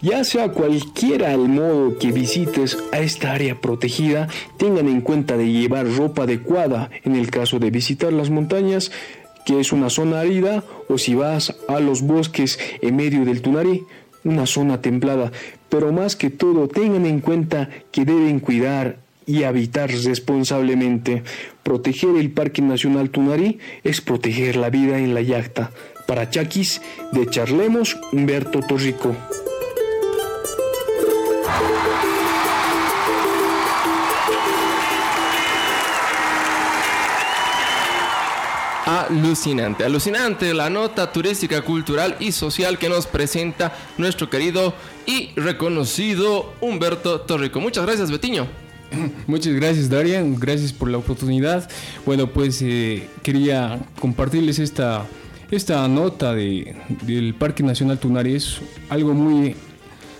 Ya 0.00 0.24
sea 0.24 0.48
cualquiera 0.48 1.34
el 1.34 1.46
modo 1.46 1.98
que 1.98 2.10
visites 2.10 2.78
a 2.90 3.00
esta 3.00 3.32
área 3.32 3.60
protegida, 3.60 4.28
tengan 4.56 4.88
en 4.88 5.02
cuenta 5.02 5.36
de 5.36 5.52
llevar 5.52 5.86
ropa 5.94 6.22
adecuada 6.22 6.88
en 7.04 7.16
el 7.16 7.30
caso 7.30 7.58
de 7.58 7.70
visitar 7.70 8.10
las 8.10 8.30
montañas, 8.30 8.92
que 9.44 9.60
es 9.60 9.72
una 9.72 9.90
zona 9.90 10.20
árida, 10.20 10.64
o 10.88 10.98
si 10.98 11.14
vas 11.14 11.56
a 11.68 11.80
los 11.80 12.02
bosques 12.02 12.58
en 12.80 12.96
medio 12.96 13.24
del 13.24 13.42
Tunari, 13.42 13.84
una 14.24 14.46
zona 14.46 14.80
templada. 14.80 15.32
Pero 15.68 15.92
más 15.92 16.16
que 16.16 16.30
todo, 16.30 16.68
tengan 16.68 17.06
en 17.06 17.20
cuenta 17.20 17.70
que 17.90 18.04
deben 18.04 18.40
cuidar 18.40 18.98
y 19.26 19.44
habitar 19.44 19.90
responsablemente. 19.90 21.22
Proteger 21.62 22.16
el 22.16 22.30
Parque 22.30 22.62
Nacional 22.62 23.10
Tunari 23.10 23.58
es 23.84 24.00
proteger 24.00 24.56
la 24.56 24.70
vida 24.70 24.98
en 24.98 25.14
la 25.14 25.22
yacta. 25.22 25.70
Para 26.06 26.28
Chaquis, 26.28 26.82
de 27.12 27.28
Charlemos, 27.28 27.96
Humberto 28.12 28.60
Torrico. 28.60 29.14
Alucinante, 38.90 39.84
alucinante 39.84 40.52
la 40.52 40.68
nota 40.68 41.12
turística, 41.12 41.62
cultural 41.62 42.16
y 42.18 42.32
social 42.32 42.76
que 42.76 42.88
nos 42.88 43.06
presenta 43.06 43.72
nuestro 43.98 44.28
querido 44.28 44.74
y 45.06 45.30
reconocido 45.36 46.54
Humberto 46.60 47.20
Torrico. 47.20 47.60
Muchas 47.60 47.86
gracias, 47.86 48.10
Betiño. 48.10 48.48
Muchas 49.28 49.52
gracias 49.54 49.88
Darian, 49.88 50.34
gracias 50.34 50.72
por 50.72 50.90
la 50.90 50.98
oportunidad. 50.98 51.70
Bueno, 52.04 52.26
pues 52.26 52.60
eh, 52.62 53.08
quería 53.22 53.78
compartirles 54.00 54.58
esta, 54.58 55.06
esta 55.52 55.86
nota 55.86 56.34
de, 56.34 56.74
del 57.02 57.34
Parque 57.34 57.62
Nacional 57.62 58.00
Tunari. 58.00 58.34
Es 58.34 58.58
algo 58.88 59.14
muy 59.14 59.54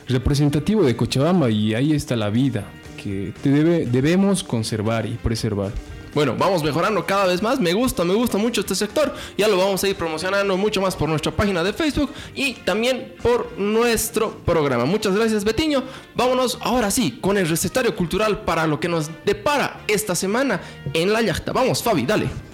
representativo 0.07 0.85
de 0.85 0.95
Cochabamba 0.95 1.51
y 1.51 1.75
ahí 1.75 1.93
está 1.93 2.15
la 2.15 2.31
vida 2.31 2.67
que 3.03 3.33
debe, 3.43 3.85
debemos 3.87 4.45
conservar 4.45 5.07
y 5.07 5.15
preservar. 5.15 5.73
Bueno, 6.15 6.35
vamos 6.37 6.63
mejorando 6.63 7.05
cada 7.07 7.27
vez 7.27 7.43
más. 7.43 7.61
Me 7.61 7.73
gusta, 7.73 8.05
me 8.05 8.15
gusta 8.15 8.39
mucho 8.39 8.61
este 8.61 8.75
sector. 8.75 9.15
Ya 9.39 9.49
lo 9.49 9.57
vamos 9.57 9.83
a 9.85 9.89
ir 9.89 9.97
promocionando 9.97 10.57
mucho 10.57 10.81
más 10.81 10.97
por 10.97 11.09
nuestra 11.09 11.33
página 11.33 11.63
de 11.63 11.73
Facebook 11.73 12.11
y 12.35 12.55
también 12.55 13.15
por 13.23 13.57
nuestro 13.59 14.31
programa. 14.45 14.85
Muchas 14.85 15.15
gracias, 15.15 15.45
Betiño. 15.45 15.85
Vámonos 16.15 16.59
ahora 16.61 16.91
sí 16.91 17.19
con 17.21 17.39
el 17.39 17.49
recetario 17.49 17.95
cultural 17.95 18.43
para 18.43 18.67
lo 18.67 18.81
que 18.81 18.89
nos 18.89 19.11
depara 19.25 19.81
esta 19.87 20.15
semana 20.15 20.61
en 20.93 21.13
la 21.13 21.23
yachta. 21.23 21.53
Vamos, 21.53 21.83
Fabi, 21.83 22.05
dale. 22.05 22.50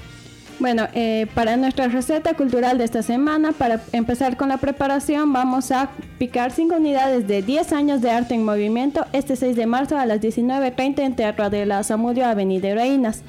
Bueno, 0.59 0.89
eh, 0.95 1.27
para 1.35 1.57
nuestra 1.57 1.89
receta 1.89 2.33
cultural 2.35 2.79
de 2.79 2.85
esta 2.85 3.03
semana, 3.03 3.53
para 3.53 3.83
empezar 3.93 4.39
con 4.39 4.49
la 4.49 4.57
preparación, 4.57 5.33
vamos 5.33 5.71
a 5.71 5.91
picar 6.19 6.51
5 6.51 6.77
unidades 6.77 7.29
de 7.29 7.43
10 7.43 7.73
años 7.73 8.01
de 8.01 8.11
arte 8.11 8.35
en 8.35 8.45
movimiento 8.45 9.05
este 9.13 9.37
6 9.37 9.55
de 9.55 9.67
marzo 9.67 9.99
a 9.99 10.07
las 10.07 10.21
19.30 10.21 11.01
en 11.01 11.15
Teatro 11.15 11.51
de 11.51 11.67
la 11.67 11.85
Zamudio, 11.85 12.25
Avenida 12.25 12.69
Heroínas. 12.69 13.23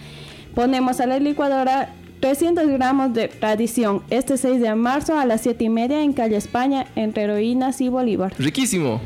Ponemos 0.56 1.02
a 1.02 1.06
la 1.06 1.20
licuadora 1.20 1.90
300 2.22 2.68
gramos 2.70 3.14
de 3.14 3.28
tradición 3.28 4.04
este 4.10 4.38
6 4.38 4.62
de 4.62 4.74
marzo 4.76 5.20
a 5.20 5.26
las 5.26 5.42
7 5.42 5.66
y 5.66 5.70
media 5.70 6.02
en 6.02 6.14
Calle 6.14 6.38
España, 6.38 6.88
entre 6.96 7.24
Heroínas 7.24 7.82
y 7.82 7.90
Bolívar. 7.90 8.34
Riquísimo. 8.40 9.02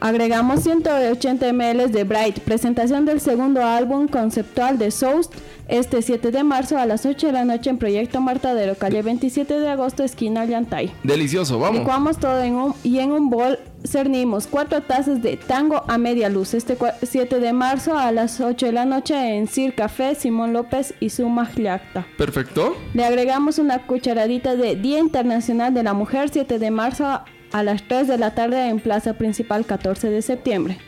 Agregamos 0.00 0.60
180 0.62 1.52
ml 1.52 1.90
de 1.90 2.04
Bright, 2.04 2.38
presentación 2.40 3.04
del 3.04 3.20
segundo 3.20 3.64
álbum 3.64 4.06
conceptual 4.06 4.78
de 4.78 4.92
Soust, 4.92 5.34
este 5.66 6.02
7 6.02 6.30
de 6.30 6.44
marzo 6.44 6.78
a 6.78 6.86
las 6.86 7.04
8 7.04 7.26
de 7.26 7.32
la 7.32 7.44
noche 7.44 7.68
en 7.70 7.78
Proyecto 7.78 8.20
Martadero, 8.20 8.76
calle 8.76 9.02
27 9.02 9.58
de 9.58 9.68
agosto, 9.68 10.04
esquina 10.04 10.44
Llantay. 10.44 10.92
Delicioso, 11.02 11.58
vamos. 11.58 11.80
Licuamos 11.80 12.18
todo 12.18 12.40
en 12.42 12.54
un, 12.54 12.74
y 12.84 13.00
en 13.00 13.10
un 13.10 13.28
bol 13.28 13.58
cernimos 13.84 14.46
4 14.46 14.82
tazas 14.82 15.20
de 15.20 15.36
tango 15.36 15.82
a 15.88 15.98
media 15.98 16.28
luz, 16.28 16.54
este 16.54 16.78
cua- 16.78 16.94
7 17.02 17.40
de 17.40 17.52
marzo 17.52 17.98
a 17.98 18.12
las 18.12 18.40
8 18.40 18.66
de 18.66 18.72
la 18.72 18.84
noche 18.84 19.14
en 19.36 19.48
Sir 19.48 19.74
Café, 19.74 20.14
Simón 20.14 20.52
López 20.52 20.94
y 21.00 21.10
Suma 21.10 21.50
Llacta. 21.56 22.06
Perfecto. 22.16 22.76
Le 22.94 23.04
agregamos 23.04 23.58
una 23.58 23.84
cucharadita 23.84 24.54
de 24.54 24.76
Día 24.76 25.00
Internacional 25.00 25.74
de 25.74 25.82
la 25.82 25.92
Mujer 25.92 26.28
7 26.30 26.58
de 26.60 26.70
marzo 26.70 27.20
a 27.52 27.62
las 27.62 27.82
3 27.88 28.08
de 28.08 28.18
la 28.18 28.34
tarde 28.34 28.68
en 28.68 28.80
Plaza 28.80 29.14
Principal 29.14 29.64
14 29.66 30.10
de 30.10 30.22
septiembre. 30.22 30.78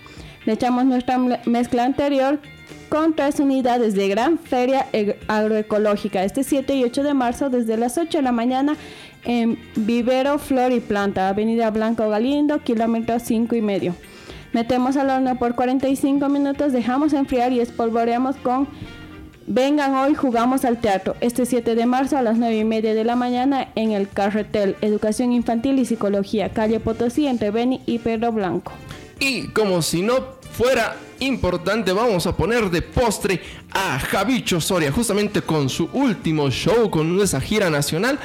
Le 0.46 0.54
echamos 0.54 0.84
nuestra 0.84 1.18
mezcla 1.46 1.84
anterior 1.84 2.38
con 2.88 3.14
tres 3.14 3.38
unidades 3.40 3.94
de 3.94 4.08
Gran 4.08 4.38
Feria 4.38 4.86
Eg- 4.92 5.16
Agroecológica 5.28 6.24
este 6.24 6.42
7 6.44 6.74
y 6.74 6.84
8 6.84 7.02
de 7.02 7.14
marzo 7.14 7.50
desde 7.50 7.76
las 7.76 7.98
8 7.98 8.18
de 8.18 8.22
la 8.22 8.32
mañana 8.32 8.74
en 9.24 9.58
Vivero 9.76 10.38
Flor 10.38 10.72
y 10.72 10.80
Planta, 10.80 11.28
Avenida 11.28 11.70
Blanco 11.70 12.08
Galindo, 12.08 12.60
kilómetro 12.64 13.18
5 13.20 13.54
y 13.54 13.62
medio. 13.62 13.94
Metemos 14.52 14.96
al 14.96 15.10
horno 15.10 15.38
por 15.38 15.54
45 15.54 16.28
minutos, 16.28 16.72
dejamos 16.72 17.12
enfriar 17.12 17.52
y 17.52 17.60
espolvoreamos 17.60 18.36
con 18.36 18.66
Vengan 19.46 19.94
hoy, 19.94 20.14
jugamos 20.14 20.64
al 20.64 20.80
teatro. 20.80 21.16
Este 21.20 21.46
7 21.46 21.74
de 21.74 21.86
marzo 21.86 22.16
a 22.16 22.22
las 22.22 22.36
9 22.36 22.56
y 22.56 22.64
media 22.64 22.94
de 22.94 23.04
la 23.04 23.16
mañana 23.16 23.68
en 23.74 23.92
el 23.92 24.08
Carretel, 24.08 24.76
Educación 24.80 25.32
Infantil 25.32 25.78
y 25.78 25.84
Psicología, 25.84 26.50
calle 26.50 26.78
Potosí, 26.78 27.26
entre 27.26 27.50
Beni 27.50 27.80
y 27.86 27.98
Pedro 27.98 28.32
Blanco. 28.32 28.72
Y 29.18 29.48
como 29.48 29.82
si 29.82 30.02
no 30.02 30.40
fuera 30.52 30.96
importante, 31.20 31.92
vamos 31.92 32.26
a 32.26 32.36
poner 32.36 32.70
de 32.70 32.82
postre 32.82 33.40
a 33.72 33.98
Javicho 33.98 34.60
Soria, 34.60 34.90
justamente 34.90 35.42
con 35.42 35.68
su 35.68 35.90
último 35.92 36.50
show, 36.50 36.90
con 36.90 37.20
esa 37.20 37.40
gira 37.40 37.70
nacional. 37.70 38.18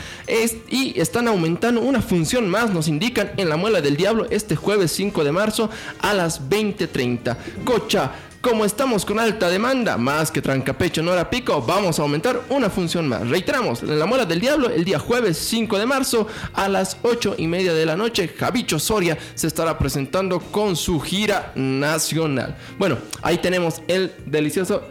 Y 0.69 0.99
están 0.99 1.27
aumentando 1.27 1.81
una 1.81 2.01
función 2.01 2.49
más, 2.49 2.71
nos 2.71 2.87
indican 2.87 3.31
en 3.37 3.49
la 3.49 3.57
Muela 3.57 3.81
del 3.81 3.97
Diablo, 3.97 4.27
este 4.29 4.55
jueves 4.55 4.91
5 4.91 5.23
de 5.23 5.31
marzo 5.31 5.69
a 5.99 6.13
las 6.13 6.49
20.30. 6.49 7.37
Cocha. 7.63 8.11
Como 8.45 8.63
estamos 8.63 9.05
con 9.05 9.17
alta 9.17 9.49
demanda, 9.49 9.97
más 9.97 10.29
que 10.29 10.39
trancapecho 10.39 11.01
no 11.01 11.11
era 11.11 11.31
pico, 11.31 11.63
vamos 11.63 11.97
a 11.97 12.03
aumentar 12.03 12.43
una 12.49 12.69
función 12.69 13.07
más. 13.07 13.27
Reiteramos, 13.27 13.81
en 13.81 13.97
la 13.97 14.05
Muela 14.05 14.23
del 14.23 14.39
Diablo, 14.39 14.69
el 14.69 14.85
día 14.85 14.99
jueves 14.99 15.35
5 15.35 15.79
de 15.79 15.87
marzo 15.87 16.27
a 16.53 16.69
las 16.69 16.97
8 17.01 17.37
y 17.39 17.47
media 17.47 17.73
de 17.73 17.87
la 17.87 17.97
noche, 17.97 18.27
Javicho 18.27 18.77
Soria 18.77 19.17
se 19.33 19.47
estará 19.47 19.79
presentando 19.79 20.39
con 20.39 20.75
su 20.75 20.99
gira 20.99 21.53
nacional. 21.55 22.55
Bueno, 22.77 22.99
ahí 23.23 23.39
tenemos 23.39 23.81
el 23.87 24.13
delicioso 24.27 24.83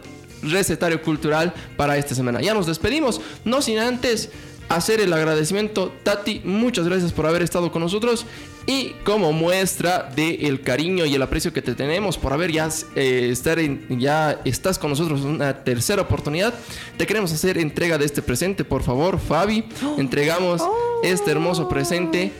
recetario 0.43 1.01
cultural 1.01 1.53
para 1.77 1.97
esta 1.97 2.13
semana. 2.13 2.41
Ya 2.41 2.53
nos 2.53 2.67
despedimos, 2.67 3.21
no 3.45 3.61
sin 3.61 3.79
antes 3.79 4.31
hacer 4.69 4.99
el 5.01 5.13
agradecimiento. 5.13 5.93
Tati, 6.03 6.41
muchas 6.43 6.87
gracias 6.87 7.11
por 7.11 7.25
haber 7.25 7.41
estado 7.41 7.71
con 7.71 7.81
nosotros 7.81 8.25
y 8.67 8.93
como 9.03 9.31
muestra 9.31 10.11
del 10.15 10.61
cariño 10.61 11.05
y 11.05 11.13
el 11.13 11.21
aprecio 11.21 11.53
que 11.53 11.61
te 11.61 11.75
tenemos 11.75 12.17
por 12.17 12.33
haber 12.33 12.51
ya, 12.51 12.67
eh, 12.95 13.29
estar 13.31 13.59
en- 13.59 13.85
ya 13.99 14.41
estás 14.43 14.79
con 14.79 14.89
nosotros 14.89 15.21
una 15.21 15.63
tercera 15.63 16.01
oportunidad, 16.01 16.53
te 16.97 17.05
queremos 17.05 17.31
hacer 17.31 17.57
entrega 17.59 17.97
de 17.99 18.05
este 18.05 18.21
presente, 18.23 18.63
por 18.65 18.81
favor, 18.81 19.19
Fabi. 19.19 19.65
Entregamos 19.97 20.63
este 21.03 21.29
hermoso 21.31 21.69
presente 21.69 22.31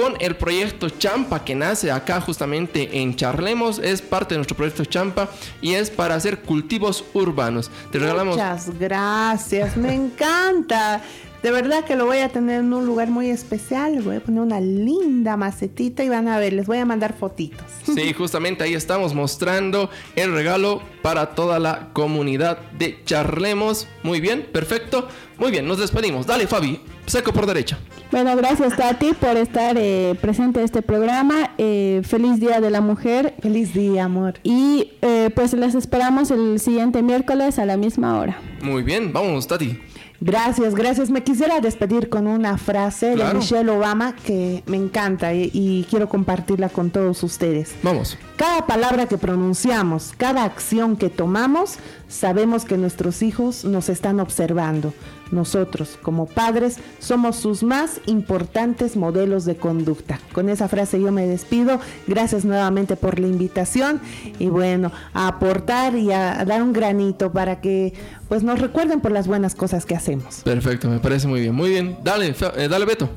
con 0.00 0.16
el 0.18 0.34
proyecto 0.34 0.88
Champa 0.88 1.44
que 1.44 1.54
nace 1.54 1.90
acá 1.90 2.22
justamente 2.22 3.00
en 3.00 3.14
Charlemos. 3.14 3.78
Es 3.78 4.00
parte 4.00 4.34
de 4.34 4.38
nuestro 4.38 4.56
proyecto 4.56 4.84
Champa 4.86 5.28
y 5.60 5.74
es 5.74 5.90
para 5.90 6.14
hacer 6.14 6.40
cultivos 6.40 7.04
urbanos. 7.12 7.70
Te 7.90 7.98
regalamos... 7.98 8.36
Muchas 8.36 8.78
gracias, 8.78 9.76
me 9.76 9.92
encanta. 9.92 11.02
De 11.42 11.50
verdad 11.50 11.84
que 11.84 11.96
lo 11.96 12.04
voy 12.04 12.18
a 12.18 12.28
tener 12.28 12.60
en 12.60 12.72
un 12.72 12.84
lugar 12.84 13.08
muy 13.08 13.30
especial. 13.30 14.02
Voy 14.02 14.16
a 14.16 14.20
poner 14.20 14.42
una 14.42 14.60
linda 14.60 15.38
macetita 15.38 16.04
y 16.04 16.08
van 16.10 16.28
a 16.28 16.38
ver, 16.38 16.52
les 16.52 16.66
voy 16.66 16.78
a 16.78 16.84
mandar 16.84 17.14
fotitos. 17.16 17.64
Sí, 17.90 18.12
justamente 18.12 18.62
ahí 18.62 18.74
estamos 18.74 19.14
mostrando 19.14 19.90
el 20.14 20.32
regalo 20.32 20.80
para 21.02 21.34
toda 21.34 21.58
la 21.58 21.88
comunidad 21.92 22.58
de 22.78 23.02
Charlemos. 23.04 23.88
Muy 24.04 24.20
bien, 24.20 24.46
perfecto. 24.52 25.08
Muy 25.38 25.50
bien, 25.50 25.66
nos 25.66 25.78
despedimos. 25.78 26.26
Dale, 26.26 26.46
Fabi, 26.46 26.80
seco 27.06 27.32
por 27.32 27.46
derecha. 27.46 27.78
Bueno, 28.12 28.36
gracias 28.36 28.76
Tati 28.76 29.12
por 29.14 29.36
estar 29.36 29.76
eh, 29.78 30.14
presente 30.20 30.60
en 30.60 30.66
este 30.66 30.82
programa. 30.82 31.50
Eh, 31.58 32.02
feliz 32.04 32.38
Día 32.38 32.60
de 32.60 32.70
la 32.70 32.80
Mujer. 32.80 33.34
Feliz 33.40 33.72
día, 33.72 34.04
amor. 34.04 34.34
Y 34.42 34.92
eh, 35.02 35.30
pues 35.34 35.52
les 35.52 35.74
esperamos 35.74 36.30
el 36.30 36.60
siguiente 36.60 37.02
miércoles 37.02 37.58
a 37.58 37.66
la 37.66 37.76
misma 37.76 38.18
hora. 38.18 38.38
Muy 38.62 38.82
bien, 38.82 39.12
vamos, 39.12 39.46
Tati. 39.46 39.78
Gracias, 40.20 40.74
gracias. 40.74 41.08
Me 41.10 41.22
quisiera 41.22 41.60
despedir 41.60 42.10
con 42.10 42.26
una 42.26 42.58
frase 42.58 43.14
Claro. 43.14 43.30
de 43.32 43.38
Michelle 43.38 43.70
Obama 43.70 44.14
que 44.14 44.62
me 44.66 44.76
encanta 44.76 45.32
y, 45.32 45.50
y 45.54 45.86
quiero 45.88 46.08
compartirla 46.10 46.68
con 46.68 46.90
todos 46.90 47.22
ustedes. 47.22 47.74
Vamos. 47.82 48.18
Cada 48.36 48.66
palabra 48.66 49.06
que 49.06 49.16
pronunciamos, 49.16 50.12
cada 50.16 50.44
acción 50.44 50.96
que 50.96 51.08
tomamos, 51.08 51.78
sabemos 52.10 52.64
que 52.64 52.76
nuestros 52.76 53.22
hijos 53.22 53.64
nos 53.64 53.88
están 53.88 54.20
observando. 54.20 54.92
Nosotros, 55.30 55.96
como 56.02 56.26
padres, 56.26 56.78
somos 56.98 57.36
sus 57.36 57.62
más 57.62 58.00
importantes 58.06 58.96
modelos 58.96 59.44
de 59.44 59.56
conducta. 59.56 60.18
Con 60.32 60.48
esa 60.48 60.68
frase 60.68 61.00
yo 61.00 61.12
me 61.12 61.26
despido. 61.26 61.78
Gracias 62.08 62.44
nuevamente 62.44 62.96
por 62.96 63.20
la 63.20 63.28
invitación 63.28 64.00
y 64.38 64.48
bueno, 64.48 64.90
a 65.14 65.28
aportar 65.28 65.94
y 65.94 66.10
a, 66.10 66.44
dar 66.44 66.62
un 66.62 66.72
granito 66.72 67.30
para 67.32 67.60
que 67.60 67.94
pues 68.28 68.42
nos 68.42 68.58
recuerden 68.58 69.00
por 69.00 69.12
las 69.12 69.28
buenas 69.28 69.54
cosas 69.54 69.86
que 69.86 69.94
hacemos. 69.94 70.42
Perfecto, 70.42 70.88
me 70.88 70.98
parece 70.98 71.28
muy 71.28 71.40
bien. 71.40 71.54
Muy 71.54 71.70
bien, 71.70 71.96
dale, 72.02 72.34
eh, 72.56 72.68
dale, 72.68 72.84
Beto. 72.84 73.08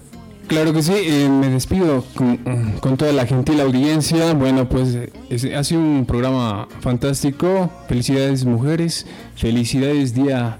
Claro 0.48 0.74
que 0.74 0.84
sí, 0.84 0.94
eh, 0.96 1.30
me 1.30 1.50
despido 1.50 2.04
con, 2.16 2.98
toda 2.98 3.12
la 3.14 3.26
gentil 3.26 3.60
audiencia. 3.62 4.34
Bueno, 4.34 4.68
pues 4.70 4.96
es- 5.30 5.46
ha 5.46 5.64
sido 5.64 5.82
un 5.82 6.06
programa 6.06 6.68
fantástico. 6.82 7.72
Felicidades 7.88 8.46
mujeres, 8.46 9.06
felicidades 9.36 10.14
día, 10.14 10.58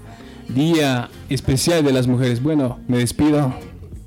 día 0.48 1.10
especial 1.28 1.84
de 1.84 1.92
las 1.92 2.06
mujeres. 2.06 2.42
Bueno, 2.42 2.78
me 2.88 2.98
despido. 2.98 3.54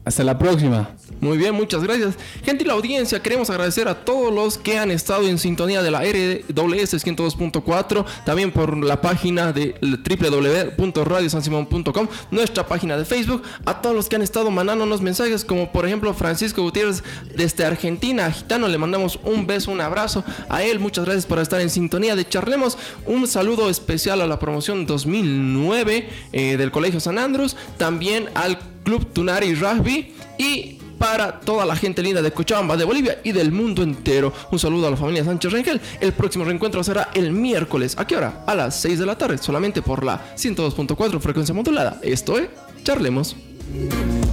Hasta 0.04 0.24
la 0.24 0.38
próxima. 0.38 0.90
Muy 1.20 1.38
bien, 1.38 1.54
muchas 1.56 1.84
gracias. 1.84 2.16
Gentil 2.44 2.70
audiencia, 2.70 3.20
queremos 3.22 3.50
agradecer 3.50 3.88
a 3.88 4.06
todos 4.06 4.32
los 4.32 4.60
que 4.60 4.78
han 4.78 4.92
estado 4.92 5.28
en 5.28 5.40
sintonía 5.40 5.82
de 5.82 5.90
la 5.90 6.02
RWS 6.02 7.04
102.4, 7.04 8.06
también 8.24 8.52
por 8.52 8.78
la 8.78 9.02
página 9.02 9.52
de 9.52 9.74
www.radiosansimon.com, 9.82 12.08
nuestra 12.30 12.68
página 12.68 12.96
de 12.98 13.06
Facebook, 13.06 13.42
a 13.66 13.82
todos 13.82 13.96
los 13.96 14.10
que 14.10 14.18
han 14.18 14.22
estado 14.22 14.52
mandándonos 14.52 15.02
mensajes, 15.02 15.44
como 15.44 15.72
por 15.72 15.88
ejemplo 15.88 16.14
Francisco 16.14 16.62
Gutiérrez 16.62 17.02
desde 17.36 17.66
Argentina, 17.66 18.32
Gitano, 18.32 18.68
le 18.68 18.78
mandamos 18.78 19.20
un 19.24 19.48
beso, 19.48 19.72
un 19.72 19.82
abrazo 19.82 20.24
a 20.50 20.62
él, 20.62 20.80
muchas 20.80 21.06
gracias 21.06 21.26
por 21.26 21.40
estar 21.40 21.60
en 21.62 21.72
sintonía 21.72 22.16
de 22.16 22.30
Charlemos, 22.30 22.78
un 23.08 23.28
saludo 23.28 23.72
especial 23.72 24.22
a 24.22 24.28
la 24.28 24.38
promoción 24.38 24.86
2009 24.86 26.10
eh, 26.32 26.58
del 26.58 26.72
Colegio 26.72 27.00
San 27.00 27.18
Andrés, 27.18 27.56
también 27.78 28.30
al 28.36 28.60
Club 28.84 29.12
Tunari 29.12 29.56
Rugby 29.56 30.14
y 30.38 30.77
para 30.98 31.40
toda 31.40 31.66
la 31.66 31.76
gente 31.76 32.02
linda 32.02 32.22
de 32.22 32.32
Cochabamba, 32.32 32.78
de 32.78 32.86
Bolivia 32.86 33.20
y 33.24 33.32
del 33.32 33.52
mundo 33.52 33.84
entero. 33.84 34.34
Un 34.52 34.60
saludo 34.60 34.88
a 34.88 34.92
la 34.92 34.98
familia 34.98 35.24
Sánchez 35.24 35.52
Rengel. 35.52 35.82
El 36.00 36.14
próximo 36.14 36.46
reencuentro 36.46 36.84
será 36.84 37.10
el 37.14 37.32
miércoles. 37.32 37.96
¿A 37.98 38.06
qué 38.06 38.16
hora? 38.16 38.44
A 38.46 38.56
las 38.56 38.80
6 38.82 39.00
de 39.00 39.06
la 39.06 39.18
tarde, 39.18 39.38
solamente 39.38 39.82
por 39.82 40.04
la 40.04 40.36
102.4 40.36 41.20
frecuencia 41.20 41.54
modulada. 41.54 42.00
Esto 42.02 42.38
es 42.38 42.48
Charlemos. 42.84 43.36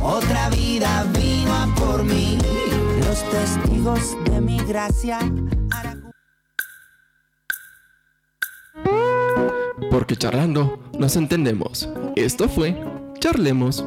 Otra 0.03 0.51
vida 0.51 1.07
vino 1.19 1.53
a 1.53 1.75
por 1.75 2.05
mí. 2.05 2.39
Los 3.07 3.31
testigos 3.31 4.17
de 4.25 4.41
mi 4.41 4.59
gracia. 4.65 5.19
Porque 9.91 10.17
charlando 10.17 10.83
nos 10.99 11.17
entendemos. 11.17 11.89
Esto 12.17 12.49
fue 12.49 12.77
Charlemos. 13.21 13.85